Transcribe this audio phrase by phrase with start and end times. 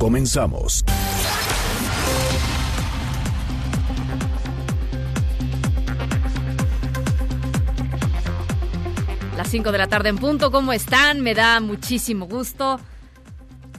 [0.00, 0.82] Comenzamos.
[9.36, 11.20] Las 5 de la tarde en punto, ¿cómo están?
[11.20, 12.80] Me da muchísimo gusto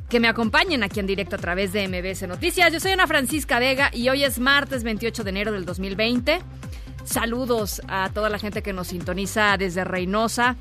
[0.10, 2.72] que me acompañen aquí en directo a través de MBS Noticias.
[2.72, 6.40] Yo soy Ana Francisca Vega y hoy es martes 28 de enero del 2020.
[7.04, 10.56] Saludos a toda la gente que nos sintoniza desde Reynosa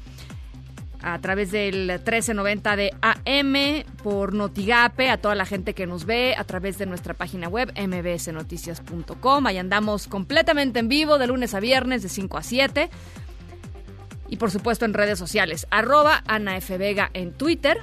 [1.02, 6.34] a través del 1390 de AM por Notigape, a toda la gente que nos ve
[6.36, 9.46] a través de nuestra página web mbsnoticias.com.
[9.46, 12.90] Ahí andamos completamente en vivo de lunes a viernes de 5 a 7
[14.29, 15.66] y por supuesto en redes sociales.
[15.70, 16.79] Arroba Ana F.
[16.79, 17.79] Vega en Twitter,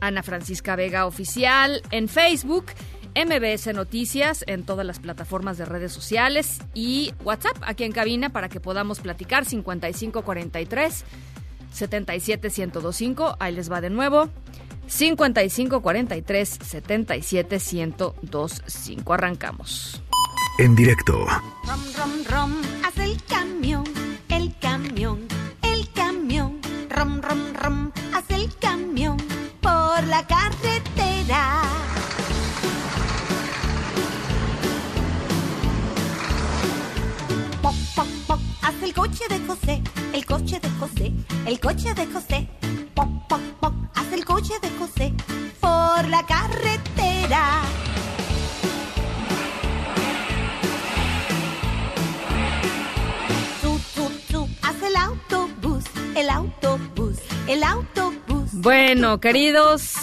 [0.00, 2.66] Ana Francisca Vega Oficial en Facebook,
[3.14, 8.48] MBS Noticias en todas las plataformas de redes sociales y WhatsApp aquí en cabina para
[8.48, 11.04] que podamos platicar 5543
[11.76, 13.36] 77125.
[13.38, 14.28] Ahí les va de nuevo.
[14.88, 19.12] 5543 77125.
[19.12, 20.02] Arrancamos.
[20.58, 21.26] En directo
[21.66, 23.84] Rom, rom, rom, hace el camión,
[24.30, 25.28] el camión,
[25.62, 26.58] el camión.
[26.88, 29.18] Rom, rom, rom, hace el camión
[29.60, 31.60] por la carretera.
[37.60, 41.12] Poc, poc, poc, hace el coche de José, el coche de José,
[41.46, 42.48] el coche de José.
[42.94, 45.12] Poc, poc, poc, hace el coche de José
[45.60, 47.62] por la carretera.
[53.62, 55.84] Tú, tú, tú, hace el autobús,
[56.16, 57.16] el autobús,
[57.46, 58.50] el autobús.
[58.52, 59.94] Bueno, queridos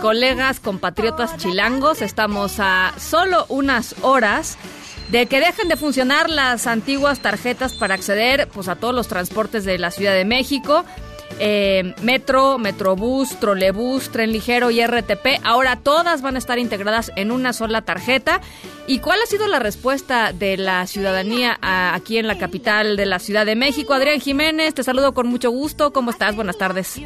[0.00, 4.56] colegas, compatriotas chilangos, estamos a solo unas horas
[5.10, 9.64] de que dejen de funcionar las antiguas tarjetas para acceder pues, a todos los transportes
[9.64, 10.84] de la Ciudad de México.
[11.38, 15.40] Eh, metro, Metrobús, Trolebús, Tren Ligero y RTP.
[15.42, 18.40] Ahora todas van a estar integradas en una sola tarjeta.
[18.86, 23.18] ¿Y cuál ha sido la respuesta de la ciudadanía aquí en la capital de la
[23.18, 23.94] Ciudad de México?
[23.94, 25.92] Adrián Jiménez, te saludo con mucho gusto.
[25.92, 26.36] ¿Cómo estás?
[26.36, 27.00] Buenas tardes.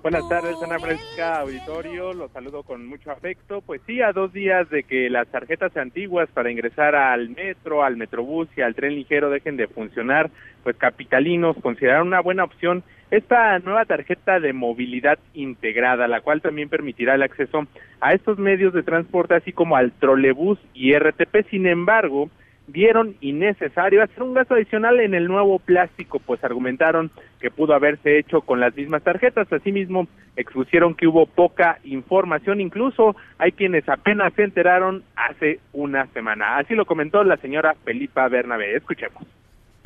[0.00, 2.12] Buenas tardes, Ana Francisca Auditorio.
[2.14, 3.60] Los saludo con mucho afecto.
[3.62, 7.96] Pues sí, a dos días de que las tarjetas antiguas para ingresar al metro, al
[7.96, 10.30] metrobús y al tren ligero dejen de funcionar,
[10.62, 16.68] pues capitalinos consideraron una buena opción esta nueva tarjeta de movilidad integrada, la cual también
[16.68, 17.66] permitirá el acceso
[18.00, 21.48] a estos medios de transporte, así como al trolebús y RTP.
[21.50, 22.30] Sin embargo,
[22.68, 28.18] vieron innecesario hacer un gasto adicional en el nuevo plástico, pues argumentaron que pudo haberse
[28.18, 29.52] hecho con las mismas tarjetas.
[29.52, 30.06] Asimismo,
[30.36, 36.58] expusieron que hubo poca información, incluso hay quienes apenas se enteraron hace una semana.
[36.58, 38.76] Así lo comentó la señora Felipa Bernabé.
[38.76, 39.37] Escuchemos.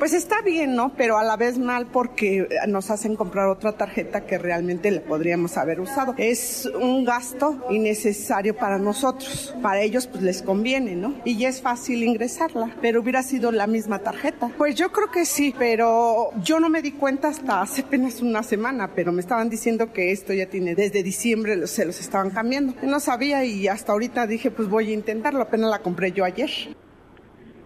[0.03, 0.91] Pues está bien, ¿no?
[0.97, 5.55] Pero a la vez mal porque nos hacen comprar otra tarjeta que realmente la podríamos
[5.55, 6.13] haber usado.
[6.17, 9.55] Es un gasto innecesario para nosotros.
[9.61, 11.15] Para ellos pues les conviene, ¿no?
[11.23, 14.51] Y ya es fácil ingresarla, pero hubiera sido la misma tarjeta.
[14.57, 18.43] Pues yo creo que sí, pero yo no me di cuenta hasta hace apenas una
[18.43, 22.73] semana, pero me estaban diciendo que esto ya tiene desde diciembre se los estaban cambiando.
[22.83, 26.49] No sabía y hasta ahorita dije pues voy a intentarlo, apenas la compré yo ayer.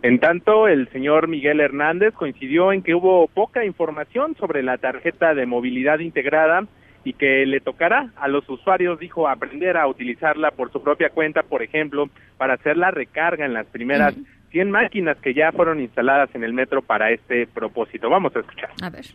[0.03, 5.33] En tanto, el señor Miguel Hernández coincidió en que hubo poca información sobre la tarjeta
[5.33, 6.65] de movilidad integrada
[7.03, 11.43] y que le tocará a los usuarios, dijo, aprender a utilizarla por su propia cuenta,
[11.43, 14.13] por ejemplo, para hacer la recarga en las primeras
[14.51, 18.09] 100 máquinas que ya fueron instaladas en el metro para este propósito.
[18.09, 18.69] Vamos a escuchar.
[18.81, 19.05] A ver.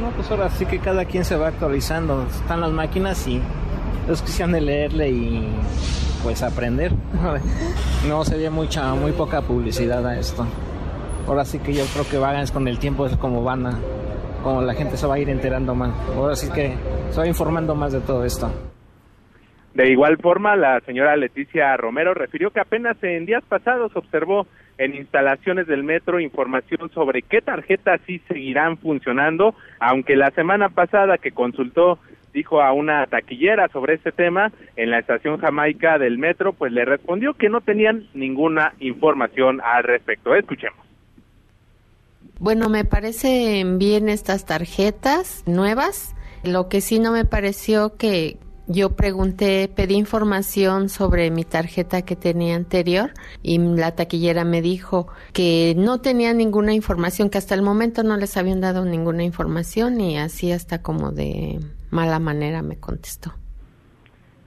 [0.00, 2.26] No, pues ahora sí que cada quien se va actualizando.
[2.26, 3.40] Están las máquinas y
[4.10, 5.48] es cuestión de leerle y
[6.22, 6.92] pues aprender.
[8.08, 10.46] No se ve mucha, muy poca publicidad a esto.
[11.26, 13.78] Ahora sí que yo creo que van con el tiempo es como van a,
[14.44, 15.92] como la gente se va a ir enterando más.
[16.14, 16.76] Ahora sí que
[17.10, 18.48] se va informando más de todo esto.
[19.74, 24.46] De igual forma, la señora Leticia Romero refirió que apenas en días pasados observó
[24.78, 31.18] en instalaciones del metro información sobre qué tarjetas sí seguirán funcionando, aunque la semana pasada
[31.18, 31.98] que consultó
[32.32, 36.84] dijo a una taquillera sobre este tema en la estación Jamaica del metro, pues le
[36.84, 40.34] respondió que no tenían ninguna información al respecto.
[40.34, 40.78] Escuchemos.
[42.38, 46.14] Bueno, me parecen bien estas tarjetas nuevas.
[46.44, 48.36] Lo que sí no me pareció que
[48.68, 53.10] yo pregunté, pedí información sobre mi tarjeta que tenía anterior
[53.42, 58.16] y la taquillera me dijo que no tenía ninguna información, que hasta el momento no
[58.16, 61.60] les habían dado ninguna información y así hasta como de
[61.90, 63.34] mala manera me contestó.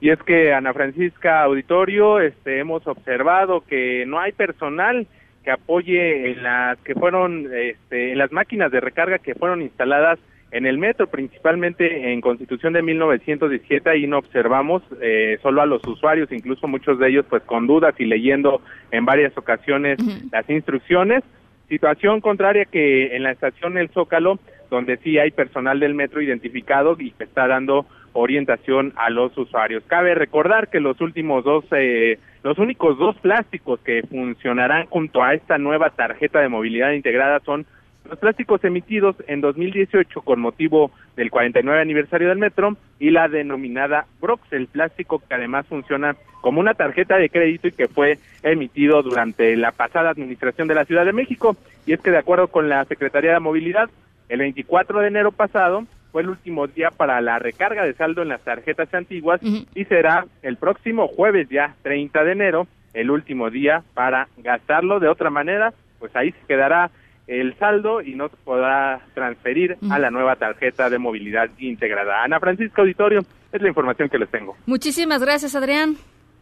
[0.01, 5.07] Y es que Ana Francisca Auditorio, este, hemos observado que no hay personal
[5.43, 10.19] que apoye en las que fueron, este, en las máquinas de recarga que fueron instaladas
[10.51, 15.85] en el metro, principalmente en Constitución de 1917, ahí no observamos eh, solo a los
[15.85, 18.61] usuarios, incluso muchos de ellos pues con dudas y leyendo
[18.91, 19.99] en varias ocasiones
[20.31, 21.23] las instrucciones.
[21.67, 24.39] Situación contraria que en la estación El Zócalo,
[24.71, 29.83] donde sí hay personal del metro identificado y que está dando orientación a los usuarios.
[29.85, 35.35] Cabe recordar que los últimos dos, eh, los únicos dos plásticos que funcionarán junto a
[35.35, 37.67] esta nueva tarjeta de movilidad integrada son
[38.09, 44.05] los plásticos emitidos en 2018 con motivo del 49 aniversario del metro y la denominada
[44.19, 49.03] Brox, el plástico que además funciona como una tarjeta de crédito y que fue emitido
[49.03, 51.55] durante la pasada administración de la Ciudad de México.
[51.85, 53.89] Y es que de acuerdo con la Secretaría de Movilidad,
[54.27, 58.29] el 24 de enero pasado fue el último día para la recarga de saldo en
[58.29, 63.83] las tarjetas antiguas y será el próximo jueves ya 30 de enero el último día
[63.93, 66.89] para gastarlo de otra manera, pues ahí se quedará
[67.29, 72.23] el saldo y no se podrá transferir a la nueva tarjeta de movilidad integrada.
[72.23, 73.21] Ana Francisca Auditorio,
[73.51, 74.57] es la información que les tengo.
[74.65, 75.95] Muchísimas gracias, Adrián.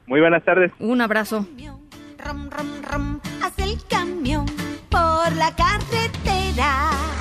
[0.06, 0.72] Muy buenas tardes.
[0.80, 1.45] Un abrazo.
[2.25, 4.45] Rom, rom, rom, hace el camión
[4.89, 7.16] por la carretera.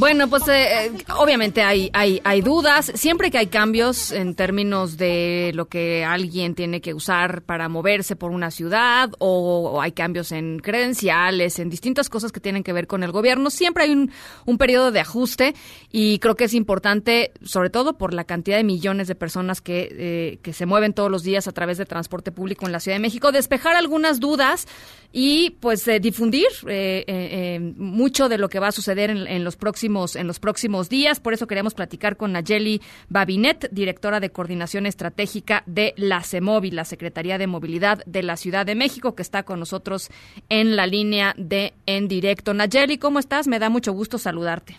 [0.00, 2.90] Bueno, pues eh, eh, obviamente hay, hay, hay dudas.
[2.94, 8.16] Siempre que hay cambios en términos de lo que alguien tiene que usar para moverse
[8.16, 12.86] por una ciudad o, hay cambios en credenciales, en distintas cosas que tienen que ver
[12.86, 14.10] con el gobierno, siempre hay un,
[14.46, 15.54] un periodo de ajuste
[15.92, 19.88] y creo que es importante, sobre todo por la cantidad de millones de personas que,
[19.90, 22.96] eh, que se mueven todos los días a través de transporte público en la Ciudad
[22.96, 24.66] de México, despejar algunas dudas
[25.12, 29.44] y pues eh, difundir eh, eh, mucho de lo que va a suceder en, en
[29.44, 31.18] los próximos en los próximos días.
[31.20, 36.84] Por eso queremos platicar con Nayeli Babinet, directora de coordinación estratégica de la CEMOVI, la
[36.84, 40.10] Secretaría de Movilidad de la Ciudad de México, que está con nosotros
[40.48, 42.54] en la línea de En Directo.
[42.54, 43.48] Nayeli, ¿cómo estás?
[43.48, 44.76] Me da mucho gusto saludarte.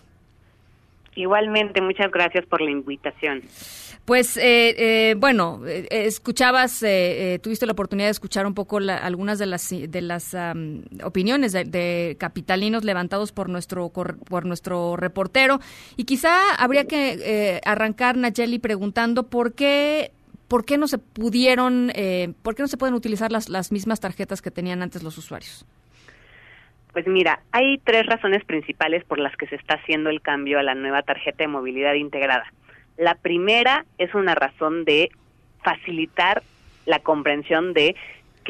[1.15, 3.41] Igualmente, muchas gracias por la invitación.
[4.11, 4.41] Pues eh,
[4.77, 9.39] eh, bueno, eh, escuchabas, eh, eh, tuviste la oportunidad de escuchar un poco la, algunas
[9.39, 10.35] de las de las
[11.01, 15.61] opiniones de, de, capitalinos levantados por nuestro por nuestro reportero
[15.95, 20.11] y quizá habría que eh, arrancar Nayeli preguntando por qué
[20.49, 21.89] por qué no se pudieron,
[22.41, 25.65] por qué no se pueden utilizar las las mismas tarjetas que tenían antes los usuarios.
[26.91, 30.63] Pues mira, hay tres razones principales por las que se está haciendo el cambio a
[30.63, 32.51] la nueva tarjeta de movilidad integrada.
[32.97, 35.11] La primera es una razón de
[35.63, 36.43] facilitar
[36.85, 37.95] la comprensión de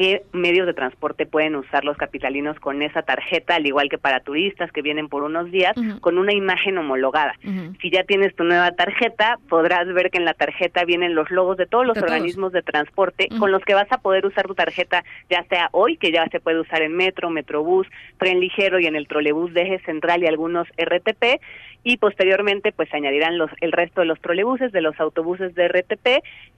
[0.02, 4.18] qué medios de transporte pueden usar los capitalinos con esa tarjeta, al igual que para
[4.18, 6.00] turistas que vienen por unos días, uh -huh.
[6.00, 7.34] con una imagen homologada.
[7.44, 7.80] Uh -huh.
[7.80, 11.56] Si ya tienes tu nueva tarjeta, podrás ver que en la tarjeta vienen los logos
[11.56, 12.64] de todos los de organismos todos.
[12.64, 13.38] de transporte uh -huh.
[13.38, 16.40] con los que vas a poder usar tu tarjeta, ya sea hoy, que ya se
[16.40, 17.86] puede usar en metro, metrobús,
[18.18, 21.38] tren ligero y en el trolebús de eje central y algunos RTP,
[21.84, 26.06] y posteriormente pues añadirán los el resto de los trolebuses, de los autobuses de RTP,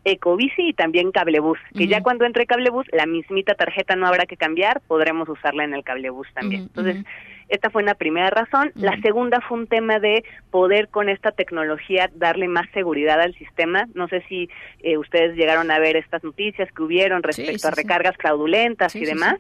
[0.05, 4.37] Ecobici y también cablebús, que ya cuando entre cablebús la mismita tarjeta no habrá que
[4.37, 6.63] cambiar, podremos usarla en el cablebús también.
[6.63, 6.69] Uh -huh.
[6.69, 7.05] Entonces,
[7.49, 8.69] esta fue una primera razón.
[8.75, 8.85] Uh -huh.
[8.85, 13.87] La segunda fue un tema de poder con esta tecnología darle más seguridad al sistema.
[13.95, 14.49] No sé si
[14.81, 18.21] eh, ustedes llegaron a ver estas noticias que hubieron respecto sí, sí, a recargas sí.
[18.21, 19.37] fraudulentas y demás.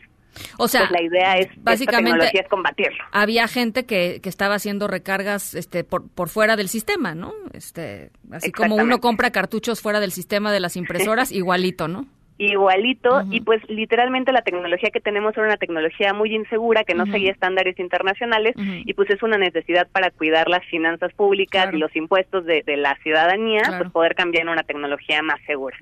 [0.58, 3.04] O sea, pues la idea es básicamente es combatirlo.
[3.12, 7.32] Había gente que, que estaba haciendo recargas este por, por fuera del sistema, ¿no?
[7.52, 12.06] Este, así como uno compra cartuchos fuera del sistema de las impresoras, igualito, ¿no?
[12.38, 13.28] Igualito uh -huh.
[13.34, 17.06] y pues literalmente la tecnología que tenemos era una tecnología muy insegura que no uh
[17.06, 17.12] -huh.
[17.12, 18.82] seguía estándares internacionales uh -huh.
[18.84, 21.76] y pues es una necesidad para cuidar las finanzas públicas claro.
[21.76, 23.78] y los impuestos de, de la ciudadanía claro.
[23.78, 25.76] pues poder cambiar en una tecnología más segura.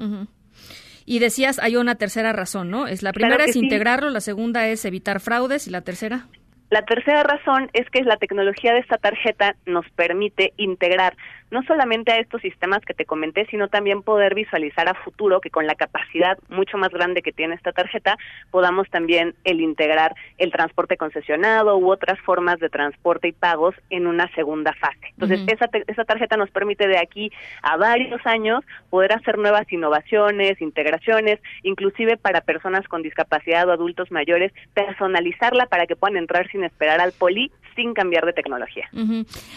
[1.05, 2.87] Y decías, hay una tercera razón, ¿no?
[2.87, 6.27] Es la primera claro es integrarlo, la segunda es evitar fraudes y la tercera.
[6.71, 11.17] La tercera razón es que la tecnología de esta tarjeta nos permite integrar
[11.53, 15.51] no solamente a estos sistemas que te comenté, sino también poder visualizar a futuro que
[15.51, 18.17] con la capacidad mucho más grande que tiene esta tarjeta
[18.51, 24.07] podamos también el integrar el transporte concesionado u otras formas de transporte y pagos en
[24.07, 25.09] una segunda fase.
[25.11, 25.53] Entonces, uh -huh.
[25.53, 27.31] esa, esa tarjeta nos permite de aquí
[27.63, 34.11] a varios años poder hacer nuevas innovaciones, integraciones, inclusive para personas con discapacidad o adultos
[34.11, 38.89] mayores, personalizarla para que puedan entrar sin esperar al poli sin cambiar de tecnología.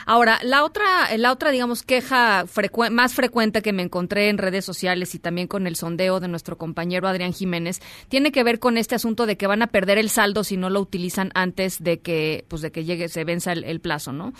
[0.06, 0.84] Ahora, la otra,
[1.18, 2.46] la otra, digamos, queja
[2.92, 6.58] más frecuente que me encontré en redes sociales y también con el sondeo de nuestro
[6.58, 10.10] compañero Adrián Jiménez tiene que ver con este asunto de que van a perder el
[10.10, 13.64] saldo si no lo utilizan antes de que, pues, de que llegue, se venza el,
[13.64, 14.34] el plazo, ¿no?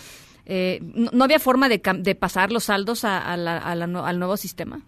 [0.46, 1.80] Eh, no, no había forma de,
[2.14, 4.80] pasar los saldos a- a la- a la nue- al nuevo sistema?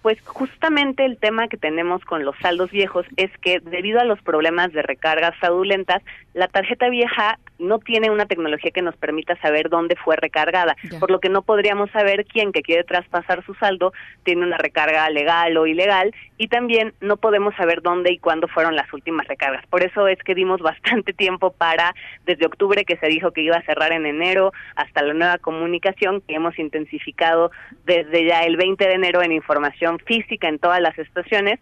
[0.00, 4.20] Pues justamente el tema que tenemos con los saldos viejos es que debido a los
[4.22, 6.02] problemas de recargas fraudulentas,
[6.34, 10.98] la tarjeta vieja no tiene una tecnología que nos permita saber dónde fue recargada, Ya.
[10.98, 13.92] por lo que no podríamos saber quién que quiere traspasar su saldo
[14.24, 18.74] tiene una recarga legal o ilegal y también no podemos saber dónde y cuándo fueron
[18.74, 19.64] las últimas recargas.
[19.66, 23.56] Por eso es que dimos bastante tiempo para, desde octubre que se dijo que iba
[23.56, 27.50] a cerrar en enero, hasta la nueva comunicación que hemos intensificado
[27.84, 31.60] desde ya el 20 de enero en información física en todas las estaciones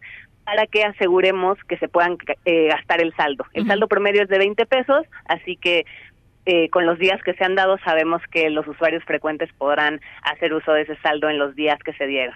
[0.51, 3.45] para que aseguremos que se puedan eh, gastar el saldo.
[3.53, 5.85] El saldo promedio es de 20 pesos, así que
[6.45, 10.53] eh, con los días que se han dado sabemos que los usuarios frecuentes podrán hacer
[10.53, 12.35] uso de ese saldo en los días que se dieron.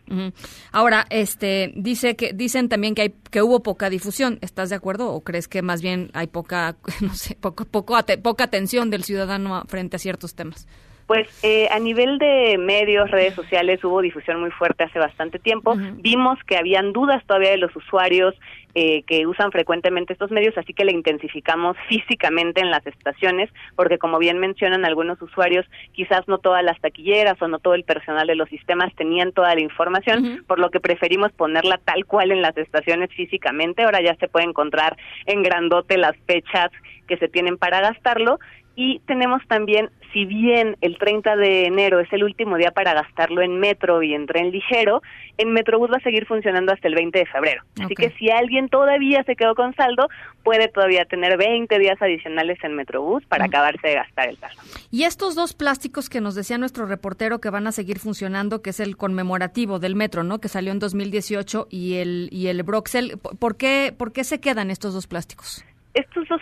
[0.70, 4.38] Ahora, este, dice que dicen también que hay que hubo poca difusión.
[4.42, 8.44] ¿Estás de acuerdo o crees que más bien hay poca, no sé, poco, poco poca
[8.44, 10.68] atención del ciudadano frente a ciertos temas?
[11.06, 15.74] Pues eh, a nivel de medios, redes sociales, hubo difusión muy fuerte hace bastante tiempo.
[15.96, 18.34] Vimos que habían dudas todavía de los usuarios
[18.76, 23.98] eh, que usan frecuentemente estos medios, así que le intensificamos físicamente en las estaciones, porque
[23.98, 28.26] como bien mencionan algunos usuarios, quizás no todas las taquilleras o no todo el personal
[28.26, 32.42] de los sistemas tenían toda la información, por lo que preferimos ponerla tal cual en
[32.42, 33.84] las estaciones físicamente.
[33.84, 34.96] Ahora ya se puede encontrar
[35.26, 36.70] en grandote las fechas
[37.06, 38.38] que se tienen para gastarlo
[38.76, 43.40] y tenemos también, si bien el 30 de enero es el último día para gastarlo
[43.42, 45.02] en metro y en tren ligero,
[45.38, 47.62] en Metrobús va a seguir funcionando hasta el 20 de febrero.
[47.80, 50.08] Así que si alguien todavía se quedó con saldo,
[50.44, 54.60] puede todavía tener 20 días adicionales en Metrobús para acabarse de gastar el saldo.
[54.90, 58.70] Y estos dos plásticos que nos decía nuestro reportero que van a seguir funcionando, que
[58.70, 60.40] es el conmemorativo del metro, ¿no?
[60.40, 64.40] Que salió en 2018 y el y el Broxel, ¿por- ¿por qué por qué se
[64.40, 65.64] quedan estos dos plásticos?
[65.94, 66.40] Estos dos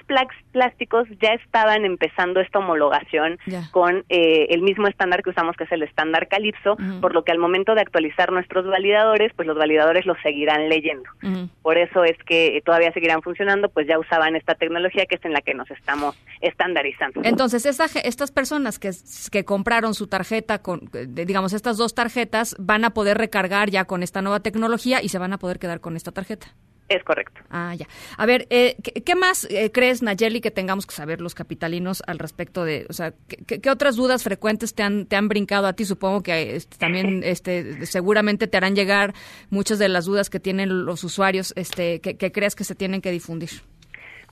[0.52, 3.38] plásticos ya estaban empezando esta homologación
[3.70, 7.32] con eh, el mismo estándar que usamos, que es el estándar Calypso, por lo que
[7.32, 11.08] al momento de actualizar nuestros validadores, pues los validadores los seguirán leyendo.
[11.62, 15.24] Por eso es que eh, todavía seguirán funcionando, pues ya usaban esta tecnología que es
[15.24, 17.20] en la que nos estamos estandarizando.
[17.24, 22.84] Entonces, esta ge- estas personas que, compraron su tarjeta, con, digamos, estas dos tarjetas, van
[22.84, 25.96] a poder recargar ya con esta nueva tecnología y se van a poder quedar con
[25.96, 26.48] esta tarjeta.
[26.92, 27.40] Es correcto.
[27.50, 27.86] Ah, ya.
[28.18, 32.02] A ver, eh, ¿qué, qué más eh, crees, Nayeli, que tengamos que saber los capitalinos
[32.06, 33.14] al respecto de, o sea,
[33.46, 35.86] qué, otras dudas frecuentes te han, te han brincado a ti?
[35.86, 39.14] Supongo que este, también, este, seguramente te harán llegar
[39.48, 43.00] muchas de las dudas que tienen los usuarios, este, que, que crees que se tienen
[43.00, 43.50] que difundir.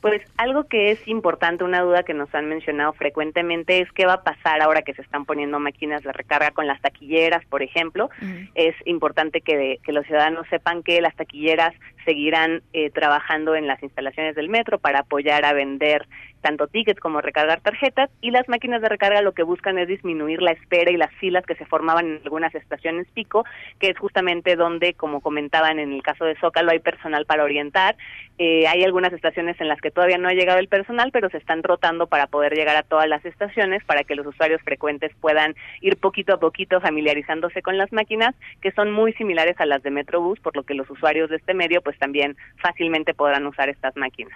[0.01, 4.15] Pues algo que es importante, una duda que nos han mencionado frecuentemente es qué va
[4.15, 8.09] a pasar ahora que se están poniendo máquinas de recarga con las taquilleras, por ejemplo.
[8.55, 13.83] Es importante que, que los ciudadanos sepan que las taquilleras seguirán eh, trabajando en las
[13.83, 16.07] instalaciones del metro para apoyar a vender
[16.41, 20.43] tanto tickets como recargar tarjetas y las máquinas de recarga lo que buscan es disminuir
[20.43, 23.45] la espera y las filas que se formaban en algunas estaciones pico,
[23.79, 27.97] que es justamente donde, como comentaban en el caso de Zócalo, hay personal para orientar.
[28.39, 31.37] Eh, hay algunas estaciones en las que todavía no ha llegado el personal, pero se
[31.37, 35.55] están rotando para poder llegar a todas las estaciones para que los usuarios frecuentes puedan
[35.83, 39.91] ir poquito a poquito familiarizándose con las máquinas, que son muy similares a las de
[39.91, 43.97] Metrobús, por lo que los usuarios de este medio pues también fácilmente podrán usar estas
[43.97, 44.33] máquinas.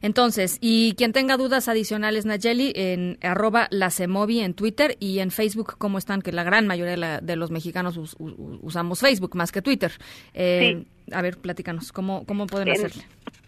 [0.00, 5.30] Entonces, y quien tenga dudas adicionales, Nayeli, en arroba la Semovi en Twitter y en
[5.30, 6.22] Facebook, ¿cómo están?
[6.22, 9.92] Que la gran mayoría de, la- de los mexicanos us- usamos Facebook más que Twitter.
[10.34, 13.02] Eh, A ver, platícanos, ¿cómo, cómo pueden En- hacerle?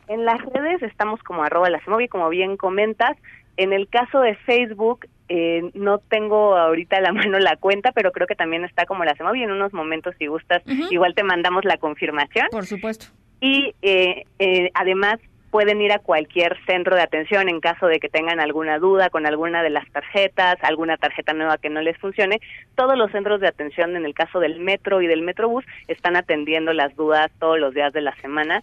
[0.09, 3.17] En las redes estamos como arroba la Semovi, como bien comentas.
[3.57, 8.11] En el caso de Facebook, eh, no tengo ahorita a la mano la cuenta, pero
[8.11, 9.43] creo que también está como la Semovi.
[9.43, 12.49] En unos momentos, si gustas, igual te mandamos la confirmación.
[12.51, 13.07] Por supuesto.
[13.41, 15.21] Y eh, eh, además
[15.51, 19.25] pueden ir a cualquier centro de atención en caso de que tengan alguna duda con
[19.25, 22.41] alguna de las tarjetas, alguna tarjeta nueva que no les funcione.
[22.75, 26.73] Todos los centros de atención, en el caso del metro y del metrobús, están atendiendo
[26.73, 28.63] las dudas todos los días de la semana.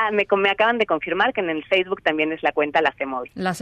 [0.00, 2.92] Ah, me, me acaban de confirmar que en el Facebook también es la cuenta La
[2.92, 3.30] Cemovi.
[3.34, 3.52] La.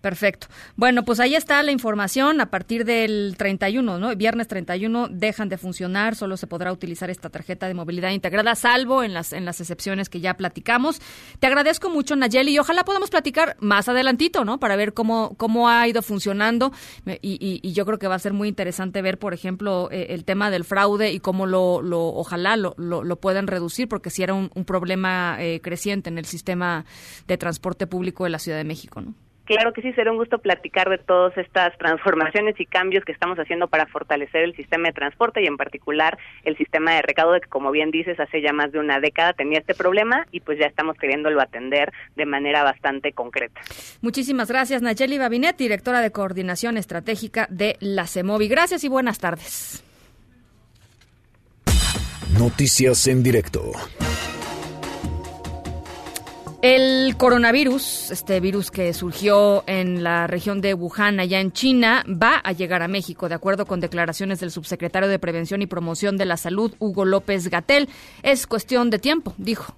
[0.00, 0.46] Perfecto.
[0.76, 2.40] Bueno, pues ahí está la información.
[2.40, 4.16] A partir del 31, ¿no?
[4.16, 6.14] Viernes 31 dejan de funcionar.
[6.14, 10.08] Solo se podrá utilizar esta tarjeta de movilidad integrada, salvo en las, en las excepciones
[10.08, 11.02] que ya platicamos.
[11.38, 14.58] Te agradezco mucho, Nayeli, y ojalá podamos platicar más adelantito, ¿no?
[14.58, 16.72] Para ver cómo, cómo ha ido funcionando.
[17.20, 20.50] Y yo creo que va a ser muy interesante ver, por ejemplo, eh, el tema
[20.50, 24.32] del fraude y cómo lo, lo ojalá lo, lo, lo puedan reducir, porque si era
[24.32, 26.84] un, un problema eh, creciente en el sistema
[27.26, 29.14] de transporte público de la Ciudad de México, ¿no?
[29.48, 33.38] Claro que sí, será un gusto platicar de todas estas transformaciones y cambios que estamos
[33.38, 37.48] haciendo para fortalecer el sistema de transporte y en particular el sistema de recaudo que
[37.48, 40.66] como bien dices hace ya más de una década tenía este problema y pues ya
[40.66, 43.58] estamos queriéndolo atender de manera bastante concreta.
[44.02, 48.48] Muchísimas gracias Nayeli Babinet, directora de coordinación estratégica de la CEMOVI.
[48.48, 49.82] Gracias y buenas tardes.
[52.38, 53.72] Noticias en directo.
[56.60, 62.40] El coronavirus, este virus que surgió en la región de Wuhan, allá en China, va
[62.42, 66.24] a llegar a México, de acuerdo con declaraciones del subsecretario de Prevención y Promoción de
[66.24, 67.88] la Salud, Hugo López Gatel.
[68.24, 69.76] Es cuestión de tiempo, dijo.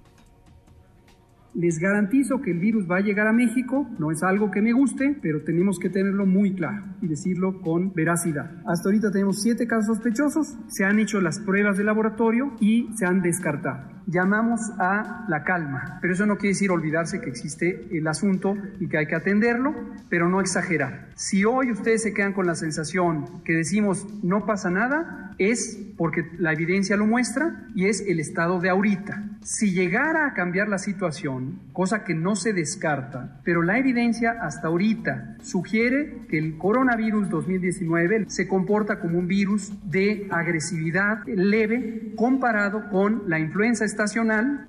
[1.53, 4.73] Les garantizo que el virus va a llegar a México, no es algo que me
[4.73, 8.59] guste, pero tenemos que tenerlo muy claro y decirlo con veracidad.
[8.65, 13.05] Hasta ahorita tenemos siete casos sospechosos, se han hecho las pruebas de laboratorio y se
[13.05, 18.07] han descartado llamamos a la calma, pero eso no quiere decir olvidarse que existe el
[18.07, 19.73] asunto y que hay que atenderlo,
[20.09, 21.09] pero no exagerar.
[21.15, 26.23] Si hoy ustedes se quedan con la sensación que decimos no pasa nada, es porque
[26.37, 29.23] la evidencia lo muestra y es el estado de ahorita.
[29.43, 34.67] Si llegara a cambiar la situación, cosa que no se descarta, pero la evidencia hasta
[34.67, 42.89] ahorita sugiere que el coronavirus 2019 se comporta como un virus de agresividad leve comparado
[42.89, 44.67] con la influenza estacional.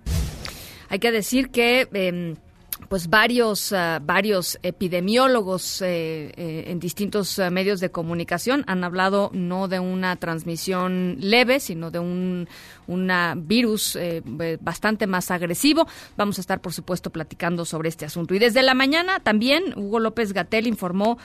[0.88, 1.88] Hay que decir que...
[1.92, 2.36] Em,
[2.88, 9.30] pues varios, ah, varios epidemiólogos eh, eh, en distintos ah, medios de comunicación han hablado
[9.32, 12.48] no de una transmisión leve, sino de un
[12.86, 14.22] una virus eh,
[14.60, 15.86] bastante más agresivo.
[16.16, 18.34] Vamos a estar, por supuesto, platicando sobre este asunto.
[18.34, 21.16] Y desde la mañana también Hugo López Gatel informó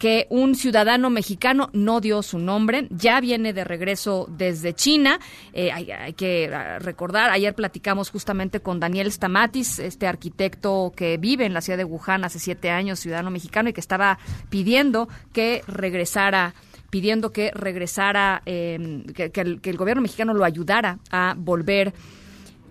[0.00, 5.20] que un ciudadano mexicano no dio su nombre, ya viene de regreso desde China.
[5.52, 11.44] Eh, hay, que ah, recordar, ayer platicamos justamente con Daniel Stamatis, este arquitecto que vive
[11.44, 15.62] en la ciudad de Wuhan hace siete años, ciudadano mexicano, y que estaba pidiendo que
[15.68, 16.54] regresara
[16.88, 21.92] pidiendo que regresara, em, que, el, que el gobierno mexicano lo ayudara a volver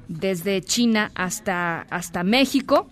[0.09, 2.89] desde China hasta, hasta México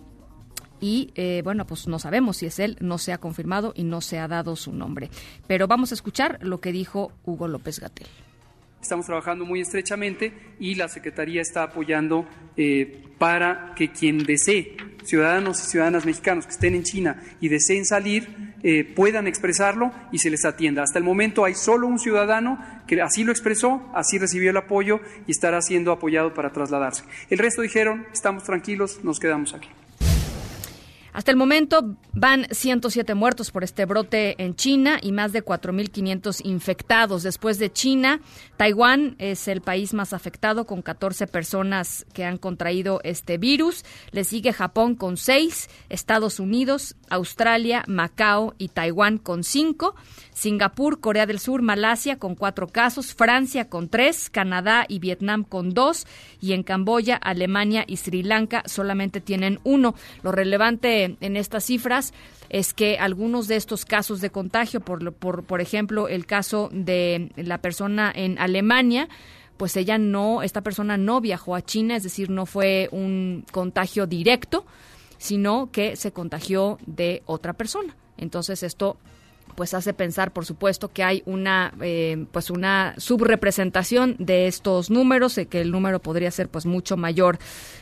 [0.79, 4.01] y eh, bueno, pues no sabemos si es él, no se ha confirmado y no
[4.01, 5.09] se ha dado su nombre.
[5.47, 8.07] Pero vamos a escuchar lo que dijo Hugo López Gatel.
[8.81, 15.59] Estamos trabajando muy estrechamente y la Secretaría está apoyando eh, para que quien desee, ciudadanos
[15.61, 20.29] y ciudadanas mexicanos que estén en China y deseen salir, eh, puedan expresarlo y se
[20.29, 20.83] les atienda.
[20.83, 24.99] Hasta el momento hay solo un ciudadano que así lo expresó, así recibió el apoyo
[25.25, 27.03] y estará siendo apoyado para trasladarse.
[27.29, 29.69] El resto dijeron, estamos tranquilos, nos quedamos aquí.
[31.17, 36.41] Hasta el momento van 107 muertos por este brote en China y más de 4.500
[36.43, 37.23] infectados.
[37.23, 38.21] Después de China,
[38.55, 43.83] Taiwán es el país más afectado con 14 personas que han contraído este virus.
[44.11, 49.95] Le sigue Japón con 6, Estados Unidos, Australia, Macao y Taiwán con 5.
[50.37, 55.71] Singapur, Corea del Sur, Malasia con cuatro casos, Francia con tres, Canadá y Vietnam con
[55.71, 56.05] dos,
[56.41, 59.95] y en Camboya, Alemania y Sri Lanka solamente tienen uno.
[60.23, 62.13] Lo relevante en estas cifras
[62.49, 67.31] es que algunos de estos casos de contagio, por, por, por ejemplo, el caso de
[67.35, 69.09] la persona en Alemania,
[69.57, 74.05] pues ella no, esta persona no viajó a China, es decir, no fue un contagio
[74.05, 74.65] directo,
[75.17, 77.95] sino que se contagió de otra persona.
[78.17, 78.97] Entonces esto
[79.55, 85.37] pues hace pensar, por supuesto, que hay una eh, pues una subrepresentación de estos números,
[85.37, 87.39] y que el número podría ser pues mucho mayor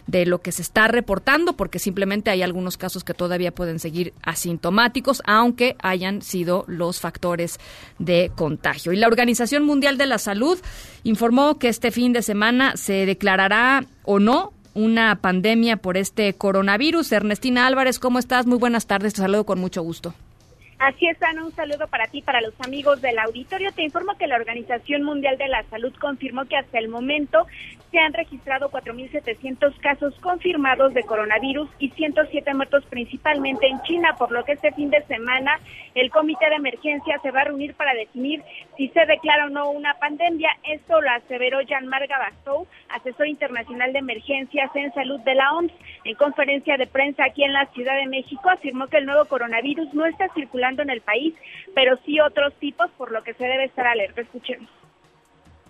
[0.08, 4.14] de lo que se está reportando, porque simplemente hay algunos casos que todavía pueden seguir
[4.22, 7.60] asintomáticos, aunque hayan sido los factores
[8.00, 8.94] de contagio.
[8.94, 10.60] Y la Organización Mundial de la Salud
[11.04, 17.12] informó que este fin de semana se declarará o no una pandemia por este coronavirus.
[17.12, 18.46] Ernestina Álvarez, ¿cómo estás?
[18.46, 20.14] Muy buenas tardes, te saludo con mucho gusto.
[20.78, 23.72] Así es, Ana, un saludo para ti, para los amigos del auditorio.
[23.72, 27.48] Te informo que la Organización Mundial de la Salud confirmó que hasta el momento
[27.96, 34.34] se han registrado 4.700 casos confirmados de coronavirus y 107 muertos principalmente en China, por
[34.34, 35.62] lo que este fin de semana
[35.94, 38.44] el Comité de Emergencia se va a reunir para definir
[38.76, 40.50] si se declara o no una pandemia.
[40.66, 45.72] Esto lo aseveró Jean-Marc Gabastou, asesor internacional de emergencias en salud de la OMS.
[46.04, 49.94] En conferencia de prensa aquí en la Ciudad de México afirmó que el nuevo coronavirus
[49.94, 51.34] no está circulando en el país,
[51.74, 54.20] pero sí otros tipos, por lo que se debe estar alerta.
[54.20, 54.85] Escuchemos.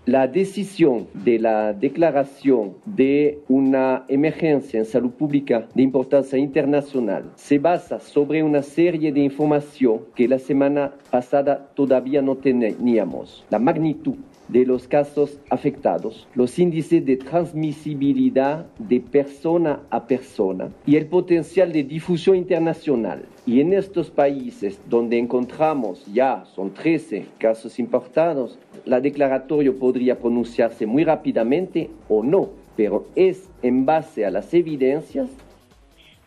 [0.06, 7.58] La decisión de la declaración de una emergencia en salud pública de importancia internacional se
[7.58, 13.46] basa sobre una serie de información que la semana pasada todavía no teníamos.
[13.50, 14.14] La magnitud
[14.48, 21.72] de los casos afectados, los índices de transmisibilidad de persona a persona y el potencial
[21.72, 23.26] de difusión internacional.
[23.46, 30.86] Y en estos países donde encontramos ya, son 13 casos importados, la declaratorio podría pronunciarse
[30.86, 35.30] muy rápidamente o no, pero es en base a las evidencias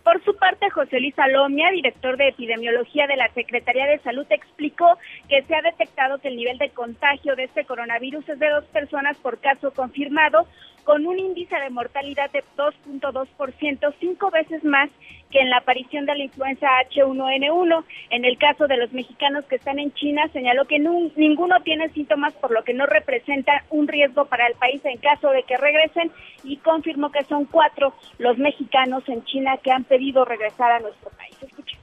[0.08, 4.96] por su parte, José Luis Salomia, director de epidemiología de la Secretaría de Salud, explicó
[5.28, 8.64] que se ha detectado que el nivel de contagio de este coronavirus es de dos
[8.72, 10.46] personas por caso confirmado,
[10.84, 14.88] con un índice de mortalidad de 2.2%, cinco veces más
[15.30, 17.84] que en la aparición de la influenza H1N1.
[18.10, 22.34] En el caso de los mexicanos que están en China, señaló que ninguno tiene síntomas,
[22.34, 26.10] por lo que no representa un riesgo para el país en caso de que regresen
[26.44, 31.10] y confirmó que son cuatro los mexicanos en China que han pedido regresar a nuestro
[31.10, 31.77] país.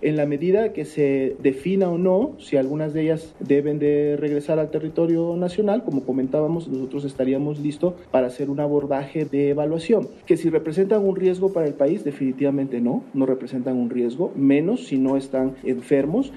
[0.00, 4.58] En la medida que se defina o no si algunas de ellas deben de regresar
[4.58, 10.08] al territorio nacional, como comentábamos, nosotros estaríamos listos para hacer un abordaje de evaluación.
[10.26, 14.86] Que si representan un riesgo para el país, definitivamente no, no representan un riesgo, menos
[14.86, 16.32] si no están enfermos.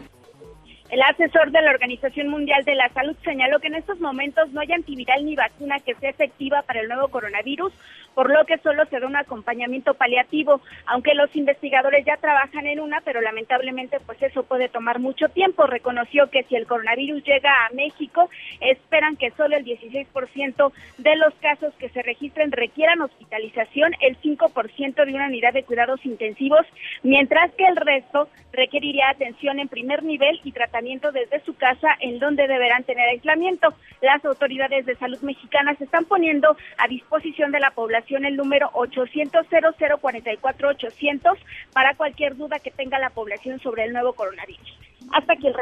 [0.91, 4.60] El asesor de la Organización Mundial de la Salud señaló que en estos momentos no
[4.60, 7.71] hay antiviral ni vacuna que sea efectiva para el nuevo coronavirus,
[8.13, 12.80] por lo que solo se da un acompañamiento paliativo, aunque los investigadores ya trabajan en
[12.80, 15.65] una, pero lamentablemente pues eso puede tomar mucho tiempo.
[15.65, 21.34] Reconoció que si el coronavirus llega a México, esperan que solo el 16% de los
[21.36, 26.65] casos que se registren requieran hospitalización, el 5% de una unidad de cuidados intensivos,
[27.04, 32.19] mientras que el resto requeriría atención en primer nivel y tratamiento desde su casa en
[32.19, 33.74] donde deberán tener aislamiento.
[34.02, 39.47] Las autoridades de salud mexicanas están poniendo a disposición de la población el número 800
[39.47, 41.38] 0044 800
[41.74, 44.78] para cualquier duda que tenga la población sobre el nuevo coronavirus.
[45.12, 45.56] Hasta aquí el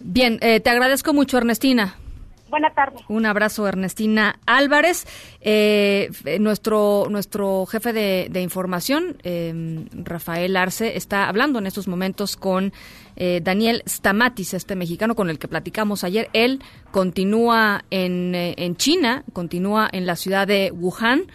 [0.00, 1.96] Bien, eh, te agradezco mucho, Ernestina.
[2.50, 3.00] Buenas tardes.
[3.08, 5.06] Un abrazo, Ernestina Álvarez.
[5.40, 12.72] Eh, nuestro, nuestro jefe de, información, em, Rafael Arce, está hablando en estos momentos con
[13.16, 16.28] eh, Daniel Stamatis, este mexicano con el que platicamos ayer.
[16.32, 21.26] Él continúa en, eh, en China, continúa en la ciudad de Wuhan.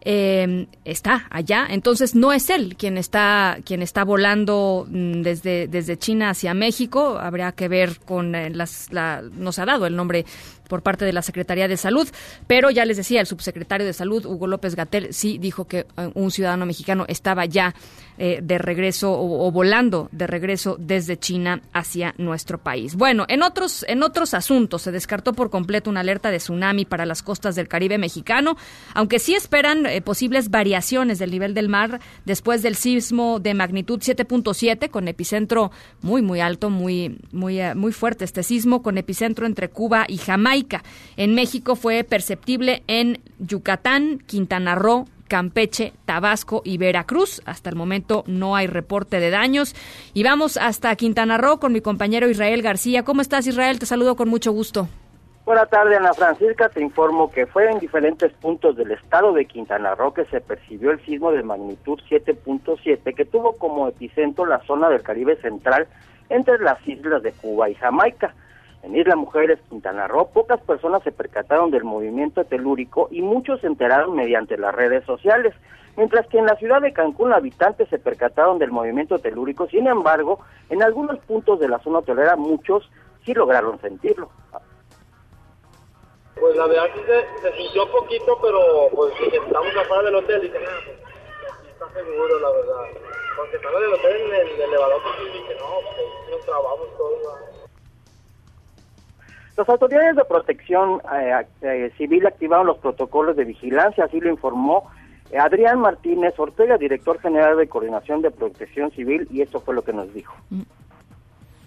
[0.00, 1.66] Em, está allá.
[1.68, 7.18] Entonces no es él quien está quien está volando mm, desde desde China hacia México.
[7.18, 10.24] Habría que ver con las la, nos ha dado el nombre
[10.68, 12.08] por parte de la Secretaría de Salud,
[12.46, 16.10] pero ya les decía, el subsecretario de Salud, Hugo López Gatel, sí dijo que eh,
[16.14, 17.74] un ciudadano mexicano estaba ya
[18.18, 22.96] eh, de regreso o, volando de regreso desde China hacia nuestro país.
[22.96, 27.06] Bueno, en otros, en otros asuntos se descartó por completo una alerta de tsunami para
[27.06, 28.56] las costas del Caribe mexicano,
[28.94, 34.00] aunque sí esperan eh, posibles variaciones del nivel del mar después del sismo de magnitud
[34.00, 35.70] 7.7 con epicentro
[36.02, 40.57] muy muy alto, muy muy muy fuerte este sismo con epicentro entre Cuba y Jamaica
[41.16, 47.42] en México fue perceptible en Yucatán, Quintana Roo, Campeche, Tabasco y Veracruz.
[47.44, 49.74] Hasta el momento no hay reporte de daños.
[50.14, 53.04] Y vamos hasta Quintana Roo con mi compañero Israel García.
[53.04, 53.78] ¿Cómo estás, Israel?
[53.78, 54.88] Te saludo con mucho gusto.
[55.44, 56.68] Buenas tardes, Ana Francisca.
[56.68, 60.90] Te informo que fue en diferentes puntos del estado de Quintana Roo que se percibió
[60.90, 65.86] el sismo de magnitud 7.7 que tuvo como epicentro la zona del Caribe Central
[66.28, 68.34] entre las islas de Cuba y Jamaica.
[68.82, 73.66] En Isla Mujeres, Quintana Roo, pocas personas se percataron del movimiento telúrico y muchos se
[73.66, 75.54] enteraron mediante las redes sociales,
[75.96, 80.38] mientras que en la ciudad de Cancún habitantes se percataron del movimiento telúrico, sin embargo,
[80.70, 82.88] en algunos puntos de la zona hotelera muchos
[83.24, 84.30] sí lograron sentirlo.
[86.40, 87.04] Pues la verdad que
[87.42, 88.60] se, sintió poquito, pero
[88.94, 90.68] pues estamos afuera del hotel y tenía,
[91.68, 92.84] está seguro, la verdad.
[93.36, 97.57] Porque estaba del hotel en el elevador y dije, no, pues nos trabamos todos.
[99.58, 104.88] Las autoridades de protección eh, eh, civil activaron los protocolos de vigilancia, así lo informó
[105.32, 109.82] eh, Adrián Martínez Ortega, director general de Coordinación de Protección Civil, y esto fue lo
[109.82, 110.32] que nos dijo.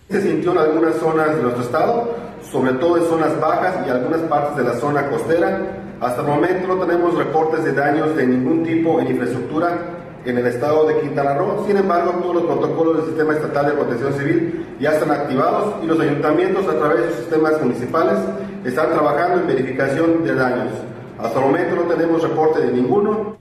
[0.10, 4.22] Se sintió en algunas zonas de nuestro estado, sobre todo en zonas bajas y algunas
[4.22, 5.60] partes de la zona costera.
[6.00, 10.46] Hasta el momento no tenemos reportes de daños de ningún tipo en infraestructura en el
[10.48, 11.66] estado de Quintana Roo.
[11.66, 15.88] Sin embargo, todos los protocolos del Sistema Estatal de Protección Civil ya están activados y
[15.88, 18.20] los ayuntamientos a través de sus sistemas municipales
[18.66, 20.74] están trabajando en verificación de daños.
[21.20, 23.38] Hasta el momento no tenemos reporte de ninguno.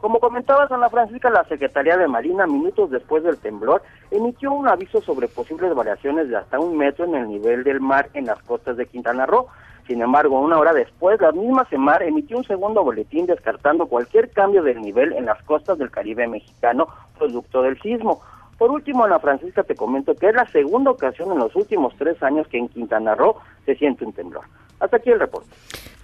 [0.00, 5.00] Como comentaba Ana Francisca, la Secretaría de Marina, minutos después del temblor, emitió un aviso
[5.00, 8.76] sobre posibles variaciones de hasta un metro en el nivel del mar en las costas
[8.76, 9.48] de Quintana Roo.
[9.88, 14.62] Sin embargo, una hora después, la misma Semar emitió un segundo boletín descartando cualquier cambio
[14.62, 18.20] del nivel en las costas del Caribe mexicano producto del sismo.
[18.58, 22.22] Por último, Ana Francisca, te comento que es la segunda ocasión en los últimos tres
[22.22, 24.42] años que en Quintana Roo se siente un temblor.
[24.78, 25.48] Hasta aquí el reporte.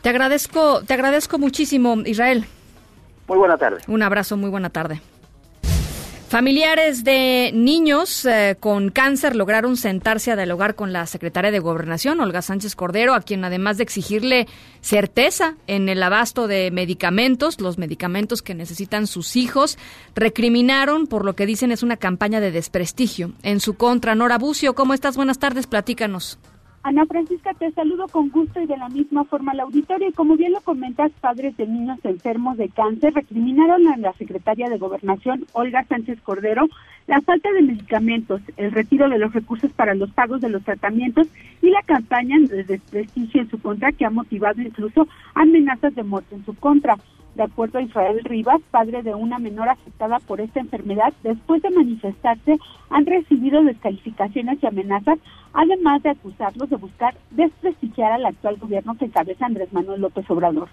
[0.00, 2.46] Te agradezco, te agradezco muchísimo, Israel.
[3.28, 3.82] Muy buena tarde.
[3.86, 5.02] Un abrazo, muy buena tarde.
[6.28, 12.20] Familiares de niños eh, con cáncer lograron sentarse a dialogar con la secretaria de Gobernación,
[12.20, 14.48] Olga Sánchez Cordero, a quien además de exigirle
[14.80, 19.78] certeza en el abasto de medicamentos, los medicamentos que necesitan sus hijos,
[20.16, 24.14] recriminaron por lo que dicen es una campaña de desprestigio en su contra.
[24.14, 25.16] Nora Bucio, ¿cómo estás?
[25.16, 26.38] Buenas tardes, platícanos.
[26.84, 30.06] Ana Francisca, te saludo con gusto y de la misma forma al auditorio.
[30.06, 34.68] Y como bien lo comentas, padres de niños enfermos de cáncer recriminaron a la secretaria
[34.68, 36.68] de Gobernación, Olga Sánchez Cordero,
[37.06, 41.26] la falta de medicamentos, el retiro de los recursos para los pagos de los tratamientos
[41.62, 46.34] y la campaña de desprestigio en su contra que ha motivado incluso amenazas de muerte
[46.34, 46.98] en su contra.
[47.34, 51.70] De acuerdo a Israel Rivas, padre de una menor afectada por esta enfermedad, después de
[51.70, 52.58] manifestarse
[52.90, 55.18] han recibido descalificaciones y amenazas,
[55.52, 60.68] además de acusarlos de buscar desprestigiar al actual gobierno que encabeza Andrés Manuel López Obrador.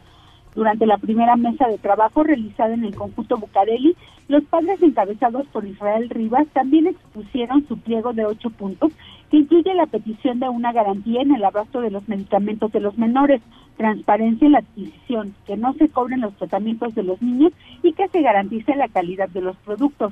[0.53, 3.95] Durante la primera mesa de trabajo realizada en el conjunto Bucareli,
[4.27, 8.91] los padres encabezados por Israel Rivas también expusieron su pliego de ocho puntos
[9.31, 12.97] que incluye la petición de una garantía en el abasto de los medicamentos de los
[12.97, 13.41] menores,
[13.77, 18.09] transparencia en la adquisición, que no se cobren los tratamientos de los niños y que
[18.09, 20.11] se garantice la calidad de los productos.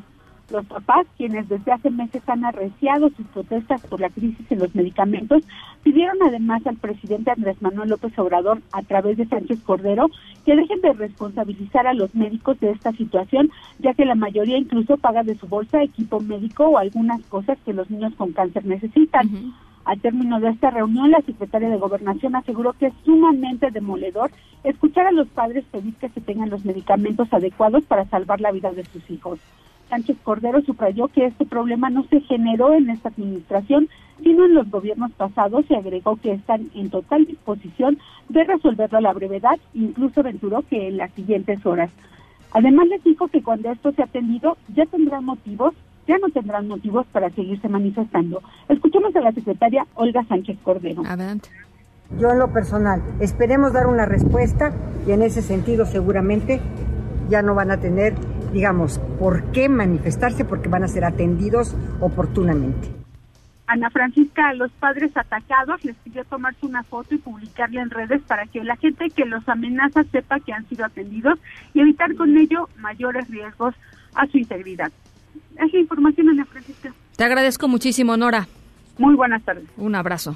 [0.52, 4.74] Los papás, quienes desde hace meses han arreciado sus protestas por la crisis en los
[4.74, 5.44] medicamentos,
[5.84, 10.10] pidieron además al presidente Andrés Manuel López Obrador, a través de Sánchez Cordero,
[10.46, 14.98] que dejen de responsabilizar a los médicos de esta situación, ya que la mayoría incluso
[14.98, 19.54] paga de su bolsa equipo médico o algunas cosas que los niños con cáncer necesitan.
[19.86, 24.32] Al término de esta reunión, la secretaria de Gobernación aseguró que es sumamente demoledor
[24.64, 28.72] escuchar a los padres pedir que se tengan los medicamentos adecuados para salvar la vida
[28.72, 29.40] de sus hijos.
[29.90, 33.90] Sánchez Cordero subrayó que este problema no se generó en esta administración,
[34.22, 37.98] sino en los gobiernos pasados y agregó que están en total disposición
[38.30, 41.90] de resolverlo a la brevedad, incluso aventuró que en las siguientes horas.
[42.52, 45.74] Además les dijo que cuando esto se ha atendido ya tendrán motivos,
[46.08, 48.42] ya no tendrán motivos para seguirse manifestando.
[48.68, 51.04] Escuchemos a la secretaria Olga Sánchez Cordero.
[51.06, 51.50] Adelante.
[52.18, 54.74] Yo en lo personal, esperemos dar una respuesta
[55.08, 56.60] y en ese sentido seguramente
[57.30, 58.16] ya no van a tener
[58.52, 62.90] digamos, por qué manifestarse, porque van a ser atendidos oportunamente.
[63.68, 68.22] Ana Francisca, a los padres atacados les pidió tomarse una foto y publicarla en redes
[68.24, 71.38] para que la gente que los amenaza sepa que han sido atendidos
[71.76, 73.76] y evitar con ello mayores riesgos
[74.16, 74.92] a su integridad.
[75.56, 76.92] Es la información, Ana Francisca.
[77.16, 78.48] Te agradezco muchísimo, Nora.
[78.98, 79.66] Muy buenas tardes.
[79.78, 80.36] Un abrazo.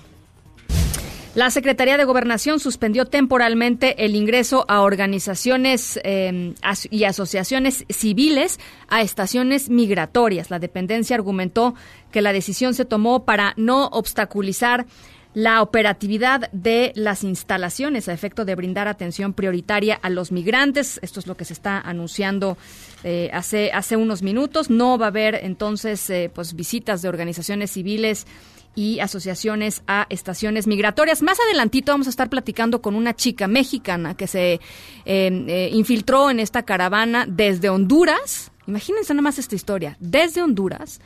[1.35, 6.53] La Secretaría de Gobernación suspendió temporalmente el ingreso a organizaciones em,
[6.91, 10.51] y asociaciones civiles a estaciones migratorias.
[10.51, 11.73] La dependencia argumentó
[12.11, 14.85] que la decisión se tomó para no obstaculizar
[15.33, 20.99] la operatividad de las instalaciones a efecto de brindar atención prioritaria a los migrantes.
[21.01, 22.59] Esto es lo que se está anunciando
[23.03, 24.69] eh, hace, hace unos minutos.
[24.69, 28.27] No va a haber entonces eh, pues visitas de organizaciones civiles
[28.75, 31.21] y asociaciones a estaciones migratorias.
[31.21, 34.59] Más adelantito vamos a estar platicando con una chica mexicana que se
[35.05, 38.51] em, eh, infiltró en esta caravana desde Honduras.
[38.67, 39.97] Imagínense nada más esta historia.
[39.99, 41.01] Desde Honduras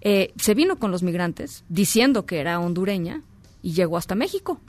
[0.00, 3.22] eh, se vino con los migrantes diciendo que era hondureña
[3.62, 4.60] y llegó hasta México.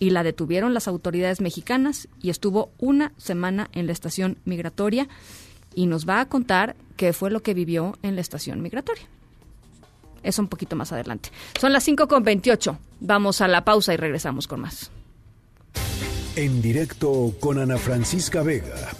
[0.00, 5.08] Y la detuvieron las autoridades mexicanas y estuvo una semana en la estación migratoria
[5.74, 9.08] y nos va a contar qué fue lo que vivió en la estación migratoria
[10.28, 11.30] es un poquito más adelante.
[11.58, 12.78] Son las 5 con 28.
[13.00, 14.90] Vamos a la pausa y regresamos con más.
[16.36, 18.92] En directo con Ana Francisca Vega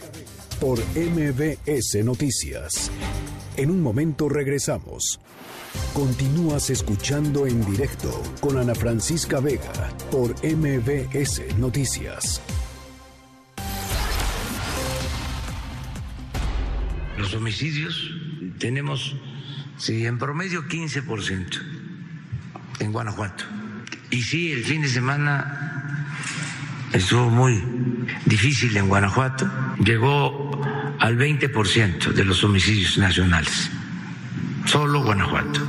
[0.60, 2.90] por MBS Noticias.
[3.56, 5.20] En un momento regresamos.
[5.92, 12.40] Continúas escuchando en directo con Ana Francisca Vega por MBS Noticias.
[17.18, 18.10] Los homicidios
[18.58, 19.16] tenemos
[19.78, 21.60] Sí, en promedio 15%
[22.80, 23.44] en Guanajuato.
[24.10, 26.06] Y sí, el fin de semana
[26.92, 27.62] estuvo muy
[28.26, 29.48] difícil en Guanajuato.
[29.84, 30.60] Llegó
[30.98, 33.70] al 20% de los homicidios nacionales.
[34.64, 35.60] Solo Guanajuato.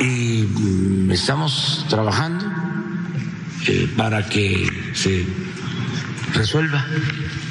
[0.00, 2.44] Y mm, estamos trabajando
[3.68, 5.24] eh, para que se
[6.34, 6.84] resuelva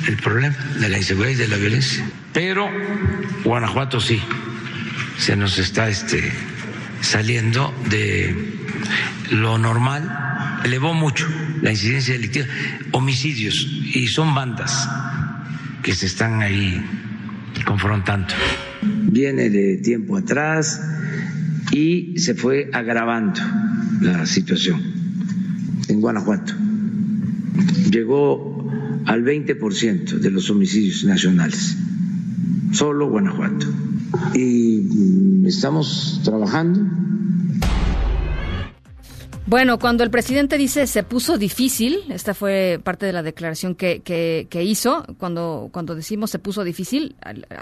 [0.08, 2.06] el problema de la inseguridad y de la violencia.
[2.34, 2.70] Pero
[3.46, 4.22] Guanajuato sí
[5.18, 6.32] se nos está este,
[7.02, 8.36] saliendo de
[9.32, 11.28] lo normal, elevó mucho
[11.62, 12.46] la incidencia delictiva,
[12.92, 14.88] homicidios, y son bandas
[15.82, 16.84] que se están ahí
[17.66, 18.34] confrontando.
[18.82, 20.82] Viene de tiempo atrás
[21.72, 23.42] y se fue agravando
[24.02, 24.82] la situación
[25.88, 26.54] en Guanajuato.
[27.90, 28.72] Llegó
[29.06, 31.78] al 20% de los homicidios nacionales,
[32.72, 33.68] solo Guanajuato.
[34.34, 36.82] Y estamos trabajando
[39.48, 44.02] bueno, cuando el presidente dice se puso difícil, esta fue parte de la declaración que,
[44.02, 47.16] que, hizo, cuando, cuando decimos se puso difícil,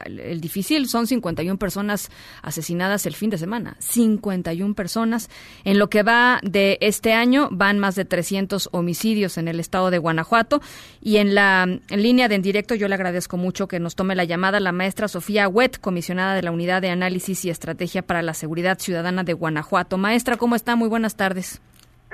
[0.05, 2.09] el, difícil son 51 personas
[2.41, 5.29] asesinadas el fin de semana, 51 personas.
[5.65, 9.91] En lo que va de este año van más de 300 homicidios en el estado
[9.91, 10.61] de Guanajuato
[11.01, 14.23] y en la línea de en directo yo le agradezco mucho que nos tome la
[14.23, 18.33] llamada la maestra Sofía Huet, comisionada de la Unidad de Análisis y Estrategia para la
[18.33, 19.97] Seguridad Ciudadana de Guanajuato.
[19.97, 20.77] Maestra, ¿cómo está?
[20.77, 21.61] Muy buenas tardes.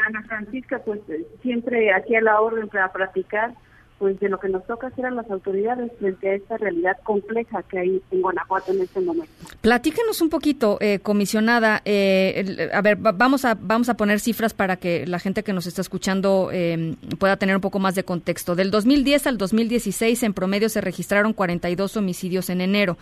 [0.10, 3.54] Ana Francisca, pues eh, siempre aquí a la orden para platicar
[4.00, 7.62] pues de lo que nos toca hacer a las autoridades frente a esta realidad compleja
[7.63, 9.32] que hay en Guanajuato en este momento.
[9.60, 11.82] Platíquenos un poquito, eh, comisionada.
[11.84, 15.67] Eh, a ver, vamos a vamos a poner cifras para que la gente que nos
[15.67, 18.56] está escuchando eh, pueda tener un poco más de contexto.
[18.56, 22.98] Del 2010 al 2016, en promedio se registraron 42 homicidios en enero.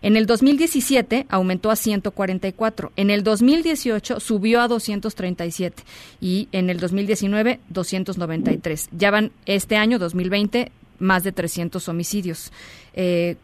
[0.00, 5.82] En el 2017 aumentó a 144, en el 2018 subió a 237
[6.20, 8.88] y en el 2019 293.
[8.92, 12.52] Ya van este año 2020 más de 300 homicidios.
[12.94, 13.36] Eh,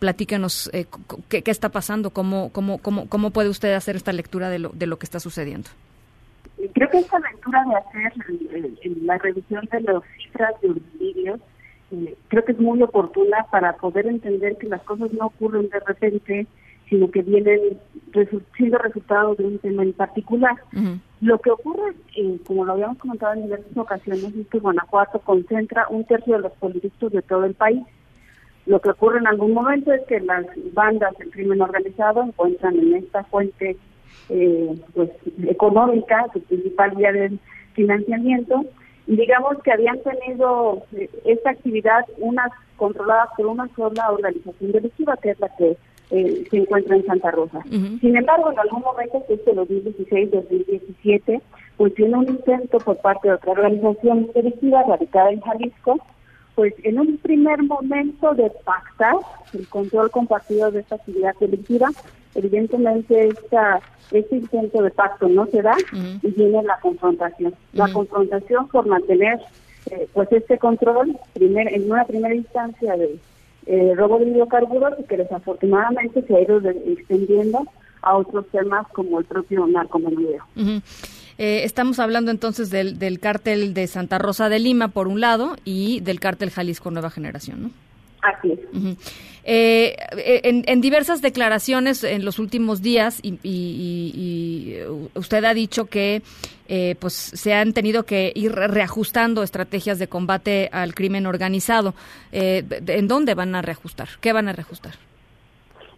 [0.00, 0.86] eh,
[1.28, 4.86] qué, está pasando, cómo, cómo, cómo, cómo puede usted hacer esta lectura de lo, de
[4.86, 5.68] lo que está sucediendo.
[6.74, 8.12] Creo que esta lectura de hacer
[9.02, 11.42] la revisión de las cifras de homicidios eh,
[12.28, 16.46] creo que es muy oportuna para poder entender que las cosas no ocurren de repente,
[16.88, 17.78] sino que vienen
[18.56, 20.54] siendo resultado de un tema en particular.
[21.20, 25.86] Lo que ocurre, eh, como lo habíamos comentado en diversas ocasiones, es que Guanajuato concentra
[25.88, 27.82] un tercio de los políticos de todo el país.
[28.66, 32.96] Lo que ocurre en algún momento es que las bandas del crimen organizado encuentran en
[32.96, 33.76] esta fuente
[34.28, 35.10] eh, pues
[35.46, 37.38] económica, su principal vía de
[37.74, 38.64] financiamiento,
[39.06, 45.30] digamos que habían tenido eh, esta actividad una controlada por una sola organización delictiva, que
[45.30, 45.76] es la que
[46.10, 47.62] eh, se encuentra en Santa Rosa.
[47.70, 51.40] Sin embargo, en algún momento, que es el 2016-2017,
[51.76, 55.98] pues tiene un intento por parte de otra organización delictiva radicada en Jalisco,
[56.56, 59.14] pues en un primer momento de pactar
[59.52, 61.90] el control compartido de esta actividad delictiva,
[62.34, 67.54] evidentemente esta este intento de pacto no se da y viene la confrontación.
[67.72, 69.40] La confrontación por mantener
[69.90, 73.18] eh, pues este control primer, en una primera instancia de
[73.66, 77.66] eh, robo de hidrocarburos y que desafortunadamente se ha ido extendiendo
[78.02, 80.44] a otros temas como el propio narcomenudeo.
[81.38, 85.56] Eh, estamos hablando entonces del, del cártel de Santa Rosa de Lima, por un lado,
[85.64, 87.70] y del cártel Jalisco Nueva Generación, ¿no?
[88.22, 88.58] Así es.
[89.48, 94.76] Eh, en, diversas declaraciones en los últimos días, y,
[95.14, 96.22] usted ha dicho que
[96.68, 101.94] eh, pues se han tenido que ir reajustando estrategias de combate al crimen organizado.
[102.32, 104.08] Eh, ¿En dónde van a reajustar?
[104.20, 104.94] ¿Qué van a reajustar?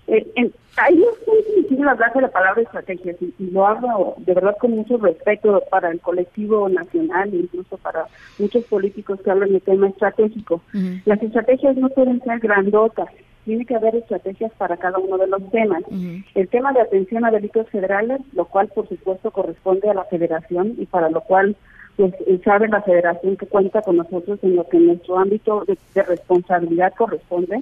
[0.09, 4.57] En, ahí es muy difícil hablar de la palabra estrategia y, lo hablo de verdad
[4.59, 8.07] con mucho respeto para el colectivo nacional e incluso para
[8.39, 10.63] muchos políticos que hablan de tema estratégico.
[11.05, 13.09] Las estrategias no pueden ser grandotas,
[13.45, 15.83] tiene que haber estrategias para cada uno de los temas.
[16.35, 20.75] El tema de atención a delitos federales, lo cual por supuesto corresponde a la federación
[20.79, 21.57] y para lo cual
[21.97, 26.95] pues sabe la federación que cuenta con nosotros en lo que nuestro ámbito de responsabilidad
[26.97, 27.61] corresponde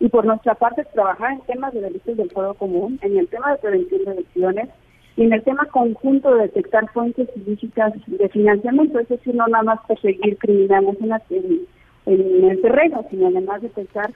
[0.00, 3.52] y por nuestra parte trabajar en temas de delitos del fuego común, en el tema
[3.52, 4.68] de prevención de elecciones
[5.16, 9.62] y en el tema conjunto de detectar fuentes ilícitas de financiamiento, es decir, no nada
[9.62, 10.96] más perseguir criminales
[11.30, 11.60] en,
[12.06, 14.10] en, el terreno, sino además detectar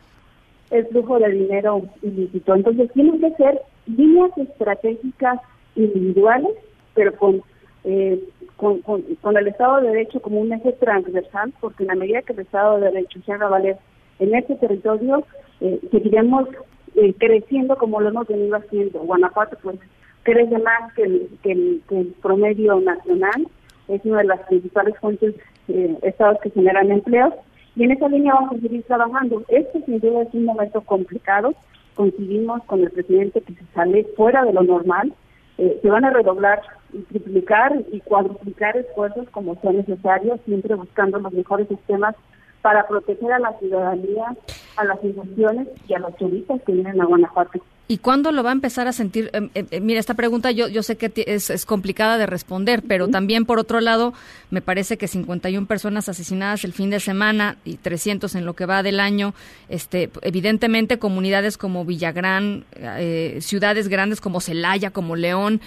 [0.70, 2.54] el flujo de dinero ilícito.
[2.54, 5.40] Entonces tienen que ser líneas estratégicas
[5.76, 6.50] individuales,
[6.94, 7.42] pero con,
[7.84, 8.20] eh,
[8.56, 12.32] con, con, el Estado de Derecho como un eje transversal, porque en la medida que
[12.32, 13.76] el Estado de Derecho se haga valer
[14.18, 15.24] en ese territorio,
[15.60, 16.48] eh, seguiremos
[16.94, 19.00] eh, creciendo como lo hemos venido haciendo.
[19.00, 19.78] Guanajuato pues
[20.22, 23.48] crece más que el, que el, promedio nacional,
[23.88, 25.34] es una de las principales fuentes
[25.68, 27.32] eh, estados que generan empleos
[27.76, 29.42] y en esa línea vamos a seguir trabajando.
[29.48, 31.54] Este sin duda es un momento complicado,
[31.94, 35.12] coincidimos con el presidente que se sale fuera de lo normal,
[35.58, 36.60] eh, se van a redoblar
[36.92, 42.14] y triplicar y cuadruplicar esfuerzos como sea necesario, siempre buscando los mejores sistemas
[42.62, 44.36] para proteger a la ciudadanía,
[44.78, 47.60] a las instituciones y a los turistas que vienen a Guanajuato.
[47.90, 49.30] ¿Y cuándo lo va a empezar a sentir?
[49.32, 52.82] Eh, eh, eh, mira, esta pregunta yo, yo sé que es, es complicada de responder,
[52.86, 54.12] pero también por otro lado,
[54.50, 58.66] me parece que 51 personas asesinadas el fin de semana y 300 en lo que
[58.66, 59.32] va del año,
[59.70, 62.66] este, evidentemente comunidades como Villagrán,
[63.40, 65.62] ciudades grandes como Celaya, como León,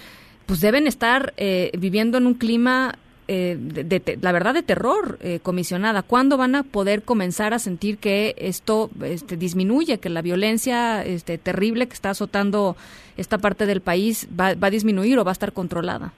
[0.46, 2.98] pues deben estar eh, viviendo en un clima
[3.28, 6.02] eh, de, la verdad de terror, eh, comisionada.
[6.02, 11.38] ¿Cuándo van a poder comenzar a sentir que esto este, disminuye, que la violencia este,
[11.38, 12.76] terrible que está azotando
[13.16, 16.12] esta parte del país va, va a disminuir o va a estar controlada?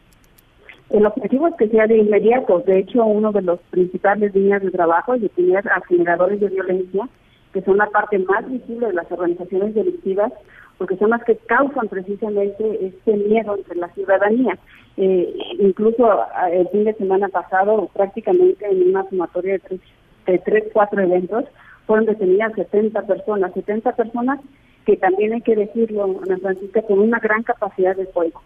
[0.90, 2.60] El objetivo es que sea de inmediato.
[2.60, 7.08] De hecho, uno de los principales líneas de trabajo es definir aceleradores de violencia,
[7.52, 10.32] que son la parte más visible de las organizaciones delictivas,
[10.78, 14.58] porque son las que causan precisamente este miedo entre la ciudadanía.
[14.96, 16.20] Eh, incluso
[16.52, 19.80] el fin de semana pasado, prácticamente en una sumatoria de tres,
[20.26, 21.44] de tres, cuatro eventos,
[21.86, 24.40] fueron detenidas 70 personas, 70 personas
[24.86, 28.42] que también hay que decirlo, Ana Francisca, con una gran capacidad de fuego.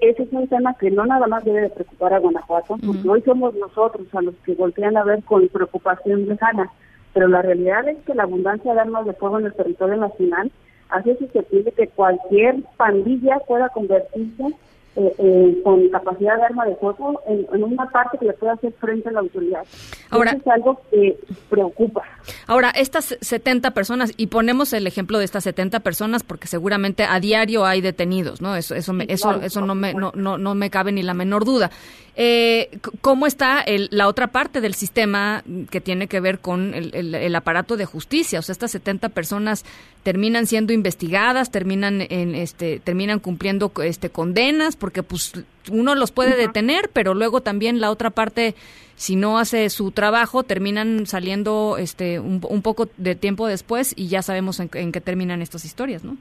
[0.00, 3.22] Ese es un tema que no nada más debe de preocupar a Guanajuato, porque hoy
[3.22, 6.70] somos nosotros a los que voltean a ver con preocupación lejana,
[7.12, 10.50] pero la realidad es que la abundancia de armas de fuego en el territorio nacional
[10.88, 14.54] hace susceptible que cualquier pandilla pueda convertirse
[14.94, 18.72] eh, eh, con capacidad de arma de fuego en, una parte que le pueda hacer
[18.74, 19.62] frente a la autoridad.
[20.10, 21.18] Ahora, Eso es algo que
[21.48, 22.02] preocupa.
[22.46, 27.20] Ahora, estas 70 personas, y ponemos el ejemplo de estas 70 personas porque seguramente a
[27.20, 28.54] diario hay detenidos, ¿no?
[28.54, 31.70] Eso, eso, eso, eso no, me, no, no, no me cabe ni la menor duda.
[32.14, 37.14] Eh, ¿Cómo está el, la otra parte del sistema que tiene que ver con el,
[37.14, 38.38] el, aparato de justicia?
[38.38, 39.64] O sea, estas 70 personas
[40.02, 45.32] terminan siendo investigadas, terminan en este, terminan cumpliendo este condenas, porque pues
[45.70, 48.54] uno los puede detener, pero luego también la otra parte,
[48.96, 54.22] si no hace su trabajo, terminan saliendo este un, poco de tiempo después y ya
[54.22, 56.16] sabemos en, qué terminan estas historias, ¿no?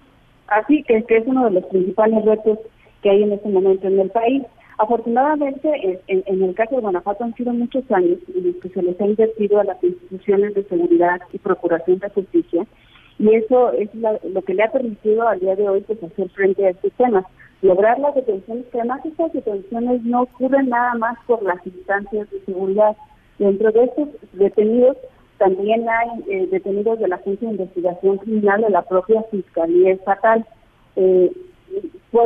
[0.47, 2.59] Así que, que es uno de los principales retos
[3.01, 4.43] que hay en este momento en el país.
[4.77, 8.99] Afortunadamente, en, el caso de Guanajuato han sido muchos años en los que se les
[8.99, 12.65] ha invertido a las instituciones de seguridad y procuración de justicia,
[13.19, 16.65] y eso es lo que le ha permitido al día de hoy pues, hacer frente
[16.65, 17.25] a estos temas,
[17.61, 22.41] lograr las detenciones, que además estas detenciones no ocurren nada más por las instancias de
[22.45, 22.95] seguridad.
[23.37, 24.97] Dentro de estos detenidos
[25.37, 30.45] también hay eh, detenidos de la Agencia de Investigación Criminal de la propia Fiscalía Estatal.
[30.95, 31.31] Eh,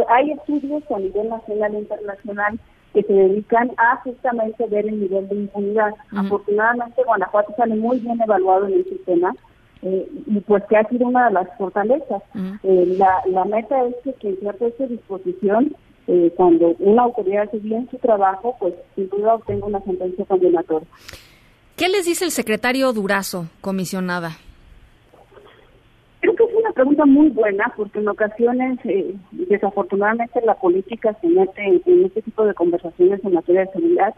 [0.09, 2.59] hay estudios a nivel nacional e internacional
[2.93, 5.93] que se dedican a justamente ver el nivel de impunidad.
[6.15, 9.33] Afortunadamente, Guanajuato sale muy bien evaluado en el sistema
[9.85, 12.21] eh, y pues que ha sido una de las fortalezas.
[12.63, 15.75] Eh, la, la meta es que quien sea puesto a disposición,
[16.07, 20.87] eh, cuando una autoridad hace bien su trabajo, pues sin duda obtenga una sentencia condenatoria.
[21.75, 24.37] ¿Qué les dice el secretario Durazo, comisionada?
[26.75, 32.45] pregunta muy buena porque en ocasiones, eh, desafortunadamente, la política se mete en, este tipo
[32.45, 34.13] de conversaciones en materia de seguridad,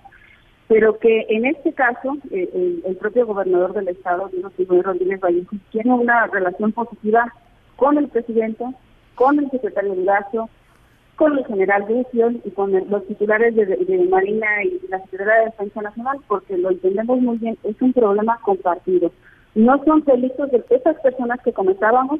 [0.68, 4.52] pero que en este caso eh, el, propio gobernador del estado, Dino
[4.82, 7.34] Rodríguez Vallejo, tiene una relación positiva
[7.78, 8.66] con el presidente,
[9.16, 10.50] con el secretario de Lazo,
[11.16, 15.82] con el general Lucio y con los titulares de, Marina y la Secretaría de Defensa
[15.82, 19.12] Nacional, porque lo entendemos muy bien, es un problema compartido.
[19.56, 22.20] No son delitos de esas personas que comentábamos,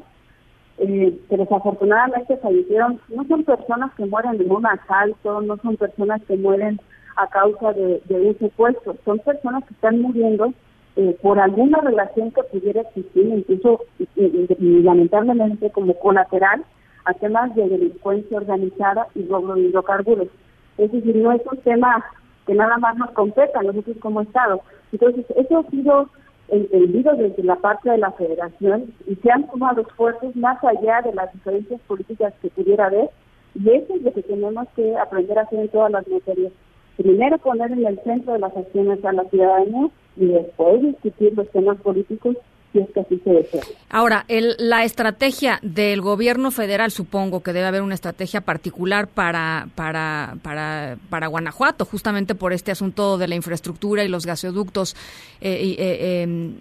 [0.78, 6.22] eh, que desafortunadamente fallecieron, no son personas que mueren en un asalto, no son personas
[6.24, 6.80] que mueren
[7.18, 10.52] a causa de, un secuestro, son personas que están muriendo
[10.94, 16.64] eh, por alguna relación que pudiera existir, incluso y, lamentablemente como colateral
[17.04, 20.28] a temas de delincuencia organizada y robo de hidrocarburos.
[20.76, 22.04] Es decir, no es un tema
[22.46, 24.60] que nada más nos competa a nosotros como Estado.
[24.92, 26.08] Entonces, eso ha sido
[26.48, 31.14] entendido desde la parte de la federación y se han tomado esfuerzos más allá de
[31.14, 33.10] las diferencias políticas que pudiera haber
[33.54, 36.52] y eso es lo que tenemos que aprender a hacer en todas las materias.
[36.98, 41.48] Primero poner en el centro de las acciones a la ciudadanía y después discutir los
[41.50, 42.36] temas políticos
[42.72, 43.62] si es que así se desea.
[43.88, 49.68] Ahora, el, la estrategia del gobierno federal, supongo que debe haber una estrategia particular para,
[49.74, 54.96] para, para, para Guanajuato, justamente por este asunto de la infraestructura y los gasoductos.
[55.40, 56.56] Eh, eh, em,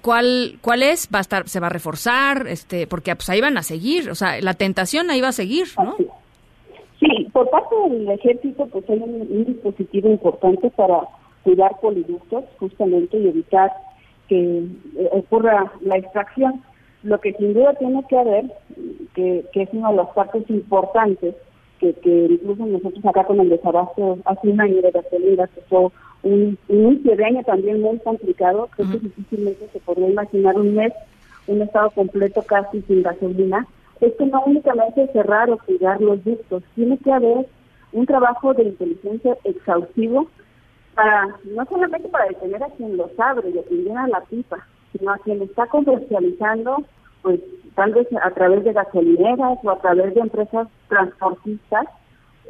[0.00, 1.08] ¿cuál, ¿Cuál es?
[1.14, 2.46] ¿Va a estar, se va a reforzar?
[2.46, 5.66] este Porque pues ahí van a seguir, o sea, la tentación ahí va a seguir,
[5.76, 5.96] ¿no?
[7.06, 11.02] Sí, por parte del ejército, pues hay un dispositivo importante para
[11.44, 13.72] cuidar poliductos, justamente, y evitar
[14.28, 14.58] que
[14.96, 16.62] eh, ocurra la extracción.
[17.04, 18.46] Lo que sin duda tiene que haber,
[19.14, 21.36] que, es una de las partes importantes,
[21.78, 25.88] que, que incluso nosotros acá con el desabasto hace un año de gasolina, que fue
[26.24, 30.92] un, inicio de año también muy complicado, creo que difícilmente se podría imaginar un mes,
[31.46, 33.64] un estado completo casi sin gasolina,
[34.00, 37.46] es que no únicamente cerrar o cuidar los ductos, tiene que haber
[37.92, 40.28] un trabajo de inteligencia exhaustivo
[40.94, 44.66] para no solamente para detener a quien los abre y a quien llena la pipa,
[44.92, 46.84] sino a quien está comercializando,
[47.22, 47.40] pues
[47.74, 51.86] tal vez a través de gasolineras o a través de empresas transportistas,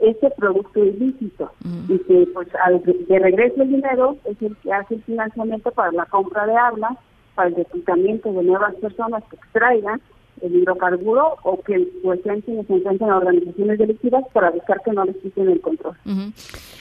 [0.01, 1.51] ese producto ilícito.
[1.88, 5.92] Y que pues al de regreso el dinero es el que hace el financiamiento para
[5.92, 6.99] la compra de armas,
[7.34, 10.01] para el reclutamiento de nuevas personas que extraigan
[10.43, 11.89] el hidrocarburo o que
[12.22, 15.97] sean quienes se encuentran en organizaciones delictivas para buscar que no les quiten el control.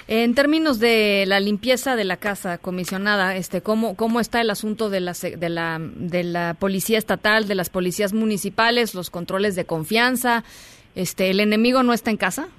[0.08, 4.90] En términos de la limpieza de la casa, comisionada, este, ¿cómo, cómo está el asunto
[4.90, 9.66] de la, de, la, de la policía estatal, de las policías municipales, los controles de
[9.66, 10.44] confianza?
[10.96, 12.50] Este, ¿El enemigo no está en casa?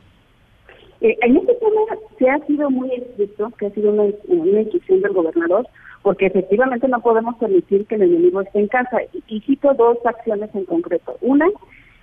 [1.01, 1.80] Eh, en este tema
[2.18, 5.66] se ha sido muy estricto, que ha sido una, una instrucción del gobernador,
[6.07, 8.98] porque efectivamente no podemos permitir que el enemigo esté en casa.
[9.12, 11.16] Y, y cito dos acciones en concreto.
[11.20, 11.48] Una,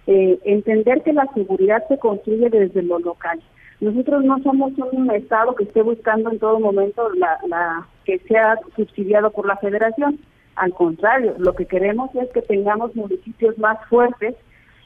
[0.08, 3.40] eh, entender que la seguridad se construye desde lo local.
[3.80, 8.60] Nosotros no somos un Estado que esté buscando en todo momento la, la que sea
[8.76, 10.20] subsidiado por la Federación.
[10.58, 14.36] Al contrario, lo que queremos es que tengamos municipios más fuertes.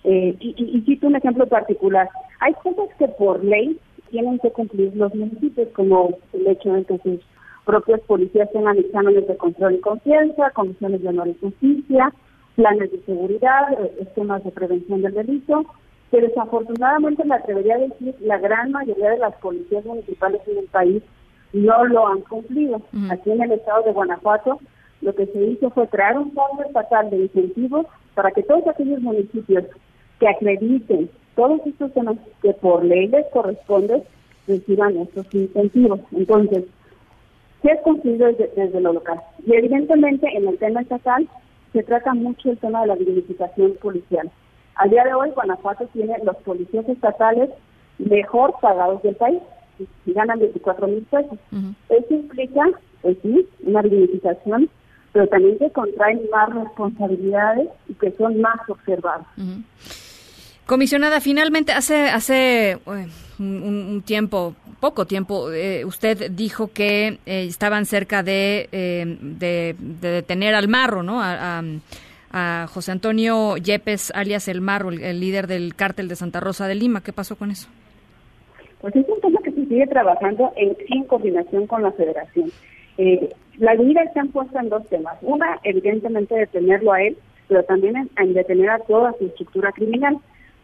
[0.04, 2.08] Eh, y, y- cito un ejemplo particular.
[2.40, 3.80] Hay cosas que por ley
[4.12, 7.20] tienen que cumplir los municipios, como el hecho de que sus
[7.68, 12.14] propias policías tengan exámenes de control y confianza, comisiones de honor y justicia,
[12.56, 15.66] planes de seguridad, eh, esquemas de prevención del delito,
[16.10, 20.66] pero desafortunadamente me atrevería a decir la gran mayoría de las policías municipales en el
[20.68, 21.04] país
[21.52, 22.82] no lo han cumplido.
[23.10, 24.60] Aquí en el estado de Guanajuato
[25.02, 29.02] lo que se hizo fue crear un fondo estatal de incentivos para que todos aquellos
[29.02, 29.66] municipios
[30.20, 34.04] que acrediten todos estos temas que por ley les corresponde
[34.48, 36.00] reciban estos incentivos.
[36.12, 36.64] Entonces,
[37.62, 39.20] se ha construido desde, desde lo local.
[39.46, 41.28] Y evidentemente en el tema estatal
[41.74, 44.32] se trata mucho el tema de la dignificación policial.
[44.76, 47.50] Al día de hoy Guanajuato tiene los policías estatales
[47.98, 49.42] mejor pagados del país
[50.06, 51.38] y ganan 24 mil pesos.
[51.90, 52.64] Eso implica,
[53.02, 54.70] pues sí, una dignificación,
[55.14, 59.26] pero también que contraen más responsabilidades y que son más observados.
[60.66, 63.08] Comisionada, finalmente, hace, hace eh,
[63.40, 69.76] un, un tiempo, poco tiempo, eh, usted dijo que eh, estaban cerca de, eh, de,
[69.80, 71.22] de detener al Marro, ¿no?
[71.22, 71.60] A,
[72.32, 76.76] a- José Antonio Yepes, alias El Marro, el, líder del cártel de Santa Rosa de
[76.76, 77.02] Lima.
[77.02, 77.68] ¿Qué pasó con eso?
[78.82, 82.52] Pues es un tema que se sigue trabajando en, en coordinación con la federación.
[82.98, 85.18] Eh, la medida está puesta en dos temas.
[85.22, 87.18] Una, evidentemente, detenerlo a él,
[87.48, 90.18] pero también en detener a toda su estructura criminal.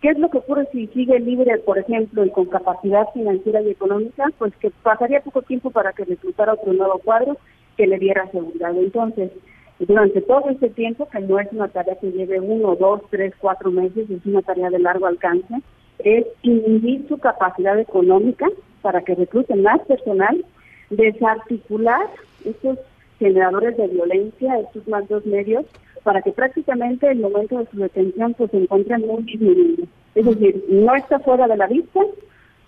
[0.03, 3.69] ¿Qué es lo que ocurre si sigue libre, por ejemplo, y con capacidad financiera y
[3.69, 4.25] económica?
[4.37, 7.37] Pues que pasaría poco tiempo para que reclutara otro nuevo cuadro
[7.77, 8.75] que le diera seguridad.
[8.75, 9.31] Entonces,
[9.79, 13.71] durante todo este tiempo, que no es una tarea que lleve uno, dos, tres, cuatro
[13.71, 15.61] meses, es una tarea de largo alcance,
[15.99, 18.47] es inhibir su capacidad económica
[18.81, 20.43] para que recluten más personal,
[20.89, 22.07] desarticular
[22.43, 22.77] estos
[23.19, 25.65] generadores de violencia, estos más dos medios,
[26.03, 29.87] para que prácticamente el momento de su detención pues, se encuentren muy disminuidos.
[30.15, 31.99] Es decir, no está fuera de la vista,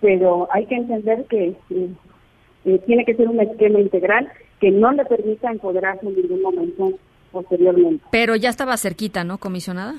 [0.00, 1.88] pero hay que entender que eh,
[2.64, 4.28] eh, tiene que ser un esquema integral
[4.60, 6.92] que no le permita empoderarse en ningún momento
[7.32, 8.04] posteriormente.
[8.10, 9.94] Pero ya estaba cerquita, ¿no, comisionada?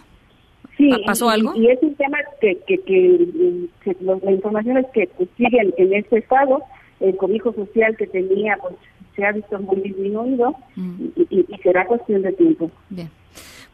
[0.76, 1.54] Sí, ¿Pa- pasó algo?
[1.56, 5.30] Y, es un tema que, que, que, mm, que lo- la información es que pues,
[5.38, 6.62] siguen en este estado,
[7.00, 8.74] el cobijo social que tenía pues
[9.18, 12.72] se ha visto muy disminuido y, y- y será cuestión de tiempo.
[12.90, 13.10] Bien.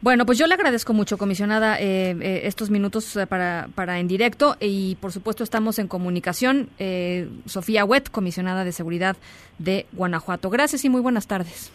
[0.00, 4.08] Bueno, pues yo le agradezco mucho, comisionada, eh, eh, estos minutos eh, para, para en
[4.08, 6.68] directo y por supuesto estamos en comunicación.
[6.78, 9.16] Eh, Sofía Huet, comisionada de Seguridad
[9.58, 10.50] de Guanajuato.
[10.50, 11.72] Gracias y muy buenas tardes.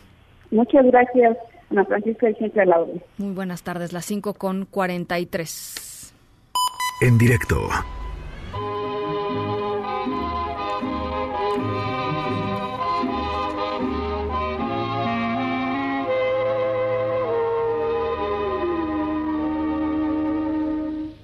[0.52, 1.38] Muchas gracias,
[1.72, 3.02] Ana Francisca y siempre a la orden.
[3.18, 6.14] Muy buenas tardes, las 5 con 43.
[7.02, 7.56] En directo.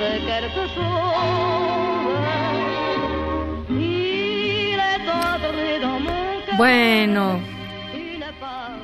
[0.00, 0.84] ça me fait quelque chose.
[3.70, 6.56] Il est entré dans mon cœur.
[6.56, 7.40] Bueno,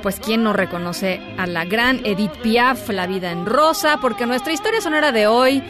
[0.03, 4.53] pues quién no reconoce a la gran Edith Piaf, La vida en rosa, porque nuestra
[4.53, 5.62] historia sonora de hoy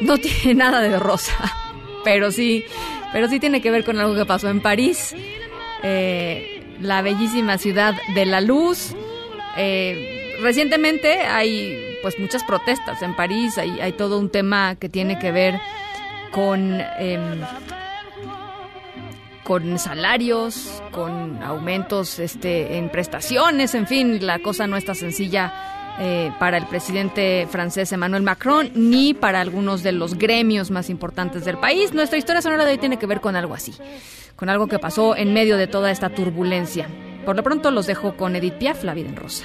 [0.00, 1.36] no tiene nada de rosa,
[2.04, 2.64] pero sí,
[3.12, 5.14] pero sí tiene que ver con algo que pasó en París,
[5.82, 8.94] eh, la bellísima ciudad de la luz.
[9.56, 13.58] Eh, recientemente hay pues muchas protestas en París.
[13.58, 15.60] Hay, todo un tema que tiene que ver
[16.32, 17.40] con em,
[19.50, 26.30] con salarios, con aumentos este, en prestaciones, en fin, la cosa no está sencilla eh,
[26.38, 31.58] para el presidente francés Emmanuel Macron ni para algunos de los gremios más importantes del
[31.58, 31.92] país.
[31.92, 33.74] Nuestra historia sonora de hoy tiene que ver con algo así,
[34.36, 36.86] con algo que pasó en medio de toda esta turbulencia.
[37.26, 39.44] Por lo pronto los dejo con Edith Piaf, La vida en rosa.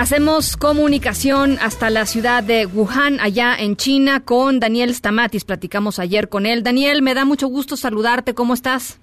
[0.00, 5.44] Hacemos comunicación hasta la ciudad de Wuhan, allá en China, con Daniel Stamatis.
[5.44, 6.62] Platicamos ayer con él.
[6.62, 8.32] Daniel, me da mucho gusto saludarte.
[8.32, 8.98] ¿Cómo estás?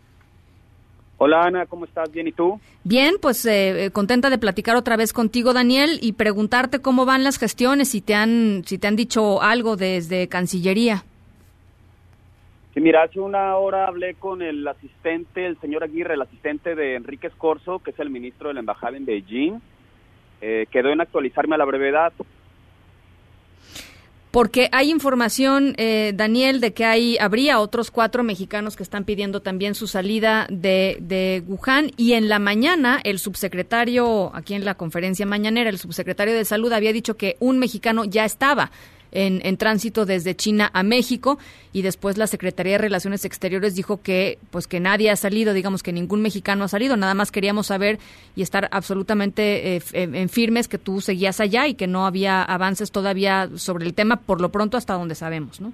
[1.20, 2.12] Hola Ana, ¿cómo estás?
[2.12, 2.60] ¿Bien y tú?
[2.84, 7.24] Bien, pues eh, eh, contenta de platicar otra vez contigo, Daniel, y preguntarte cómo van
[7.24, 11.04] las gestiones, si te han, si te han dicho algo desde Cancillería.
[12.74, 16.96] Sí, mira, hace una hora hablé con el asistente, el señor Aguirre, el asistente de
[16.96, 19.62] Enrique Escorzo, que es el ministro de la Embajada en Beijing
[20.42, 22.14] eh, quedó en actualizarme a la brevedad.
[24.32, 29.42] Porque hay información, eh, Daniel, de que hay habría otros cuatro mexicanos que están pidiendo
[29.42, 34.76] también su salida de, de Wuhan y en la mañana el subsecretario, aquí en la
[34.76, 38.70] conferencia mañanera, el subsecretario de Salud había dicho que un mexicano ya estaba
[39.12, 41.38] en, tránsito desde China a México
[41.74, 45.84] y después la Secretaría de Relaciones Exteriores dijo que pues que nadie ha salido, digamos
[45.84, 48.00] que ningún mexicano ha salido, nada más queríamos saber
[48.36, 52.92] y estar absolutamente eh, en firmes que tú seguías allá y que no había avances
[52.92, 55.74] todavía sobre el tema por lo pronto hasta donde sabemos, ¿no?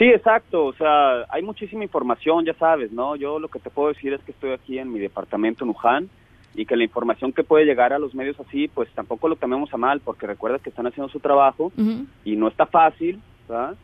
[0.00, 3.16] Sí, exacto, o sea, hay muchísima información, ya sabes, ¿no?
[3.16, 6.08] Yo lo que te puedo decir es que estoy aquí en mi departamento en Wuhan,
[6.54, 9.72] y que la información que puede llegar a los medios así, pues tampoco lo tomemos
[9.72, 11.72] a mal, porque recuerda que están haciendo su trabajo
[12.24, 13.76] y no está fácil, ¿verdad?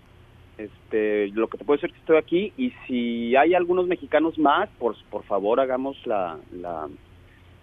[0.59, 4.39] Este, lo que te puedo decir es que estoy aquí y si hay algunos mexicanos
[4.39, 6.89] más, por, por favor hagamos la, la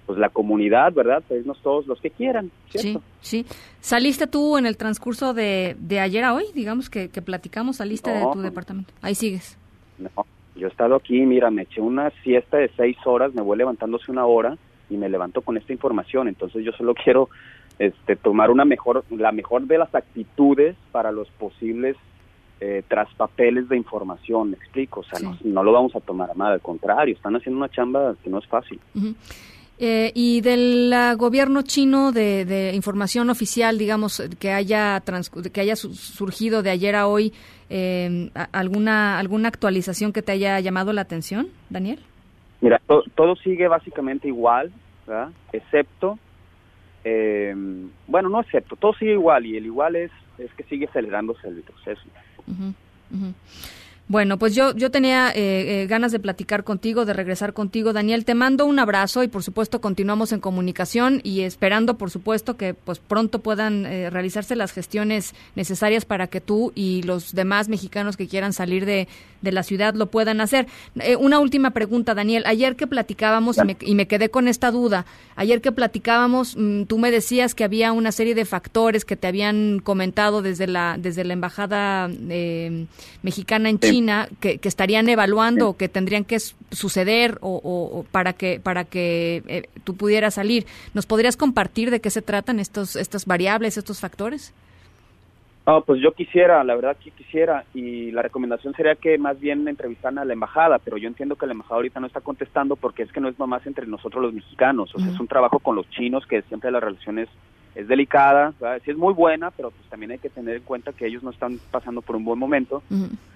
[0.05, 1.23] pues la comunidad, ¿verdad?
[1.27, 3.01] Pedirnos todos los que quieran, ¿cierto?
[3.21, 3.55] Sí, sí.
[3.79, 6.45] ¿Saliste tú en el transcurso de, de ayer a hoy?
[6.53, 8.93] Digamos que, que platicamos, saliste de tu departamento.
[9.01, 9.57] Ahí sigues.
[9.97, 10.09] No,
[10.55, 14.11] yo he estado aquí, mira, me eché una siesta de seis horas, me voy levantándose
[14.11, 14.57] una hora
[14.89, 16.27] y me levanto con esta información.
[16.27, 17.29] Entonces yo solo quiero
[17.79, 21.97] este, tomar una mejor, la mejor de las actitudes para los posibles
[22.61, 26.53] eh, traspapeles de información, me explico, o sea, no, lo vamos a tomar a mal,
[26.53, 28.79] al contrario, están haciendo una chamba que no es fácil.
[29.79, 35.03] Eh, y del gobierno chino de, información oficial, digamos, que haya
[35.51, 37.33] que haya surgido de ayer a hoy,
[37.69, 41.99] eh, alguna alguna actualización que te haya llamado la atención, Daniel?
[42.63, 44.71] Mira, todo sigue básicamente igual,
[45.05, 45.31] ¿verdad?
[45.51, 46.17] Excepto,
[47.03, 47.53] eh,
[48.07, 51.61] bueno, no excepto, todo sigue igual y el igual es, es que sigue acelerándose el
[51.61, 52.03] proceso.
[54.09, 57.93] Bueno, pues yo, yo tenía eh, eh, ganas de platicar contigo, de regresar contigo.
[57.93, 62.57] Daniel, te mando un abrazo y por supuesto continuamos en comunicación y esperando por supuesto
[62.57, 67.69] que pues pronto puedan eh, realizarse las gestiones necesarias para que tú y los demás
[67.69, 69.07] mexicanos que quieran salir de,
[69.41, 70.67] de la ciudad lo puedan hacer.
[71.17, 72.43] una última pregunta, Daniel.
[72.45, 75.05] Ayer que platicábamos y me, y me, quedé con esta duda,
[75.37, 79.27] ayer que platicábamos, mm, tú me decías que había una serie de factores que te
[79.27, 82.09] habían comentado desde la, desde la Embajada
[83.21, 83.92] mexicana en Chile
[84.39, 89.95] que, estarían evaluando o que tendrían que suceder o, para que para que eh, tú
[89.95, 90.65] pudieras salir.
[90.93, 94.53] ¿Nos podrías compartir de qué se tratan estos estas variables, estos factores?
[95.65, 99.65] Ah, pues yo quisiera, la verdad que quisiera, y la recomendación sería que más bien
[99.65, 103.03] entrevistaran a la embajada, pero yo entiendo que la embajada ahorita no está contestando porque
[103.03, 105.77] es que no es nomás entre nosotros los mexicanos, o sea, es un trabajo con
[105.77, 107.29] los chinos que siempre las relaciones
[107.75, 108.53] es delicada,
[108.83, 111.31] sí es muy buena, pero pues también hay que tener en cuenta que ellos no
[111.31, 112.83] están pasando por un buen momento.